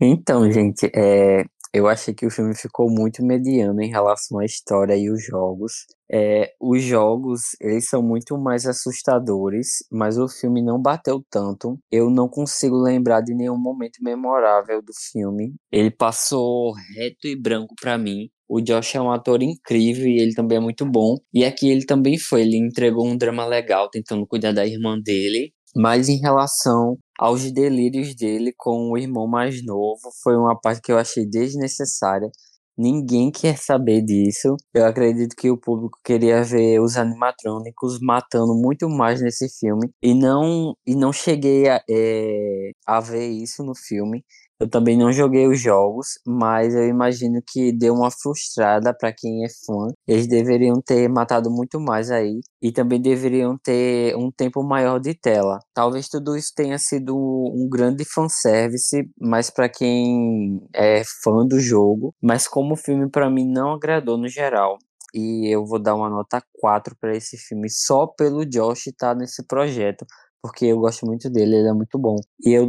Então, 0.00 0.50
gente, 0.50 0.90
é, 0.94 1.44
eu 1.72 1.88
achei 1.88 2.14
que 2.14 2.26
o 2.26 2.30
filme 2.30 2.54
ficou 2.54 2.90
muito 2.90 3.24
mediano 3.24 3.82
em 3.82 3.90
relação 3.90 4.38
à 4.38 4.44
história 4.44 4.96
e 4.96 5.10
os 5.10 5.24
jogos. 5.24 5.86
É, 6.10 6.52
os 6.60 6.82
jogos, 6.82 7.40
eles 7.60 7.88
são 7.88 8.02
muito 8.02 8.38
mais 8.38 8.66
assustadores, 8.66 9.84
mas 9.90 10.18
o 10.18 10.28
filme 10.28 10.62
não 10.62 10.80
bateu 10.80 11.22
tanto. 11.30 11.78
Eu 11.90 12.10
não 12.10 12.28
consigo 12.28 12.76
lembrar 12.76 13.20
de 13.20 13.34
nenhum 13.34 13.58
momento 13.58 13.98
memorável 14.02 14.80
do 14.82 14.92
filme. 15.12 15.54
Ele 15.72 15.90
passou 15.90 16.72
reto 16.72 17.26
e 17.26 17.36
branco 17.40 17.74
para 17.80 17.98
mim. 17.98 18.28
O 18.48 18.60
Josh 18.60 18.94
é 18.94 19.00
um 19.00 19.10
ator 19.10 19.42
incrível 19.42 20.06
e 20.06 20.20
ele 20.20 20.34
também 20.34 20.58
é 20.58 20.60
muito 20.60 20.86
bom. 20.86 21.16
E 21.34 21.44
aqui 21.44 21.68
ele 21.68 21.84
também 21.84 22.16
foi, 22.18 22.42
ele 22.42 22.56
entregou 22.56 23.06
um 23.06 23.16
drama 23.16 23.44
legal, 23.44 23.90
tentando 23.90 24.26
cuidar 24.26 24.52
da 24.52 24.64
irmã 24.64 24.98
dele. 25.00 25.52
Mas 25.74 26.08
em 26.08 26.18
relação 26.18 26.96
aos 27.18 27.50
delírios 27.52 28.14
dele 28.14 28.52
com 28.56 28.90
o 28.90 28.96
irmão 28.96 29.26
mais 29.26 29.62
novo, 29.64 30.00
foi 30.22 30.36
uma 30.36 30.58
parte 30.58 30.80
que 30.80 30.92
eu 30.92 30.98
achei 30.98 31.26
desnecessária. 31.28 32.30
Ninguém 32.78 33.30
quer 33.30 33.56
saber 33.56 34.02
disso. 34.02 34.54
Eu 34.74 34.84
acredito 34.84 35.34
que 35.34 35.50
o 35.50 35.56
público 35.56 35.98
queria 36.04 36.42
ver 36.44 36.78
os 36.80 36.96
animatrônicos 36.96 37.98
matando 38.00 38.54
muito 38.54 38.88
mais 38.88 39.20
nesse 39.22 39.48
filme. 39.48 39.90
E 40.02 40.12
não, 40.14 40.76
e 40.86 40.94
não 40.94 41.10
cheguei 41.12 41.68
a, 41.70 41.82
é, 41.88 42.72
a 42.86 43.00
ver 43.00 43.28
isso 43.28 43.64
no 43.64 43.74
filme. 43.74 44.22
Eu 44.58 44.68
também 44.70 44.96
não 44.96 45.12
joguei 45.12 45.46
os 45.46 45.60
jogos, 45.60 46.18
mas 46.26 46.74
eu 46.74 46.88
imagino 46.88 47.42
que 47.46 47.72
deu 47.72 47.92
uma 47.92 48.10
frustrada 48.10 48.94
para 48.98 49.12
quem 49.12 49.44
é 49.44 49.48
fã. 49.66 49.88
Eles 50.08 50.26
deveriam 50.26 50.80
ter 50.80 51.08
matado 51.08 51.50
muito 51.50 51.78
mais 51.78 52.10
aí 52.10 52.40
e 52.62 52.72
também 52.72 53.00
deveriam 53.00 53.58
ter 53.58 54.16
um 54.16 54.30
tempo 54.30 54.62
maior 54.62 54.98
de 54.98 55.12
tela. 55.14 55.58
Talvez 55.74 56.08
tudo 56.08 56.34
isso 56.36 56.52
tenha 56.56 56.78
sido 56.78 57.14
um 57.14 57.68
grande 57.68 58.04
fanservice, 58.04 59.06
mas 59.20 59.50
para 59.50 59.68
quem 59.68 60.58
é 60.74 61.02
fã 61.22 61.46
do 61.46 61.60
jogo, 61.60 62.14
mas 62.22 62.48
como 62.48 62.72
o 62.74 62.78
filme 62.78 63.10
para 63.10 63.28
mim 63.28 63.46
não 63.46 63.74
agradou 63.74 64.16
no 64.16 64.28
geral 64.28 64.78
e 65.14 65.48
eu 65.54 65.64
vou 65.64 65.78
dar 65.78 65.94
uma 65.94 66.10
nota 66.10 66.42
4 66.60 66.94
para 67.00 67.16
esse 67.16 67.38
filme 67.38 67.70
só 67.70 68.06
pelo 68.06 68.44
Josh 68.44 68.88
estar 68.88 69.14
tá 69.14 69.18
nesse 69.18 69.42
projeto, 69.46 70.04
porque 70.42 70.66
eu 70.66 70.78
gosto 70.78 71.06
muito 71.06 71.30
dele, 71.30 71.56
ele 71.56 71.68
é 71.68 71.72
muito 71.72 71.98
bom. 71.98 72.16
E 72.44 72.52
eu, 72.52 72.66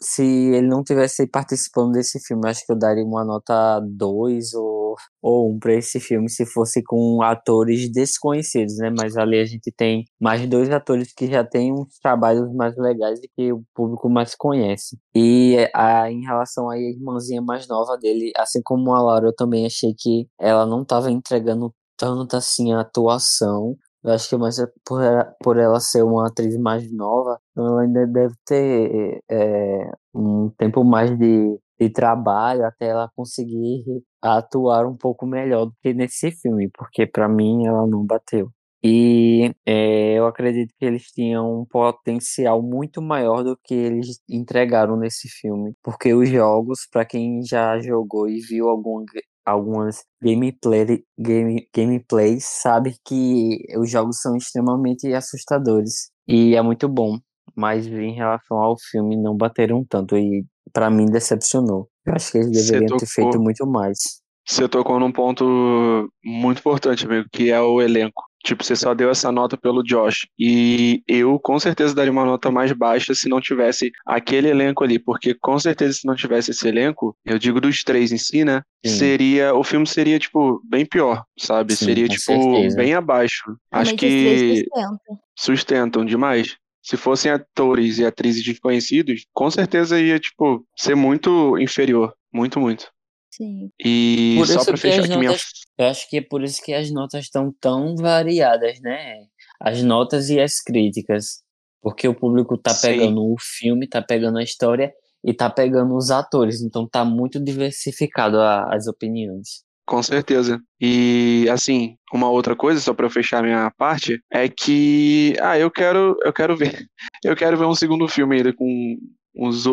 se 0.00 0.22
ele 0.22 0.66
não 0.68 0.82
tivesse 0.84 1.26
participando 1.26 1.92
desse 1.92 2.20
filme, 2.20 2.48
acho 2.48 2.64
que 2.64 2.72
eu 2.72 2.78
daria 2.78 3.04
uma 3.04 3.24
nota 3.24 3.80
2 3.80 4.54
ou, 4.54 4.94
ou 5.20 5.50
1 5.52 5.58
para 5.58 5.74
esse 5.74 6.00
filme, 6.00 6.28
se 6.30 6.46
fosse 6.46 6.82
com 6.82 7.22
atores 7.22 7.90
desconhecidos, 7.90 8.76
né? 8.78 8.90
Mas 8.96 9.16
ali 9.16 9.38
a 9.38 9.44
gente 9.44 9.72
tem 9.76 10.04
mais 10.20 10.46
dois 10.48 10.70
atores 10.70 11.12
que 11.12 11.26
já 11.26 11.44
têm 11.44 11.72
uns 11.72 11.98
trabalhos 12.00 12.52
mais 12.54 12.76
legais 12.76 13.20
e 13.22 13.28
que 13.36 13.52
o 13.52 13.62
público 13.74 14.08
mais 14.08 14.34
conhece. 14.34 14.98
E 15.14 15.56
a, 15.74 16.10
em 16.10 16.22
relação 16.22 16.70
à 16.70 16.78
irmãzinha 16.78 17.42
mais 17.42 17.66
nova 17.68 17.96
dele, 17.98 18.32
assim 18.36 18.60
como 18.64 18.92
a 18.94 19.02
Laura, 19.02 19.28
eu 19.28 19.34
também 19.34 19.66
achei 19.66 19.94
que 19.96 20.28
ela 20.38 20.66
não 20.66 20.82
estava 20.82 21.10
entregando 21.10 21.72
tanta 21.96 22.38
assim 22.38 22.72
a 22.72 22.80
atuação 22.80 23.76
eu 24.04 24.12
acho 24.12 24.28
que 24.28 24.36
mais 24.36 24.58
é 24.58 24.66
por 24.84 25.02
ela, 25.02 25.24
por 25.42 25.58
ela 25.58 25.80
ser 25.80 26.02
uma 26.02 26.28
atriz 26.28 26.56
mais 26.58 26.90
nova, 26.92 27.38
então 27.50 27.66
ela 27.66 27.82
ainda 27.82 28.06
deve 28.06 28.34
ter 28.44 29.22
é, 29.30 29.90
um 30.14 30.50
tempo 30.58 30.84
mais 30.84 31.16
de, 31.18 31.58
de 31.80 31.90
trabalho 31.90 32.64
até 32.66 32.86
ela 32.88 33.10
conseguir 33.16 33.84
atuar 34.20 34.86
um 34.86 34.96
pouco 34.96 35.26
melhor 35.26 35.66
do 35.66 35.74
que 35.82 35.94
nesse 35.94 36.30
filme, 36.32 36.70
porque 36.76 37.06
para 37.06 37.28
mim 37.28 37.66
ela 37.66 37.86
não 37.86 38.04
bateu. 38.04 38.50
E 38.84 39.54
é, 39.64 40.14
eu 40.18 40.26
acredito 40.26 40.74
que 40.76 40.84
eles 40.84 41.04
tinham 41.12 41.60
um 41.60 41.64
potencial 41.64 42.60
muito 42.60 43.00
maior 43.00 43.44
do 43.44 43.56
que 43.62 43.72
eles 43.74 44.20
entregaram 44.28 44.96
nesse 44.96 45.28
filme. 45.28 45.72
Porque 45.82 46.12
os 46.12 46.28
jogos, 46.28 46.80
para 46.90 47.04
quem 47.04 47.42
já 47.44 47.78
jogou 47.80 48.28
e 48.28 48.40
viu 48.40 48.68
algum, 48.68 49.04
algumas 49.44 50.04
gameplay, 50.22 51.04
game, 51.18 51.68
gameplays, 51.74 52.44
sabe 52.44 52.96
que 53.04 53.58
os 53.78 53.90
jogos 53.90 54.20
são 54.20 54.36
extremamente 54.36 55.12
assustadores. 55.12 56.10
E 56.26 56.54
é 56.54 56.62
muito 56.62 56.88
bom. 56.88 57.18
Mas 57.54 57.86
em 57.86 58.14
relação 58.14 58.56
ao 58.58 58.76
filme, 58.90 59.16
não 59.16 59.36
bateram 59.36 59.84
tanto. 59.88 60.16
E 60.16 60.44
para 60.72 60.90
mim 60.90 61.06
decepcionou. 61.06 61.88
Eu 62.06 62.14
acho 62.14 62.32
que 62.32 62.38
eles 62.38 62.66
deveriam 62.66 62.86
tocou, 62.86 62.98
ter 62.98 63.06
feito 63.06 63.40
muito 63.40 63.66
mais. 63.66 63.98
Você 64.46 64.68
tocou 64.68 64.98
num 64.98 65.12
ponto 65.12 66.08
muito 66.24 66.58
importante, 66.58 67.04
amigo, 67.04 67.28
que 67.32 67.50
é 67.50 67.60
o 67.60 67.80
elenco. 67.80 68.22
Tipo, 68.44 68.64
você 68.64 68.74
só 68.74 68.94
deu 68.94 69.10
essa 69.10 69.30
nota 69.30 69.56
pelo 69.56 69.82
Josh. 69.82 70.26
E 70.38 71.02
eu 71.06 71.38
com 71.38 71.58
certeza 71.58 71.94
daria 71.94 72.12
uma 72.12 72.24
nota 72.24 72.50
mais 72.50 72.72
baixa 72.72 73.14
se 73.14 73.28
não 73.28 73.40
tivesse 73.40 73.90
aquele 74.06 74.48
elenco 74.48 74.82
ali. 74.82 74.98
Porque 74.98 75.34
com 75.34 75.58
certeza 75.58 75.94
se 75.94 76.06
não 76.06 76.14
tivesse 76.14 76.50
esse 76.50 76.66
elenco, 76.66 77.16
eu 77.24 77.38
digo 77.38 77.60
dos 77.60 77.82
três 77.84 78.12
em 78.12 78.18
si, 78.18 78.44
né? 78.44 78.62
Sim. 78.84 78.96
Seria. 78.96 79.54
O 79.54 79.62
filme 79.62 79.86
seria, 79.86 80.18
tipo, 80.18 80.60
bem 80.64 80.84
pior, 80.84 81.24
sabe? 81.38 81.74
Sim, 81.74 81.84
seria, 81.84 82.08
tipo, 82.08 82.20
certeza. 82.24 82.76
bem 82.76 82.94
abaixo. 82.94 83.56
Acho 83.70 83.94
que. 83.94 84.64
Sustentam. 84.64 85.18
sustentam 85.36 86.04
demais 86.04 86.56
se 86.82 86.96
fossem 86.96 87.30
atores 87.30 87.98
e 87.98 88.04
atrizes 88.04 88.42
desconhecidos, 88.42 89.24
com 89.32 89.48
certeza 89.50 90.00
ia, 90.00 90.18
tipo, 90.18 90.66
ser 90.76 90.96
muito 90.96 91.56
inferior. 91.58 92.12
Muito, 92.32 92.58
muito. 92.58 92.90
Sim. 93.34 93.70
E 93.82 94.34
por 94.36 94.46
só 94.46 94.64
pra 94.64 94.76
fechar 94.76 95.04
aqui 95.04 95.16
minha. 95.16 95.36
Eu 95.78 95.86
acho 95.86 96.08
que 96.08 96.18
é 96.18 96.20
por 96.20 96.42
isso 96.42 96.62
que 96.62 96.72
as 96.72 96.90
notas 96.90 97.24
estão 97.24 97.52
tão 97.60 97.96
variadas, 97.96 98.78
né? 98.80 99.24
As 99.60 99.82
notas 99.82 100.28
e 100.28 100.38
as 100.38 100.60
críticas. 100.60 101.42
Porque 101.80 102.06
o 102.06 102.14
público 102.14 102.56
tá 102.56 102.72
pegando 102.74 103.20
Sim. 103.20 103.32
o 103.32 103.36
filme, 103.40 103.88
tá 103.88 104.02
pegando 104.02 104.38
a 104.38 104.42
história 104.42 104.92
e 105.24 105.32
tá 105.32 105.48
pegando 105.48 105.96
os 105.96 106.10
atores. 106.10 106.60
Então 106.62 106.86
tá 106.86 107.04
muito 107.04 107.42
diversificado 107.42 108.38
a, 108.38 108.74
as 108.74 108.86
opiniões. 108.86 109.64
Com 109.86 110.02
certeza. 110.02 110.60
E 110.80 111.48
assim, 111.50 111.96
uma 112.12 112.30
outra 112.30 112.54
coisa, 112.54 112.80
só 112.80 112.94
para 112.94 113.06
eu 113.06 113.10
fechar 113.10 113.42
minha 113.42 113.70
parte, 113.76 114.22
é 114.30 114.48
que 114.48 115.34
ah, 115.40 115.58
eu 115.58 115.70
quero, 115.70 116.16
eu 116.24 116.32
quero 116.32 116.56
ver. 116.56 116.86
Eu 117.24 117.36
quero 117.36 117.56
ver 117.56 117.66
um 117.66 117.74
segundo 117.74 118.08
filme 118.08 118.36
ainda 118.36 118.52
com 118.52 118.96
os, 119.36 119.64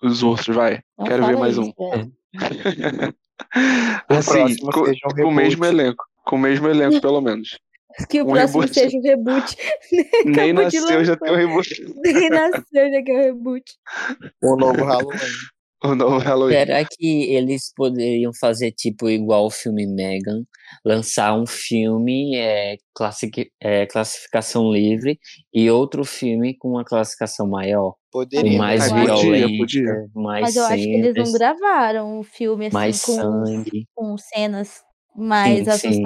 os 0.00 0.22
outros, 0.22 0.54
vai. 0.54 0.80
Não 0.96 1.06
quero 1.06 1.26
ver 1.26 1.36
mais 1.36 1.58
um. 1.58 1.70
É. 1.92 2.06
assim, 4.08 4.56
com, 4.56 4.80
um 4.80 4.94
com 5.14 5.28
o 5.28 5.34
mesmo 5.34 5.64
elenco. 5.64 6.04
Com 6.24 6.36
o 6.36 6.38
mesmo 6.38 6.68
elenco, 6.68 7.00
pelo 7.00 7.20
menos. 7.20 7.58
Que 8.08 8.20
o 8.20 8.24
um 8.24 8.32
próximo 8.32 8.62
reboot. 8.62 8.74
seja 8.74 8.96
um 8.98 9.02
reboot. 9.02 9.56
Nem 10.24 10.52
nasceu, 10.52 11.04
já 11.04 11.16
tem 11.16 11.32
um 11.32 11.36
reboot. 11.36 11.84
Nem 12.02 12.28
nasceu, 12.28 12.92
já 12.92 13.02
quer 13.04 13.12
um 13.12 13.22
reboot. 13.22 13.64
O 14.42 14.56
novo 14.56 14.84
Halloween. 14.84 15.18
o 15.92 15.94
novo 15.94 16.18
Halloween. 16.18 16.54
Será 16.54 16.84
que 16.84 17.34
eles 17.34 17.72
poderiam 17.74 18.32
fazer 18.40 18.72
tipo 18.72 19.08
igual 19.08 19.46
o 19.46 19.50
filme 19.50 19.86
Megan, 19.86 20.42
lançar 20.84 21.38
um 21.38 21.46
filme 21.46 22.36
é, 22.36 22.76
classic, 22.94 23.50
é, 23.60 23.86
classificação 23.86 24.72
livre 24.72 25.18
e 25.52 25.70
outro 25.70 26.04
filme 26.04 26.56
com 26.56 26.70
uma 26.70 26.84
classificação 26.84 27.46
maior? 27.46 27.94
Poderia. 28.10 28.58
Mais 28.58 28.80
Ah, 28.90 29.00
podia, 29.00 29.14
violenta, 29.14 29.56
podia. 29.58 30.06
mais 30.14 30.42
Mas 30.42 30.56
eu 30.56 30.64
acho 30.64 30.82
que 30.82 30.90
eles 30.90 31.16
não 31.16 31.26
cenas, 31.26 31.32
gravaram 31.32 32.18
um 32.18 32.22
filme 32.22 32.66
assim 32.66 32.74
mais 32.74 33.04
com, 33.04 33.12
sangue. 33.14 33.86
com 33.94 34.16
cenas 34.16 34.82
mais 35.14 35.64
Sim, 35.64 35.92
sim. 35.92 36.02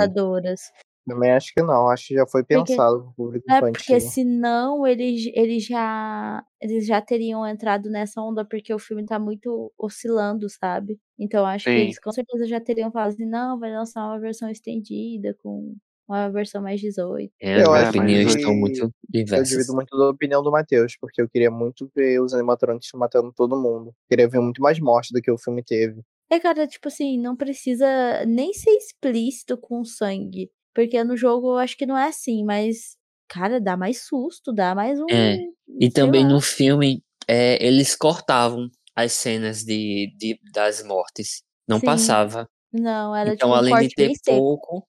Também 1.08 1.30
acho 1.32 1.52
que 1.54 1.62
não, 1.62 1.88
acho 1.88 2.08
que 2.08 2.14
já 2.14 2.26
foi 2.26 2.42
Porque- 2.44 2.54
pensado 2.72 3.02
pro 3.02 3.12
público 3.14 3.44
É 3.50 3.56
infantil. 3.56 3.72
porque 3.72 4.00
senão 4.00 4.86
eles, 4.86 5.30
eles 5.34 5.64
já 5.64 6.44
eles 6.60 6.86
já 6.86 7.00
teriam 7.00 7.46
entrado 7.46 7.88
nessa 7.90 8.20
onda 8.20 8.44
porque 8.44 8.72
o 8.74 8.78
filme 8.78 9.04
tá 9.06 9.18
muito 9.18 9.72
oscilando, 9.78 10.46
sabe? 10.50 10.98
Então 11.18 11.44
acho 11.46 11.64
que 11.64 11.70
Sim. 11.70 11.76
eles 11.78 11.98
com 11.98 12.12
certeza 12.12 12.46
já 12.46 12.60
teriam 12.60 12.90
falado 12.92 13.08
assim, 13.08 13.26
não, 13.26 13.58
vai 13.58 13.72
lançar 13.72 14.04
uma 14.06 14.20
versão 14.20 14.48
estendida 14.50 15.34
com 15.42 15.74
uma 16.08 16.30
versão 16.30 16.62
mais 16.62 16.80
18. 16.80 17.30
É, 17.40 17.62
Eu 17.62 17.72
as 17.74 17.90
opiniões 17.90 18.32
que 18.34 18.40
estão 18.40 18.54
muito 18.54 18.80
Eu 18.80 18.90
diversas. 19.10 19.48
divido 19.50 19.74
muito 19.74 19.96
da 19.96 20.08
opinião 20.10 20.42
do 20.42 20.50
Matheus, 20.50 20.96
porque 21.00 21.20
eu 21.20 21.28
queria 21.28 21.50
muito 21.50 21.90
ver 21.94 22.20
os 22.20 22.32
animatrônicos 22.32 22.88
matando 22.94 23.30
todo 23.36 23.60
mundo. 23.60 23.92
Queria 24.08 24.26
ver 24.28 24.40
muito 24.40 24.60
mais 24.62 24.80
morte 24.80 25.12
do 25.12 25.20
que 25.20 25.30
o 25.30 25.36
filme 25.38 25.62
teve. 25.62 26.00
É, 26.30 26.38
cara, 26.40 26.66
tipo 26.66 26.88
assim, 26.88 27.18
não 27.18 27.36
precisa 27.36 27.86
nem 28.26 28.52
ser 28.52 28.70
explícito 28.72 29.56
com 29.58 29.84
sangue. 29.84 30.50
Porque 30.78 31.02
no 31.02 31.16
jogo 31.16 31.48
eu 31.54 31.58
acho 31.58 31.76
que 31.76 31.84
não 31.84 31.98
é 31.98 32.06
assim, 32.06 32.44
mas, 32.44 32.96
cara, 33.28 33.60
dá 33.60 33.76
mais 33.76 34.06
susto, 34.06 34.52
dá 34.52 34.76
mais 34.76 34.96
um. 35.00 35.06
É, 35.10 35.36
E 35.80 35.90
também 35.90 36.22
lá. 36.22 36.28
no 36.28 36.40
filme, 36.40 37.02
é, 37.26 37.60
eles 37.66 37.96
cortavam 37.96 38.70
as 38.94 39.10
cenas 39.10 39.64
de, 39.64 40.14
de- 40.16 40.38
das 40.52 40.80
mortes. 40.84 41.42
Não 41.66 41.80
Sim. 41.80 41.86
passava. 41.86 42.46
Não, 42.72 43.12
era 43.12 43.34
Então, 43.34 43.48
tipo 43.48 43.48
um 43.48 43.54
além 43.54 43.88
de 43.88 43.88
ter 43.92 44.12
pouco, 44.24 44.86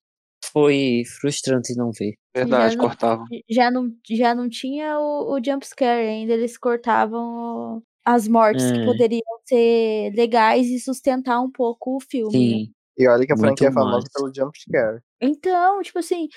foi 0.53 1.01
frustrante 1.19 1.73
não 1.75 1.89
ver. 1.91 2.13
Verdade, 2.35 2.77
não- 2.77 2.83
cortava. 2.87 3.23
Já 3.49 3.71
não, 3.71 3.89
já 4.07 4.35
não 4.35 4.47
tinha 4.47 4.99
o, 4.99 5.33
o 5.33 5.43
jumpscare 5.43 6.07
ainda, 6.07 6.33
eles 6.33 6.55
cortavam 6.55 7.81
as 8.05 8.27
mortes 8.27 8.69
que 8.69 8.79
É. 8.79 8.85
poderiam 8.85 9.39
ser 9.43 10.11
legais 10.13 10.67
e 10.67 10.79
sustentar 10.79 11.41
um 11.41 11.49
pouco 11.49 11.95
o 11.95 11.99
filme. 11.99 12.31
né? 12.37 12.57
Sim, 12.57 12.71
E 12.95 13.07
olha 13.07 13.25
que 13.25 13.33
a 13.33 13.35
Muito 13.35 13.47
franquia 13.47 13.69
é 13.69 13.71
famosa 13.71 14.01
mais. 14.01 14.09
pelo 14.13 14.31
jumpscare. 14.31 15.01
Então, 15.21 15.81
tipo 15.81 15.99
assim, 15.99 16.27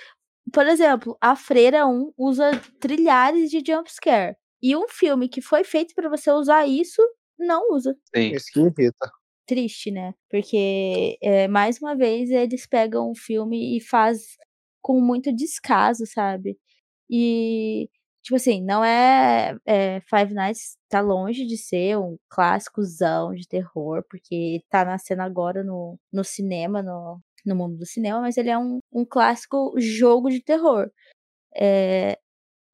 por 0.52 0.66
exemplo, 0.66 1.16
a 1.20 1.36
Freira 1.36 1.86
1 1.86 2.12
usa 2.16 2.50
trilhares 2.80 3.50
de 3.50 3.62
jumpscare. 3.66 4.36
E 4.62 4.76
um 4.76 4.88
filme 4.88 5.28
que 5.28 5.40
foi 5.42 5.64
feito 5.64 5.94
pra 5.94 6.08
você 6.08 6.30
usar 6.30 6.66
isso, 6.66 7.02
não 7.38 7.72
usa. 7.72 7.96
Sim. 8.14 8.32
Isso 8.32 8.46
que 8.52 8.60
irrita. 8.60 9.10
Triste, 9.46 9.90
né? 9.90 10.14
Porque, 10.30 11.18
é, 11.22 11.48
mais 11.48 11.78
uma 11.80 11.96
vez, 11.96 12.30
eles 12.30 12.66
pegam 12.66 13.10
o 13.10 13.14
filme 13.14 13.76
e 13.76 13.80
faz 13.80 14.36
com 14.80 15.00
muito 15.00 15.32
descaso, 15.34 16.06
sabe? 16.06 16.58
E, 17.10 17.88
tipo 18.22 18.36
assim, 18.36 18.62
não 18.62 18.84
é, 18.84 19.56
é. 19.66 20.00
Five 20.02 20.34
Nights 20.34 20.76
tá 20.88 21.00
longe 21.00 21.44
de 21.46 21.56
ser 21.58 21.98
um 21.98 22.16
clássicozão 22.28 23.34
de 23.34 23.46
terror, 23.48 24.04
porque 24.10 24.62
tá 24.70 24.84
nascendo 24.84 25.22
agora 25.22 25.64
no, 25.64 25.98
no 26.12 26.24
cinema, 26.24 26.82
no, 26.82 27.20
no 27.44 27.56
mundo 27.56 27.76
do 27.76 27.86
cinema, 27.86 28.20
mas 28.20 28.36
ele 28.36 28.50
é 28.50 28.58
um, 28.58 28.78
um 28.92 29.04
clássico 29.04 29.74
jogo 29.78 30.30
de 30.30 30.42
terror. 30.42 30.90
É, 31.56 32.18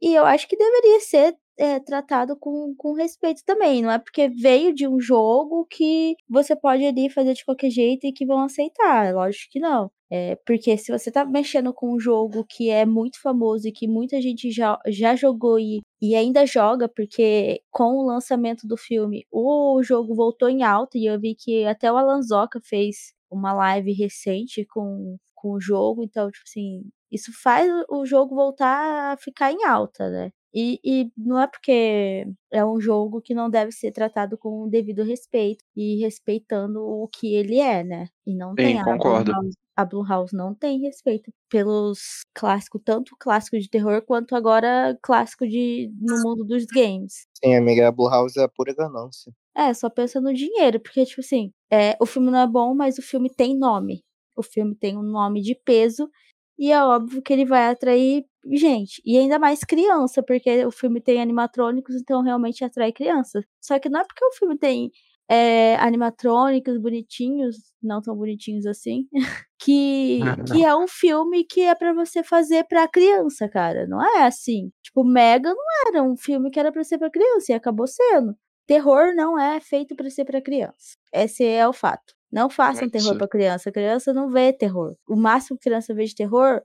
e 0.03 0.15
eu 0.15 0.25
acho 0.25 0.49
que 0.49 0.57
deveria 0.57 1.01
ser 1.01 1.37
é, 1.59 1.81
tratado 1.81 2.37
com, 2.37 2.75
com 2.77 2.95
respeito 2.95 3.43
também. 3.45 3.83
Não 3.83 3.91
é 3.91 3.99
porque 3.99 4.29
veio 4.29 4.73
de 4.75 4.87
um 4.87 5.01
jogo 5.01 5.67
que 5.67 6.15
você 6.29 6.55
pode 6.57 6.85
ali 6.87 7.11
fazer 7.11 7.35
de 7.35 7.45
qualquer 7.45 7.71
jeito 7.71 8.07
e 8.07 8.13
que 8.13 8.25
vão 8.27 8.41
aceitar. 8.41 9.13
Lógico 9.15 9.53
que 9.53 9.61
não. 9.61 9.91
É, 10.11 10.37
porque 10.47 10.77
se 10.79 10.91
você 10.91 11.11
tá 11.11 11.25
mexendo 11.25 11.73
com 11.75 11.95
um 11.95 12.01
jogo 12.01 12.45
que 12.49 12.71
é 12.71 12.87
muito 12.87 13.21
famoso 13.21 13.69
e 13.69 13.73
que 13.73 13.87
muita 13.87 14.23
gente 14.23 14.51
já, 14.51 14.79
já 14.87 15.15
jogou 15.15 15.59
e, 15.59 15.81
e 16.01 16.15
ainda 16.15 16.47
joga, 16.47 16.89
porque 16.89 17.61
com 17.71 17.99
o 17.99 18.07
lançamento 18.07 18.67
do 18.67 18.77
filme 18.77 19.27
o 19.31 19.83
jogo 19.83 20.15
voltou 20.15 20.49
em 20.49 20.63
alta 20.63 20.97
e 20.97 21.05
eu 21.07 21.21
vi 21.21 21.35
que 21.35 21.65
até 21.67 21.93
o 21.93 21.97
Alanzoca 21.97 22.59
fez 22.65 23.13
uma 23.31 23.53
live 23.53 23.93
recente 23.93 24.65
com, 24.67 25.17
com 25.35 25.53
o 25.53 25.61
jogo, 25.61 26.03
então, 26.03 26.31
tipo 26.31 26.45
assim, 26.47 26.83
isso 27.11 27.33
faz 27.43 27.69
o 27.89 28.05
jogo 28.05 28.35
voltar 28.35 29.13
a 29.13 29.17
ficar 29.17 29.53
em 29.53 29.65
alta, 29.65 30.09
né? 30.11 30.31
E, 30.55 30.81
e 30.83 31.13
não 31.17 31.41
é 31.41 31.47
porque 31.47 32.27
é 32.51 32.65
um 32.65 32.81
jogo 32.81 33.21
que 33.21 33.35
não 33.35 33.51
deve 33.51 33.71
ser 33.71 33.93
tratado 33.93 34.39
com 34.39 34.63
o 34.63 34.69
devido 34.69 35.03
respeito 35.05 35.63
e 35.77 36.01
respeitando 36.01 36.81
o 36.81 37.07
que 37.07 37.35
ele 37.35 37.59
é, 37.59 37.85
né? 37.85 38.09
E 38.27 38.35
não 38.35 38.51
Sim, 38.51 38.57
tem 38.57 38.81
a 38.81 38.85
concordo. 38.85 39.33
A 39.77 39.85
Blumhouse 39.85 40.35
não 40.35 40.55
tem 40.55 40.81
respeito 40.81 41.31
pelos 41.49 42.25
clássicos, 42.35 42.81
tanto 42.85 43.15
clássico 43.17 43.59
de 43.61 43.69
terror 43.71 44.03
quanto 44.03 44.35
agora 44.35 44.99
clássico 45.01 45.47
de 45.47 45.93
no 46.01 46.21
mundo 46.21 46.45
dos 46.45 46.65
games. 46.67 47.29
Sim, 47.35 47.55
amiga, 47.55 47.87
a 47.87 47.93
Blumhouse 47.93 48.41
é 48.41 48.49
pura 48.49 48.75
ganância. 48.75 49.33
É, 49.59 49.75
só 49.75 49.91
pensa 49.91 50.21
no 50.21 50.33
dinheiro, 50.33 50.79
porque, 50.79 51.05
tipo 51.05 51.21
assim, 51.21 51.53
é, 51.69 51.97
o 52.01 52.07
filme 52.07 52.31
não 52.31 52.39
é 52.39 52.47
bom, 52.47 52.75
mas 52.77 52.97
o 52.97 53.03
filme 53.03 53.29
tem 53.29 53.59
nome. 53.59 54.05
O 54.37 54.43
filme 54.43 54.73
tem 54.77 54.97
um 54.97 55.03
nome 55.03 55.43
de 55.43 55.57
peso, 55.57 56.09
e 56.57 56.71
é 56.71 56.81
óbvio 56.85 57.21
que 57.21 57.33
ele 57.33 57.45
vai 57.45 57.67
atrair 57.69 58.25
gente. 58.53 59.03
E 59.05 59.19
ainda 59.19 59.37
mais 59.39 59.61
criança, 59.65 60.23
porque 60.23 60.65
o 60.65 60.71
filme 60.71 61.01
tem 61.01 61.21
animatrônicos, 61.21 61.97
então 61.97 62.23
realmente 62.23 62.65
atrai 62.65 62.93
crianças. 62.93 63.45
Só 63.61 63.79
que 63.81 63.89
não 63.89 64.01
é 64.01 64.05
porque 64.05 64.25
o 64.25 64.33
filme 64.33 64.57
tem 64.57 64.93
é, 65.29 65.75
animatrônicos 65.77 66.79
bonitinhos, 66.79 67.57
não 67.83 68.01
tão 68.01 68.17
bonitinhos 68.17 68.65
assim, 68.65 69.09
que, 69.59 70.21
que 70.63 70.65
é 70.65 70.75
um 70.77 70.87
filme 70.89 71.45
que 71.45 71.63
é 71.63 71.75
pra 71.75 71.93
você 71.93 72.23
fazer 72.23 72.65
pra 72.69 72.87
criança, 72.89 73.49
cara. 73.49 73.89
Não 73.89 74.01
é 74.03 74.25
assim. 74.27 74.71
Tipo, 74.85 75.05
Mega 75.05 75.51
não 75.53 75.65
era 75.89 76.03
um 76.03 76.17
filme 76.17 76.49
que 76.51 76.61
era 76.61 76.71
pra 76.73 76.85
ser 76.85 76.99
pra 76.99 77.11
criança, 77.11 77.53
e 77.53 77.55
acabou 77.57 77.87
sendo. 77.89 78.37
Terror 78.69 79.15
não 79.17 79.39
é 79.41 79.59
feito 79.61 79.97
pra 79.97 80.11
ser 80.11 80.27
pra 80.27 80.43
criança. 80.43 80.93
Esse 81.11 81.43
é 81.43 81.67
o 81.67 81.73
fato. 81.73 82.15
Não 82.31 82.51
façam 82.51 82.87
É 82.87 82.91
terror 82.91 83.17
pra 83.17 83.27
criança. 83.27 83.71
A 83.71 83.73
criança 83.73 84.13
não 84.13 84.29
vê 84.31 84.53
terror. 84.53 84.95
O 85.09 85.17
máximo 85.17 85.59
que 85.59 85.67
a 85.69 85.73
criança 85.73 85.95
vê 85.95 86.05
de 86.05 86.15
terror 86.15 86.61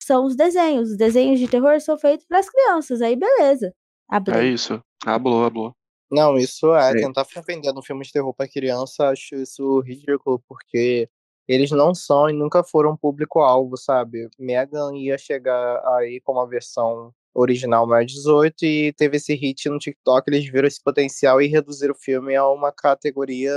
são 0.00 0.24
os 0.24 0.36
desenhos. 0.36 0.92
Os 0.92 0.96
desenhos 0.96 1.40
de 1.40 1.48
terror 1.48 1.80
são 1.80 1.98
feitos 1.98 2.24
pras 2.28 2.48
crianças. 2.48 3.02
Aí 3.02 3.16
beleza. 3.16 3.66
É 3.68 3.72
Abre. 4.16 4.48
isso. 4.52 4.80
Hablou, 5.04 5.44
hablou. 5.44 5.74
Não, 6.08 6.38
isso 6.38 6.72
é. 6.76 6.92
É. 6.92 6.94
Tentar 6.94 7.24
ficar 7.24 7.42
vendendo 7.42 7.80
um 7.80 7.82
filme 7.82 8.04
de 8.04 8.12
terror 8.12 8.32
pra 8.32 8.48
criança, 8.48 9.08
acho 9.08 9.34
isso 9.34 9.80
ridículo, 9.80 10.40
porque 10.48 11.08
eles 11.48 11.72
não 11.72 11.92
são 11.92 12.30
e 12.30 12.32
nunca 12.32 12.62
foram 12.62 12.96
público-alvo, 12.96 13.76
sabe? 13.76 14.28
Megan 14.38 14.94
ia 14.94 15.18
chegar 15.18 15.82
aí 15.96 16.20
com 16.20 16.32
uma 16.34 16.46
versão 16.48 17.12
original 17.34 17.86
mais 17.86 18.10
18 18.10 18.64
e 18.64 18.92
teve 18.94 19.16
esse 19.16 19.34
hit 19.34 19.68
no 19.68 19.78
TikTok, 19.78 20.28
eles 20.28 20.48
viram 20.48 20.68
esse 20.68 20.82
potencial 20.82 21.40
e 21.40 21.46
reduziram 21.46 21.94
o 21.94 21.98
filme 21.98 22.34
a 22.34 22.48
uma 22.48 22.72
categoria 22.72 23.52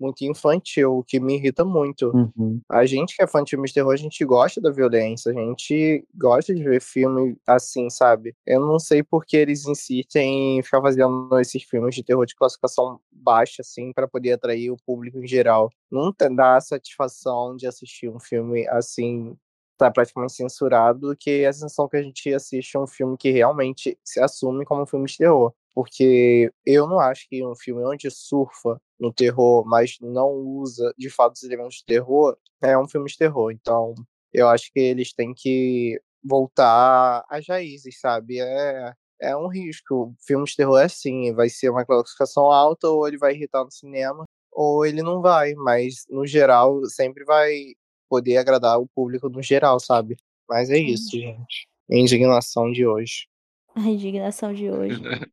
muito 0.00 0.24
infantil, 0.24 0.98
o 0.98 1.04
que 1.04 1.18
me 1.18 1.36
irrita 1.36 1.64
muito. 1.64 2.10
Uhum. 2.14 2.60
A 2.70 2.86
gente 2.86 3.16
que 3.16 3.22
é 3.22 3.26
fã 3.26 3.42
de 3.42 3.50
filmes 3.50 3.70
de 3.70 3.74
terror, 3.74 3.92
a 3.92 3.96
gente 3.96 4.24
gosta 4.24 4.60
da 4.60 4.70
violência, 4.70 5.32
a 5.32 5.34
gente 5.34 6.04
gosta 6.14 6.54
de 6.54 6.62
ver 6.62 6.80
filme 6.80 7.36
assim, 7.46 7.90
sabe? 7.90 8.34
Eu 8.46 8.60
não 8.60 8.78
sei 8.78 9.02
por 9.02 9.24
que 9.24 9.36
eles 9.36 9.66
insistem 9.66 10.58
em 10.58 10.62
ficar 10.62 10.80
fazendo 10.80 11.38
esses 11.40 11.62
filmes 11.62 11.94
de 11.94 12.04
terror 12.04 12.24
de 12.24 12.36
classificação 12.36 13.00
baixa, 13.10 13.62
assim, 13.62 13.92
para 13.92 14.06
poder 14.06 14.32
atrair 14.32 14.70
o 14.70 14.76
público 14.86 15.18
em 15.18 15.26
geral. 15.26 15.70
Não 15.90 16.14
dá 16.34 16.56
a 16.56 16.60
satisfação 16.60 17.56
de 17.56 17.66
assistir 17.66 18.08
um 18.08 18.20
filme 18.20 18.66
assim, 18.68 19.36
tá 19.78 19.90
praticamente 19.90 20.34
censurado, 20.34 21.08
do 21.08 21.16
que 21.16 21.46
a 21.46 21.52
sensação 21.52 21.88
que 21.88 21.96
a 21.96 22.02
gente 22.02 22.34
assiste 22.34 22.76
um 22.76 22.86
filme 22.86 23.16
que 23.16 23.30
realmente 23.30 23.98
se 24.04 24.20
assume 24.20 24.64
como 24.64 24.82
um 24.82 24.86
filme 24.86 25.06
de 25.06 25.16
terror. 25.16 25.54
Porque 25.74 26.52
eu 26.66 26.86
não 26.88 26.98
acho 26.98 27.28
que 27.28 27.46
um 27.46 27.54
filme 27.54 27.84
onde 27.84 28.10
surfa 28.10 28.80
no 28.98 29.12
terror, 29.12 29.64
mas 29.64 29.96
não 30.00 30.30
usa 30.32 30.92
de 30.98 31.08
fato 31.08 31.36
os 31.36 31.42
elementos 31.44 31.76
de 31.76 31.84
terror, 31.84 32.36
é 32.60 32.76
um 32.76 32.88
filme 32.88 33.08
de 33.08 33.16
terror. 33.16 33.52
Então, 33.52 33.94
eu 34.32 34.48
acho 34.48 34.72
que 34.72 34.80
eles 34.80 35.12
têm 35.12 35.32
que 35.34 36.00
voltar 36.22 37.24
às 37.30 37.46
raízes, 37.46 38.00
sabe? 38.00 38.40
É, 38.40 38.92
é 39.20 39.36
um 39.36 39.48
risco. 39.48 40.14
Filme 40.26 40.44
de 40.44 40.56
terror 40.56 40.78
é 40.80 40.84
assim, 40.84 41.32
vai 41.32 41.48
ser 41.48 41.70
uma 41.70 41.84
classificação 41.84 42.50
alta, 42.50 42.88
ou 42.88 43.06
ele 43.06 43.18
vai 43.18 43.34
irritar 43.34 43.64
no 43.64 43.70
cinema, 43.70 44.24
ou 44.52 44.84
ele 44.84 45.02
não 45.02 45.22
vai, 45.22 45.54
mas 45.54 46.04
no 46.10 46.26
geral 46.26 46.84
sempre 46.86 47.24
vai 47.24 47.74
poder 48.08 48.36
agradar 48.38 48.80
o 48.80 48.88
público 48.88 49.28
no 49.28 49.42
geral, 49.42 49.78
sabe? 49.78 50.16
Mas 50.48 50.70
é 50.70 50.78
isso, 50.78 51.10
gente. 51.10 51.68
Indignação 51.90 52.70
de 52.70 52.86
hoje. 52.86 53.26
A 53.74 53.80
indignação 53.80 54.52
de 54.52 54.70
hoje. 54.70 55.00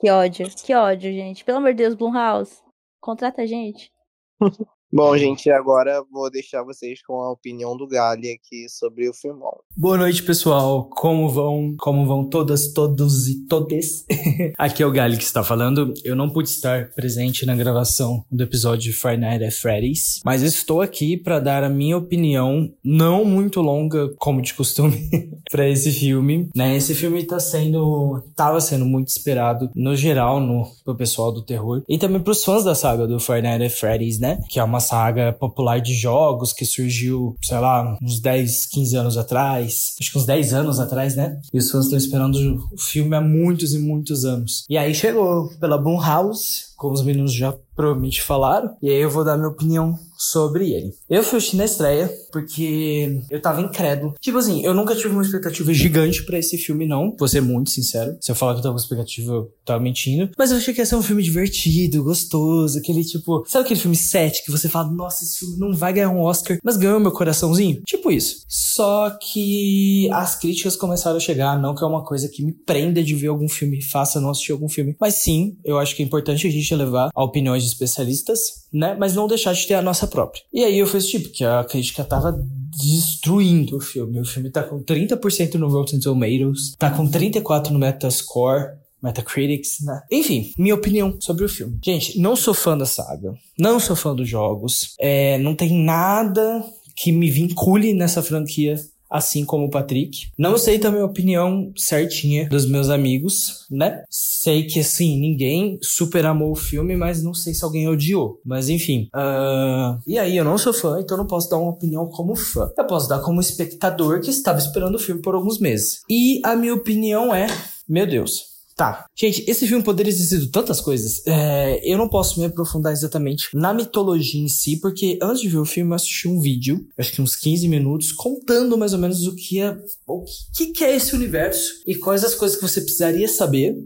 Que 0.00 0.10
ódio. 0.10 0.46
Que 0.64 0.74
ódio, 0.74 1.12
gente. 1.12 1.44
Pelo 1.44 1.58
amor 1.58 1.72
de 1.72 1.82
Deus, 1.82 1.94
Blumhouse. 1.94 2.62
Contrata 2.98 3.42
a 3.42 3.46
gente. 3.46 3.92
Bom, 4.94 5.16
gente, 5.16 5.48
agora 5.48 6.04
vou 6.12 6.30
deixar 6.30 6.62
vocês 6.62 7.00
com 7.02 7.14
a 7.22 7.32
opinião 7.32 7.74
do 7.74 7.88
Gali 7.88 8.30
aqui 8.30 8.68
sobre 8.68 9.08
o 9.08 9.14
filmão. 9.14 9.60
Boa 9.74 9.96
noite, 9.96 10.22
pessoal. 10.22 10.84
Como 10.84 11.30
vão? 11.30 11.74
Como 11.78 12.04
vão 12.04 12.28
todas, 12.28 12.74
todos 12.74 13.26
e 13.26 13.46
todes? 13.46 14.04
aqui 14.58 14.82
é 14.82 14.86
o 14.86 14.92
Gali 14.92 15.16
que 15.16 15.24
está 15.24 15.42
falando. 15.42 15.94
Eu 16.04 16.14
não 16.14 16.28
pude 16.28 16.50
estar 16.50 16.90
presente 16.90 17.46
na 17.46 17.56
gravação 17.56 18.22
do 18.30 18.44
episódio 18.44 18.82
de 18.82 18.92
Friday 18.92 19.20
Night 19.20 19.44
at 19.44 19.54
Freddy's, 19.54 20.20
mas 20.26 20.42
estou 20.42 20.82
aqui 20.82 21.16
para 21.16 21.40
dar 21.40 21.64
a 21.64 21.70
minha 21.70 21.96
opinião, 21.96 22.70
não 22.84 23.24
muito 23.24 23.62
longa, 23.62 24.12
como 24.18 24.42
de 24.42 24.52
costume, 24.52 25.08
para 25.50 25.66
esse 25.66 25.90
filme. 25.90 26.50
Né? 26.54 26.76
Esse 26.76 26.94
filme 26.94 27.24
tá 27.24 27.40
sendo, 27.40 28.22
tava 28.36 28.60
sendo 28.60 28.84
muito 28.84 29.08
esperado 29.08 29.70
no 29.74 29.96
geral 29.96 30.38
no 30.38 30.70
pro 30.84 30.94
pessoal 30.94 31.32
do 31.32 31.40
terror 31.40 31.82
e 31.88 31.96
também 31.96 32.20
para 32.20 32.32
os 32.32 32.44
fãs 32.44 32.62
da 32.62 32.74
saga 32.74 33.06
do 33.06 33.18
Friday 33.18 33.58
Night 33.58 33.64
at 33.64 33.72
Freddy's, 33.72 34.18
né? 34.18 34.38
Que 34.50 34.60
é 34.60 34.64
uma 34.64 34.81
saga 34.82 35.32
popular 35.32 35.80
de 35.80 35.94
jogos 35.94 36.52
que 36.52 36.66
surgiu, 36.66 37.34
sei 37.42 37.58
lá, 37.58 37.96
uns 38.02 38.20
10, 38.20 38.66
15 38.66 38.96
anos 38.96 39.16
atrás. 39.16 39.94
Acho 39.98 40.12
que 40.12 40.18
uns 40.18 40.26
10 40.26 40.52
anos 40.52 40.78
atrás, 40.78 41.16
né? 41.16 41.40
E 41.52 41.58
os 41.58 41.70
fãs 41.70 41.84
estão 41.84 41.96
esperando 41.96 42.36
o 42.70 42.78
filme 42.78 43.16
há 43.16 43.20
muitos 43.20 43.72
e 43.72 43.78
muitos 43.78 44.26
anos. 44.26 44.66
E 44.68 44.76
aí 44.76 44.94
chegou 44.94 45.48
pela 45.58 45.78
Blumhouse, 45.78 46.71
como 46.82 46.94
os 46.94 47.04
meninos 47.04 47.32
já 47.32 47.56
provavelmente 47.76 48.20
falaram, 48.20 48.76
e 48.82 48.90
aí 48.90 49.00
eu 49.00 49.08
vou 49.08 49.24
dar 49.24 49.36
minha 49.36 49.48
opinião 49.48 49.96
sobre 50.16 50.72
ele. 50.72 50.92
Eu 51.08 51.22
fui 51.22 51.38
assistir 51.38 51.56
na 51.56 51.64
estreia 51.64 52.10
porque 52.30 53.20
eu 53.30 53.40
tava 53.40 53.60
incrédulo. 53.60 54.14
Tipo 54.20 54.38
assim, 54.38 54.64
eu 54.64 54.74
nunca 54.74 54.94
tive 54.94 55.08
uma 55.08 55.22
expectativa 55.22 55.72
gigante 55.72 56.24
para 56.24 56.38
esse 56.38 56.58
filme, 56.58 56.86
não. 56.86 57.14
Vou 57.18 57.26
ser 57.26 57.40
muito 57.40 57.70
sincero. 57.70 58.16
Se 58.20 58.30
eu 58.30 58.34
falar 58.34 58.52
que 58.52 58.58
eu 58.58 58.62
tava 58.62 58.74
com 58.74 58.80
expectativa, 58.80 59.32
eu 59.32 59.52
tava 59.64 59.82
mentindo. 59.82 60.30
Mas 60.36 60.50
eu 60.50 60.58
achei 60.58 60.74
que 60.74 60.80
ia 60.80 60.86
ser 60.86 60.96
um 60.96 61.02
filme 61.02 61.22
divertido, 61.22 62.04
gostoso, 62.04 62.78
aquele 62.78 63.02
tipo. 63.04 63.44
Sabe 63.48 63.64
aquele 63.64 63.80
filme 63.80 63.96
7 63.96 64.44
que 64.44 64.50
você 64.50 64.68
fala, 64.68 64.90
nossa, 64.92 65.24
esse 65.24 65.38
filme 65.38 65.58
não 65.58 65.74
vai 65.74 65.92
ganhar 65.92 66.10
um 66.10 66.20
Oscar, 66.20 66.58
mas 66.62 66.76
ganhou 66.76 67.00
meu 67.00 67.12
coraçãozinho? 67.12 67.80
Tipo 67.86 68.10
isso. 68.10 68.44
Só 68.48 69.10
que 69.10 70.08
as 70.12 70.36
críticas 70.38 70.76
começaram 70.76 71.16
a 71.16 71.20
chegar, 71.20 71.60
não 71.60 71.74
que 71.74 71.82
é 71.82 71.86
uma 71.86 72.04
coisa 72.04 72.28
que 72.28 72.44
me 72.44 72.52
prenda 72.52 73.02
de 73.02 73.14
ver 73.14 73.28
algum 73.28 73.48
filme, 73.48 73.82
faça 73.82 74.20
não 74.20 74.30
assistir 74.30 74.52
algum 74.52 74.68
filme. 74.68 74.94
Mas 75.00 75.14
sim, 75.14 75.56
eu 75.64 75.78
acho 75.78 75.96
que 75.96 76.02
é 76.02 76.06
importante 76.06 76.46
a 76.46 76.50
gente 76.50 76.71
levar 76.74 77.10
a 77.14 77.24
opiniões 77.24 77.62
de 77.62 77.68
especialistas, 77.68 78.66
né? 78.72 78.96
Mas 78.98 79.14
não 79.14 79.26
deixar 79.26 79.52
de 79.52 79.66
ter 79.66 79.74
a 79.74 79.82
nossa 79.82 80.06
própria. 80.06 80.42
E 80.52 80.64
aí 80.64 80.78
eu 80.78 80.86
fiz 80.86 81.06
tipo, 81.06 81.28
que 81.28 81.44
a 81.44 81.64
crítica 81.64 82.04
tava 82.04 82.32
destruindo 82.76 83.76
o 83.76 83.80
filme. 83.80 84.20
O 84.20 84.24
filme 84.24 84.50
tá 84.50 84.62
com 84.62 84.82
30% 84.82 85.54
no 85.54 85.68
Rotten 85.68 86.00
Tomatoes, 86.00 86.74
tá 86.78 86.90
com 86.90 87.08
34% 87.08 87.70
no 87.70 87.78
Metascore, 87.78 88.82
Metacritics, 89.02 89.80
né? 89.82 90.00
Enfim, 90.10 90.52
minha 90.56 90.74
opinião 90.74 91.16
sobre 91.20 91.44
o 91.44 91.48
filme. 91.48 91.78
Gente, 91.84 92.18
não 92.18 92.36
sou 92.36 92.54
fã 92.54 92.78
da 92.78 92.86
saga, 92.86 93.34
não 93.58 93.80
sou 93.80 93.96
fã 93.96 94.14
dos 94.14 94.28
jogos, 94.28 94.94
é, 94.98 95.38
não 95.38 95.56
tem 95.56 95.84
nada 95.84 96.64
que 96.96 97.10
me 97.10 97.30
vincule 97.30 97.92
nessa 97.94 98.22
franquia 98.22 98.76
assim 99.12 99.44
como 99.44 99.66
o 99.66 99.70
Patrick. 99.70 100.28
Não 100.38 100.56
sei 100.56 100.78
também 100.78 101.02
a 101.02 101.06
opinião 101.06 101.72
certinha 101.76 102.48
dos 102.48 102.66
meus 102.66 102.88
amigos, 102.88 103.66
né? 103.70 104.02
Sei 104.10 104.64
que, 104.64 104.80
assim, 104.80 105.20
ninguém 105.20 105.78
super 105.82 106.24
amou 106.24 106.52
o 106.52 106.56
filme, 106.56 106.96
mas 106.96 107.22
não 107.22 107.34
sei 107.34 107.54
se 107.54 107.64
alguém 107.64 107.88
odiou. 107.88 108.40
Mas, 108.44 108.68
enfim. 108.68 109.08
Uh... 109.14 110.00
E 110.06 110.18
aí, 110.18 110.36
eu 110.36 110.44
não 110.44 110.56
sou 110.56 110.72
fã, 110.72 110.98
então 111.00 111.16
não 111.16 111.26
posso 111.26 111.50
dar 111.50 111.58
uma 111.58 111.70
opinião 111.70 112.06
como 112.06 112.34
fã. 112.34 112.70
Eu 112.76 112.86
posso 112.86 113.08
dar 113.08 113.20
como 113.20 113.40
espectador 113.40 114.20
que 114.20 114.30
estava 114.30 114.58
esperando 114.58 114.94
o 114.94 114.98
filme 114.98 115.20
por 115.20 115.34
alguns 115.34 115.58
meses. 115.58 116.00
E 116.08 116.40
a 116.44 116.56
minha 116.56 116.74
opinião 116.74 117.34
é... 117.34 117.46
Meu 117.88 118.06
Deus, 118.06 118.51
Tá. 118.82 119.06
Gente, 119.16 119.48
esse 119.48 119.64
filme 119.68 119.84
poderia 119.84 120.12
ter 120.12 120.18
sido 120.18 120.50
tantas 120.50 120.80
coisas. 120.80 121.24
É, 121.24 121.80
eu 121.84 121.96
não 121.96 122.08
posso 122.08 122.40
me 122.40 122.46
aprofundar 122.46 122.92
exatamente 122.92 123.48
na 123.54 123.72
mitologia 123.72 124.42
em 124.42 124.48
si, 124.48 124.80
porque 124.80 125.20
antes 125.22 125.40
de 125.40 125.48
ver 125.48 125.58
o 125.58 125.64
filme 125.64 125.92
eu 125.92 125.94
assisti 125.94 126.26
um 126.26 126.40
vídeo, 126.40 126.84
acho 126.98 127.12
que 127.12 127.22
uns 127.22 127.36
15 127.36 127.68
minutos, 127.68 128.10
contando 128.10 128.76
mais 128.76 128.92
ou 128.92 128.98
menos 128.98 129.24
o 129.24 129.36
que 129.36 129.60
é, 129.60 129.78
o 130.04 130.24
que, 130.52 130.72
que 130.72 130.82
é 130.82 130.96
esse 130.96 131.14
universo 131.14 131.74
e 131.86 131.94
quais 131.94 132.24
as 132.24 132.34
coisas 132.34 132.56
que 132.58 132.68
você 132.68 132.80
precisaria 132.80 133.28
saber 133.28 133.76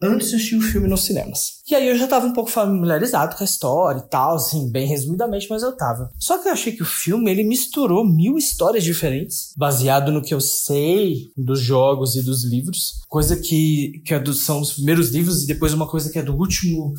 antes 0.00 0.30
de 0.30 0.36
assistir 0.36 0.56
o 0.56 0.60
filme 0.60 0.88
nos 0.88 1.04
cinemas. 1.04 1.56
E 1.68 1.74
aí 1.74 1.88
eu 1.88 1.96
já 1.96 2.06
tava 2.06 2.26
um 2.26 2.32
pouco 2.32 2.50
familiarizado 2.50 3.36
com 3.36 3.42
a 3.42 3.46
história 3.46 3.98
e 3.98 4.08
tal, 4.08 4.36
assim, 4.36 4.70
bem 4.70 4.86
resumidamente, 4.86 5.46
mas 5.50 5.62
eu 5.62 5.76
tava. 5.76 6.10
Só 6.18 6.38
que 6.38 6.48
eu 6.48 6.52
achei 6.52 6.72
que 6.72 6.82
o 6.82 6.86
filme, 6.86 7.30
ele 7.30 7.42
misturou 7.42 8.04
mil 8.06 8.36
histórias 8.36 8.84
diferentes, 8.84 9.52
baseado 9.56 10.12
no 10.12 10.22
que 10.22 10.34
eu 10.34 10.40
sei 10.40 11.28
dos 11.36 11.60
jogos 11.60 12.14
e 12.14 12.22
dos 12.22 12.44
livros. 12.44 13.02
Coisa 13.08 13.36
que, 13.36 14.00
que 14.04 14.14
é 14.14 14.18
do, 14.18 14.32
são 14.32 14.60
os 14.60 14.74
primeiros 14.74 15.10
livros 15.10 15.42
e 15.42 15.46
depois 15.46 15.72
uma 15.72 15.88
coisa 15.88 16.10
que 16.10 16.18
é 16.18 16.22
do 16.22 16.36
último 16.36 16.94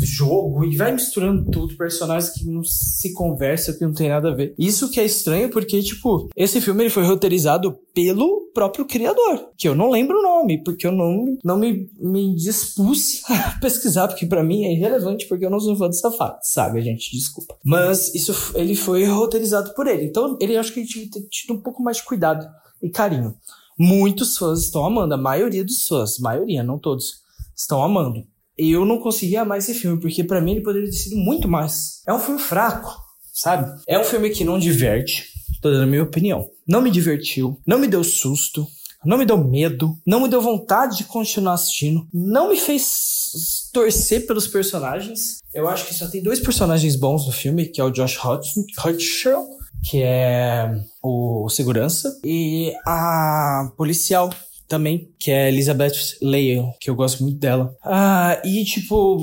jogo 0.00 0.64
e 0.64 0.76
vai 0.76 0.92
misturando 0.92 1.50
tudo, 1.50 1.76
personagens 1.76 2.32
que 2.32 2.44
não 2.44 2.62
se 2.62 3.12
conversam, 3.12 3.76
que 3.76 3.84
não 3.84 3.92
tem 3.92 4.08
nada 4.08 4.30
a 4.30 4.34
ver. 4.34 4.54
Isso 4.58 4.90
que 4.90 5.00
é 5.00 5.04
estranho 5.04 5.50
porque, 5.50 5.82
tipo, 5.82 6.28
esse 6.36 6.60
filme 6.60 6.84
ele 6.84 6.90
foi 6.90 7.04
roteirizado 7.04 7.78
pelo 7.92 8.50
próprio 8.54 8.84
criador, 8.84 9.50
que 9.56 9.68
eu 9.68 9.74
não 9.74 9.90
lembro 9.90 10.18
o 10.18 10.22
nome, 10.22 10.62
porque 10.62 10.86
eu 10.86 10.92
não, 10.92 11.36
não 11.44 11.58
me, 11.58 11.90
me 11.98 12.34
dispus 12.34 13.22
a 13.28 13.58
pesquisar, 13.60 14.08
porque 14.08 14.26
para 14.26 14.44
mim 14.44 14.64
é 14.64 14.72
irrelevante, 14.72 15.26
porque 15.26 15.44
eu 15.44 15.50
não 15.50 15.60
sou 15.60 15.76
fã 15.76 15.86
dessa 15.86 16.10
saga, 16.42 16.80
gente, 16.80 17.10
desculpa. 17.10 17.56
Mas 17.64 18.14
isso, 18.14 18.32
ele 18.54 18.74
foi 18.74 19.04
roteirizado 19.04 19.74
por 19.74 19.86
ele, 19.86 20.04
então 20.04 20.36
ele 20.40 20.56
acho 20.56 20.72
que 20.72 20.80
ele 20.80 20.88
tinha 20.88 21.06
tido 21.30 21.54
um 21.54 21.60
pouco 21.60 21.82
mais 21.82 21.98
de 21.98 22.04
cuidado 22.04 22.46
e 22.82 22.88
carinho. 22.90 23.34
Muitos 23.78 24.36
fãs 24.36 24.64
estão 24.64 24.84
amando, 24.84 25.14
a 25.14 25.18
maioria 25.18 25.64
dos 25.64 25.86
fãs, 25.86 26.18
maioria, 26.18 26.64
não 26.64 26.78
todos, 26.78 27.22
estão 27.56 27.82
amando 27.82 28.24
eu 28.58 28.84
não 28.84 28.98
conseguia 28.98 29.42
amar 29.42 29.58
esse 29.58 29.74
filme, 29.74 30.00
porque 30.00 30.24
para 30.24 30.40
mim 30.40 30.52
ele 30.52 30.62
poderia 30.62 30.90
ter 30.90 30.96
sido 30.96 31.16
muito 31.16 31.48
mais. 31.48 32.02
É 32.06 32.12
um 32.12 32.18
filme 32.18 32.40
fraco, 32.40 32.94
sabe? 33.32 33.70
É 33.86 33.98
um 33.98 34.04
filme 34.04 34.30
que 34.30 34.44
não 34.44 34.58
diverte, 34.58 35.26
tô 35.62 35.70
dando 35.70 35.84
a 35.84 35.86
minha 35.86 36.02
opinião. 36.02 36.48
Não 36.66 36.80
me 36.80 36.90
divertiu, 36.90 37.60
não 37.66 37.78
me 37.78 37.86
deu 37.86 38.02
susto, 38.02 38.66
não 39.04 39.16
me 39.16 39.24
deu 39.24 39.38
medo, 39.38 39.96
não 40.04 40.20
me 40.20 40.28
deu 40.28 40.40
vontade 40.40 40.98
de 40.98 41.04
continuar 41.04 41.54
assistindo, 41.54 42.06
não 42.12 42.48
me 42.50 42.56
fez 42.56 43.70
torcer 43.72 44.26
pelos 44.26 44.48
personagens. 44.48 45.38
Eu 45.54 45.68
acho 45.68 45.86
que 45.86 45.94
só 45.94 46.08
tem 46.08 46.22
dois 46.22 46.40
personagens 46.40 46.96
bons 46.96 47.26
no 47.26 47.32
filme, 47.32 47.66
que 47.66 47.80
é 47.80 47.84
o 47.84 47.90
Josh 47.90 48.18
Hutcherson, 48.18 49.46
que 49.84 50.02
é 50.02 50.70
o 51.02 51.48
segurança, 51.48 52.18
e 52.24 52.72
a 52.84 53.70
policial, 53.76 54.30
também, 54.68 55.10
que 55.18 55.30
é 55.30 55.48
Elizabeth 55.48 56.16
Leal, 56.22 56.74
que 56.80 56.90
eu 56.90 56.94
gosto 56.94 57.22
muito 57.22 57.38
dela. 57.38 57.74
Ah, 57.82 58.40
e 58.44 58.64
tipo, 58.64 59.18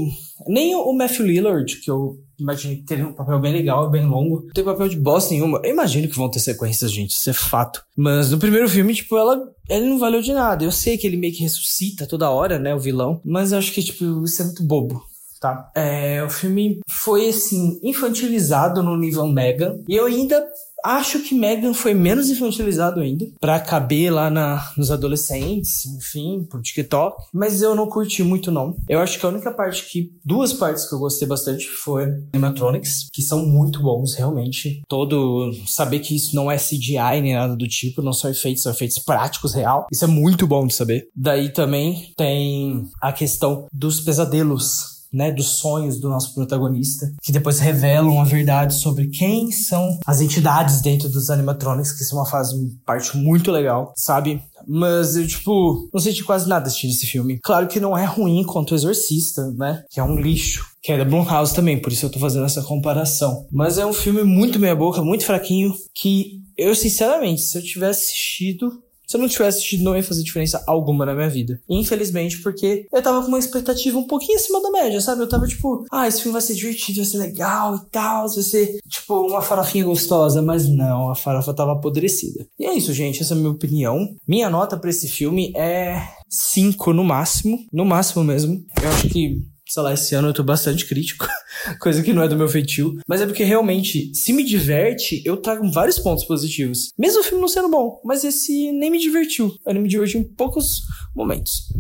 nem 0.48 0.76
o 0.76 0.92
Matthew 0.92 1.26
Lillard, 1.26 1.80
que 1.80 1.90
eu 1.90 2.20
imagino 2.40 2.84
que 2.84 2.94
um 2.96 3.14
papel 3.14 3.40
bem 3.40 3.54
legal, 3.54 3.90
bem 3.90 4.06
longo, 4.06 4.44
não 4.46 4.54
tem 4.54 4.64
papel 4.64 4.90
de 4.90 4.98
bosta 4.98 5.34
nenhuma. 5.34 5.62
Eu 5.64 5.72
imagino 5.72 6.08
que 6.08 6.18
vão 6.18 6.30
ter 6.30 6.40
sequências, 6.40 6.92
gente, 6.92 7.12
isso 7.12 7.30
é 7.30 7.34
fato. 7.34 7.82
Mas 7.96 8.32
no 8.32 8.38
primeiro 8.38 8.68
filme, 8.68 8.94
tipo, 8.94 9.18
ela, 9.18 9.40
ele 9.70 9.86
não 9.86 10.00
valeu 10.00 10.22
de 10.22 10.34
nada. 10.34 10.64
Eu 10.66 10.72
sei 10.72 10.98
que 10.98 11.08
ele 11.08 11.18
meio 11.18 11.34
que 11.34 11.44
ressuscita 11.44 12.08
toda 12.08 12.30
hora, 12.30 12.60
né, 12.60 12.76
o 12.76 12.80
vilão, 12.80 13.22
mas 13.24 13.52
eu 13.52 13.58
acho 13.58 13.72
que, 13.72 13.84
tipo, 13.84 14.24
isso 14.26 14.42
é 14.42 14.46
muito 14.46 14.64
bobo. 14.64 15.02
Tá. 15.46 15.70
É, 15.76 16.24
o 16.24 16.30
filme 16.30 16.80
foi, 16.90 17.30
assim, 17.30 17.80
infantilizado 17.84 18.82
no 18.82 18.98
nível 18.98 19.28
mega. 19.28 19.80
E 19.88 19.96
eu 19.96 20.06
ainda 20.06 20.44
Acho 20.86 21.20
que 21.20 21.34
Megan 21.34 21.74
foi 21.74 21.96
menos 21.96 22.30
infantilizado 22.30 23.00
ainda, 23.00 23.26
para 23.42 23.60
caber 23.60 24.14
lá 24.14 24.30
na, 24.30 24.72
nos 24.78 24.92
adolescentes, 24.92 25.84
enfim, 25.88 26.46
pro 26.48 26.62
TikTok. 26.62 27.24
Mas 27.34 27.64
eu 27.64 27.74
não 27.74 27.90
curti 27.90 28.22
muito, 28.22 28.52
não. 28.52 28.76
Eu 28.88 29.00
acho 29.00 29.20
que 29.20 29.26
a 29.26 29.30
única 29.30 29.52
parte 29.52 29.90
que. 29.90 30.12
Duas 30.24 30.54
partes 30.54 30.88
que 30.88 30.94
eu 30.94 31.00
gostei 31.00 31.28
bastante 31.28 31.66
foi 31.66 32.04
animatronics, 32.32 33.08
que 33.12 33.24
são 33.24 33.48
muito 33.48 33.82
bons, 33.82 34.14
realmente. 34.14 34.84
Todo. 34.88 35.52
Saber 35.66 36.00
que 36.00 36.16
isso 36.16 36.36
não 36.36 36.52
é 36.52 36.58
CGI 36.58 37.20
nem 37.20 37.34
nada 37.34 37.56
do 37.56 37.68
tipo, 37.68 38.04
não 38.04 38.14
são 38.14 38.30
efeitos, 38.30 38.62
são 38.62 38.72
efeitos 38.72 39.00
práticos 39.00 39.56
real. 39.56 39.88
Isso 39.92 40.06
é 40.06 40.08
muito 40.08 40.46
bom 40.46 40.68
de 40.68 40.76
saber. 40.76 41.08
Daí 41.16 41.50
também 41.50 42.14
tem 42.16 42.88
a 43.02 43.12
questão 43.12 43.66
dos 43.74 44.00
pesadelos 44.00 44.95
né, 45.16 45.32
dos 45.32 45.60
sonhos 45.60 45.98
do 46.00 46.10
nosso 46.10 46.34
protagonista, 46.34 47.10
que 47.24 47.32
depois 47.32 47.60
revelam 47.60 48.20
a 48.20 48.26
verdade 48.26 48.76
sobre 48.76 49.08
quem 49.08 49.50
são 49.50 49.98
as 50.06 50.20
entidades 50.20 50.82
dentro 50.82 51.08
dos 51.08 51.30
animatronics, 51.30 51.94
que 51.94 52.04
isso 52.04 52.16
é 52.16 52.20
uma 52.20 52.30
fase, 52.30 52.54
parte 52.86 53.16
muito 53.16 53.50
legal, 53.50 53.94
sabe? 53.96 54.42
Mas 54.68 55.16
eu, 55.16 55.26
tipo, 55.26 55.90
não 55.94 56.02
senti 56.02 56.24
quase 56.24 56.50
nada 56.50 56.68
assistindo 56.68 56.92
esse 56.92 57.06
filme. 57.06 57.40
Claro 57.44 57.68
que 57.68 57.80
não 57.80 57.98
é 57.98 58.04
ruim 58.04 58.44
quanto 58.44 58.72
o 58.72 58.76
Exorcista, 58.76 59.52
né? 59.52 59.84
Que 59.90 60.00
é 60.00 60.04
um 60.04 60.16
lixo. 60.16 60.66
Que 60.82 60.92
é 60.92 60.98
da 60.98 61.06
Blumhouse 61.06 61.54
também, 61.54 61.80
por 61.80 61.92
isso 61.92 62.06
eu 62.06 62.10
tô 62.10 62.20
fazendo 62.20 62.46
essa 62.46 62.62
comparação. 62.62 63.46
Mas 63.52 63.78
é 63.78 63.86
um 63.86 63.94
filme 63.94 64.24
muito 64.24 64.60
meia-boca, 64.60 65.02
muito 65.02 65.26
fraquinho, 65.26 65.74
que 65.94 66.42
eu, 66.58 66.76
sinceramente, 66.76 67.42
se 67.42 67.58
eu 67.58 67.64
tivesse 67.64 68.06
assistido, 68.06 68.72
se 69.16 69.18
eu 69.18 69.22
não 69.22 69.30
tivesse 69.30 69.58
assistido, 69.60 69.84
não 69.84 69.96
ia 69.96 70.04
fazer 70.04 70.24
diferença 70.24 70.62
alguma 70.68 71.06
na 71.06 71.16
minha 71.16 71.30
vida. 71.30 71.60
Infelizmente, 71.70 72.42
porque 72.42 72.86
eu 72.92 73.02
tava 73.02 73.22
com 73.22 73.30
uma 73.30 73.40
expectativa 73.40 73.98
um 73.98 74.06
pouquinho 74.06 74.38
acima 74.38 74.62
da 74.62 74.72
média, 74.72 75.00
sabe? 75.00 75.22
Eu 75.22 75.30
tava 75.30 75.48
tipo, 75.48 75.86
ah, 75.92 76.08
esse 76.08 76.22
filme 76.22 76.34
vai 76.34 76.42
ser 76.42 76.54
divertido, 76.54 76.98
vai 76.98 77.06
ser 77.06 77.18
legal 77.18 77.76
e 77.76 77.90
tal, 77.90 78.28
vai 78.28 78.44
ser, 78.44 78.78
tipo, 78.90 79.28
uma 79.28 79.42
farofinha 79.42 79.86
gostosa. 79.86 80.42
Mas 80.42 80.68
não, 80.68 81.10
a 81.10 81.16
farofa 81.16 81.54
tava 81.54 81.74
apodrecida. 81.74 82.46
E 82.60 82.66
é 82.66 82.74
isso, 82.74 82.94
gente. 82.94 83.22
Essa 83.22 83.34
é 83.34 83.38
a 83.38 83.40
minha 83.40 83.52
opinião. 83.52 84.06
Minha 84.28 84.50
nota 84.50 84.78
para 84.78 84.90
esse 84.90 85.08
filme 85.08 85.54
é 85.56 86.02
5 86.30 86.92
no 86.94 87.04
máximo. 87.04 87.58
No 87.72 87.86
máximo 87.86 88.24
mesmo. 88.24 88.64
Eu 88.82 88.90
acho 88.90 89.08
que 89.08 89.42
sei 89.68 89.84
lá, 89.84 89.94
esse 89.94 90.16
ano 90.16 90.30
eu 90.30 90.34
tô 90.34 90.44
bastante 90.44 90.86
crítico, 90.86 91.28
coisa 91.80 92.04
que 92.04 92.14
não 92.14 92.24
é 92.24 92.28
do 92.28 92.38
meu 92.38 92.48
feitio. 92.48 92.98
Mas 93.08 93.22
é 93.22 93.26
porque 93.26 93.44
realmente, 93.44 94.14
se 94.14 94.34
me 94.34 94.44
diverte, 94.44 95.22
eu 95.26 95.38
trago 95.38 95.70
vários 95.72 96.00
pontos 96.00 96.26
positivos. 96.26 96.92
Mesmo 96.98 97.22
o 97.22 97.24
filme 97.24 97.42
não 97.42 97.48
sendo 97.48 97.70
bom, 97.70 98.00
mas 98.04 98.24
esse 98.24 98.72
nem 98.72 98.92
me 98.92 99.00
divertiu. 99.00 99.52
Ele 99.66 99.80
me 99.80 99.90
divertiu 99.90 100.20
em 100.20 100.24
poucos 100.24 100.82
momentos. 101.16 101.74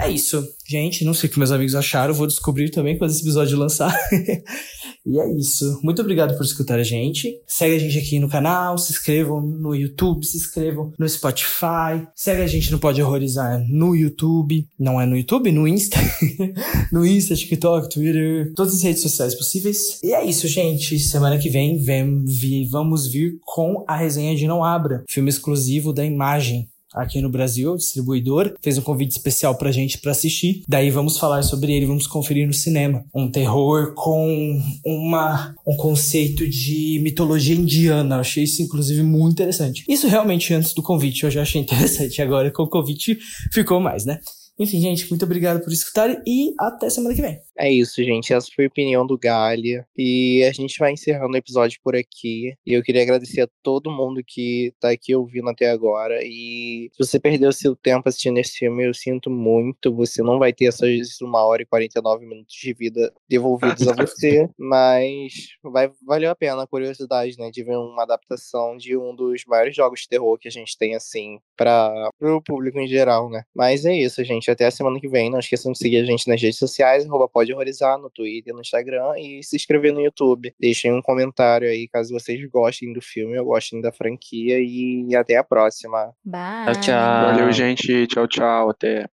É 0.00 0.10
isso, 0.10 0.42
gente. 0.66 1.04
Não 1.04 1.12
sei 1.12 1.28
o 1.28 1.32
que 1.32 1.38
meus 1.38 1.52
amigos 1.52 1.74
acharam. 1.74 2.14
Vou 2.14 2.26
descobrir 2.26 2.70
também 2.70 2.96
quando 2.96 3.10
esse 3.10 3.20
episódio 3.20 3.58
lançar. 3.58 3.94
e 5.04 5.20
é 5.20 5.36
isso. 5.36 5.78
Muito 5.84 6.00
obrigado 6.00 6.34
por 6.36 6.44
escutar 6.44 6.78
a 6.78 6.82
gente. 6.82 7.38
Segue 7.46 7.76
a 7.76 7.78
gente 7.78 7.98
aqui 7.98 8.18
no 8.18 8.28
canal. 8.28 8.78
Se 8.78 8.92
inscrevam 8.92 9.42
no 9.42 9.74
YouTube. 9.74 10.24
Se 10.24 10.38
inscrevam 10.38 10.90
no 10.98 11.06
Spotify. 11.06 12.06
Segue 12.14 12.40
a 12.40 12.46
gente 12.46 12.72
no 12.72 12.78
Pode 12.78 13.02
Horrorizar 13.02 13.62
no 13.68 13.94
YouTube. 13.94 14.66
Não 14.78 14.98
é 14.98 15.04
no 15.04 15.18
YouTube, 15.18 15.52
no 15.52 15.68
Insta. 15.68 15.98
no 16.90 17.04
Insta, 17.04 17.34
TikTok, 17.34 17.90
Twitter. 17.90 18.54
Todas 18.56 18.74
as 18.74 18.82
redes 18.82 19.02
sociais 19.02 19.34
possíveis. 19.34 20.00
E 20.02 20.14
é 20.14 20.24
isso, 20.24 20.48
gente. 20.48 20.98
Semana 20.98 21.36
que 21.36 21.50
vem, 21.50 21.76
vem 21.76 22.24
vamos 22.70 23.06
vir 23.06 23.34
com 23.44 23.84
a 23.86 23.96
resenha 23.96 24.34
de 24.34 24.46
Não 24.46 24.64
Abra. 24.64 25.04
Filme 25.08 25.28
exclusivo 25.28 25.92
da 25.92 26.04
imagem 26.04 26.70
aqui 26.94 27.20
no 27.20 27.30
Brasil, 27.30 27.72
o 27.72 27.76
distribuidor, 27.76 28.54
fez 28.62 28.78
um 28.78 28.82
convite 28.82 29.12
especial 29.12 29.56
pra 29.56 29.72
gente 29.72 29.98
para 29.98 30.12
assistir. 30.12 30.62
Daí 30.68 30.90
vamos 30.90 31.18
falar 31.18 31.42
sobre 31.42 31.72
ele, 31.72 31.86
vamos 31.86 32.06
conferir 32.06 32.46
no 32.46 32.54
cinema. 32.54 33.04
Um 33.14 33.30
terror 33.30 33.94
com 33.94 34.60
uma 34.84 35.54
um 35.66 35.76
conceito 35.76 36.48
de 36.48 37.00
mitologia 37.02 37.54
indiana. 37.54 38.16
Eu 38.16 38.20
achei 38.20 38.44
isso 38.44 38.62
inclusive 38.62 39.02
muito 39.02 39.32
interessante. 39.32 39.84
Isso 39.88 40.08
realmente 40.08 40.52
antes 40.52 40.74
do 40.74 40.82
convite 40.82 41.24
eu 41.24 41.30
já 41.30 41.42
achei 41.42 41.60
interessante. 41.62 42.20
Agora 42.20 42.50
com 42.50 42.62
o 42.62 42.68
convite 42.68 43.18
ficou 43.52 43.80
mais, 43.80 44.04
né? 44.04 44.18
Enfim, 44.60 44.78
gente, 44.78 45.08
muito 45.08 45.24
obrigado 45.24 45.64
por 45.64 45.72
escutarem 45.72 46.20
e 46.26 46.52
até 46.60 46.90
semana 46.90 47.14
que 47.14 47.22
vem. 47.22 47.38
É 47.60 47.70
isso, 47.70 48.02
gente. 48.02 48.32
Essa 48.32 48.48
foi 48.56 48.64
a 48.64 48.68
opinião 48.68 49.06
do 49.06 49.18
Galia. 49.18 49.86
E 49.94 50.42
a 50.44 50.52
gente 50.52 50.78
vai 50.78 50.92
encerrando 50.92 51.34
o 51.34 51.36
episódio 51.36 51.78
por 51.84 51.94
aqui. 51.94 52.54
E 52.64 52.72
eu 52.72 52.82
queria 52.82 53.02
agradecer 53.02 53.42
a 53.42 53.48
todo 53.62 53.90
mundo 53.90 54.22
que 54.26 54.72
tá 54.80 54.90
aqui 54.90 55.14
ouvindo 55.14 55.50
até 55.50 55.70
agora. 55.70 56.20
E 56.22 56.88
se 56.90 56.98
você 57.04 57.20
perdeu 57.20 57.52
seu 57.52 57.76
tempo 57.76 58.08
assistindo 58.08 58.38
esse 58.38 58.56
filme, 58.56 58.86
eu 58.86 58.94
sinto 58.94 59.28
muito. 59.28 59.94
Você 59.94 60.22
não 60.22 60.38
vai 60.38 60.54
ter 60.54 60.66
essas 60.66 61.20
uma 61.20 61.44
hora 61.44 61.60
e 61.60 61.66
49 61.66 62.24
minutos 62.24 62.54
de 62.54 62.72
vida 62.72 63.12
devolvidos 63.28 63.86
a 63.86 63.92
você. 63.94 64.48
Mas 64.58 65.50
vai 65.62 65.90
valeu 66.06 66.30
a 66.30 66.34
pena 66.34 66.62
a 66.62 66.66
curiosidade, 66.66 67.36
né? 67.36 67.50
De 67.50 67.62
ver 67.62 67.76
uma 67.76 68.04
adaptação 68.04 68.74
de 68.78 68.96
um 68.96 69.14
dos 69.14 69.44
maiores 69.46 69.76
jogos 69.76 70.00
de 70.00 70.08
terror 70.08 70.38
que 70.38 70.48
a 70.48 70.50
gente 70.50 70.78
tem, 70.78 70.94
assim, 70.94 71.38
para 71.58 72.10
o 72.22 72.40
público 72.40 72.78
em 72.80 72.88
geral, 72.88 73.28
né? 73.28 73.42
Mas 73.54 73.84
é 73.84 73.94
isso, 73.94 74.24
gente 74.24 74.50
até 74.50 74.64
a 74.64 74.70
semana 74.70 74.98
que 74.98 75.08
vem. 75.08 75.30
Não 75.30 75.38
esqueçam 75.38 75.72
de 75.72 75.78
seguir 75.78 75.98
a 75.98 76.04
gente 76.04 76.26
nas 76.26 76.40
redes 76.40 76.58
sociais, 76.58 77.04
arroba 77.04 77.28
pode 77.50 77.52
horrorizar, 77.52 77.98
no 77.98 78.10
Twitter, 78.10 78.54
no 78.54 78.60
Instagram 78.60 79.18
e 79.18 79.42
se 79.42 79.56
inscrever 79.56 79.92
no 79.92 80.00
YouTube. 80.00 80.54
Deixem 80.58 80.92
um 80.92 81.02
comentário 81.02 81.68
aí 81.68 81.88
caso 81.88 82.12
vocês 82.12 82.40
gostem 82.50 82.92
do 82.92 83.00
filme 83.00 83.38
ou 83.38 83.46
gostem 83.46 83.80
da 83.80 83.92
franquia 83.92 84.58
e 84.60 85.14
até 85.14 85.36
a 85.36 85.44
próxima. 85.44 86.14
Bye. 86.24 86.72
Tchau, 86.72 86.80
tchau. 86.80 87.26
Valeu, 87.26 87.52
gente. 87.52 88.06
Tchau, 88.06 88.26
tchau. 88.26 88.70
Até. 88.70 89.06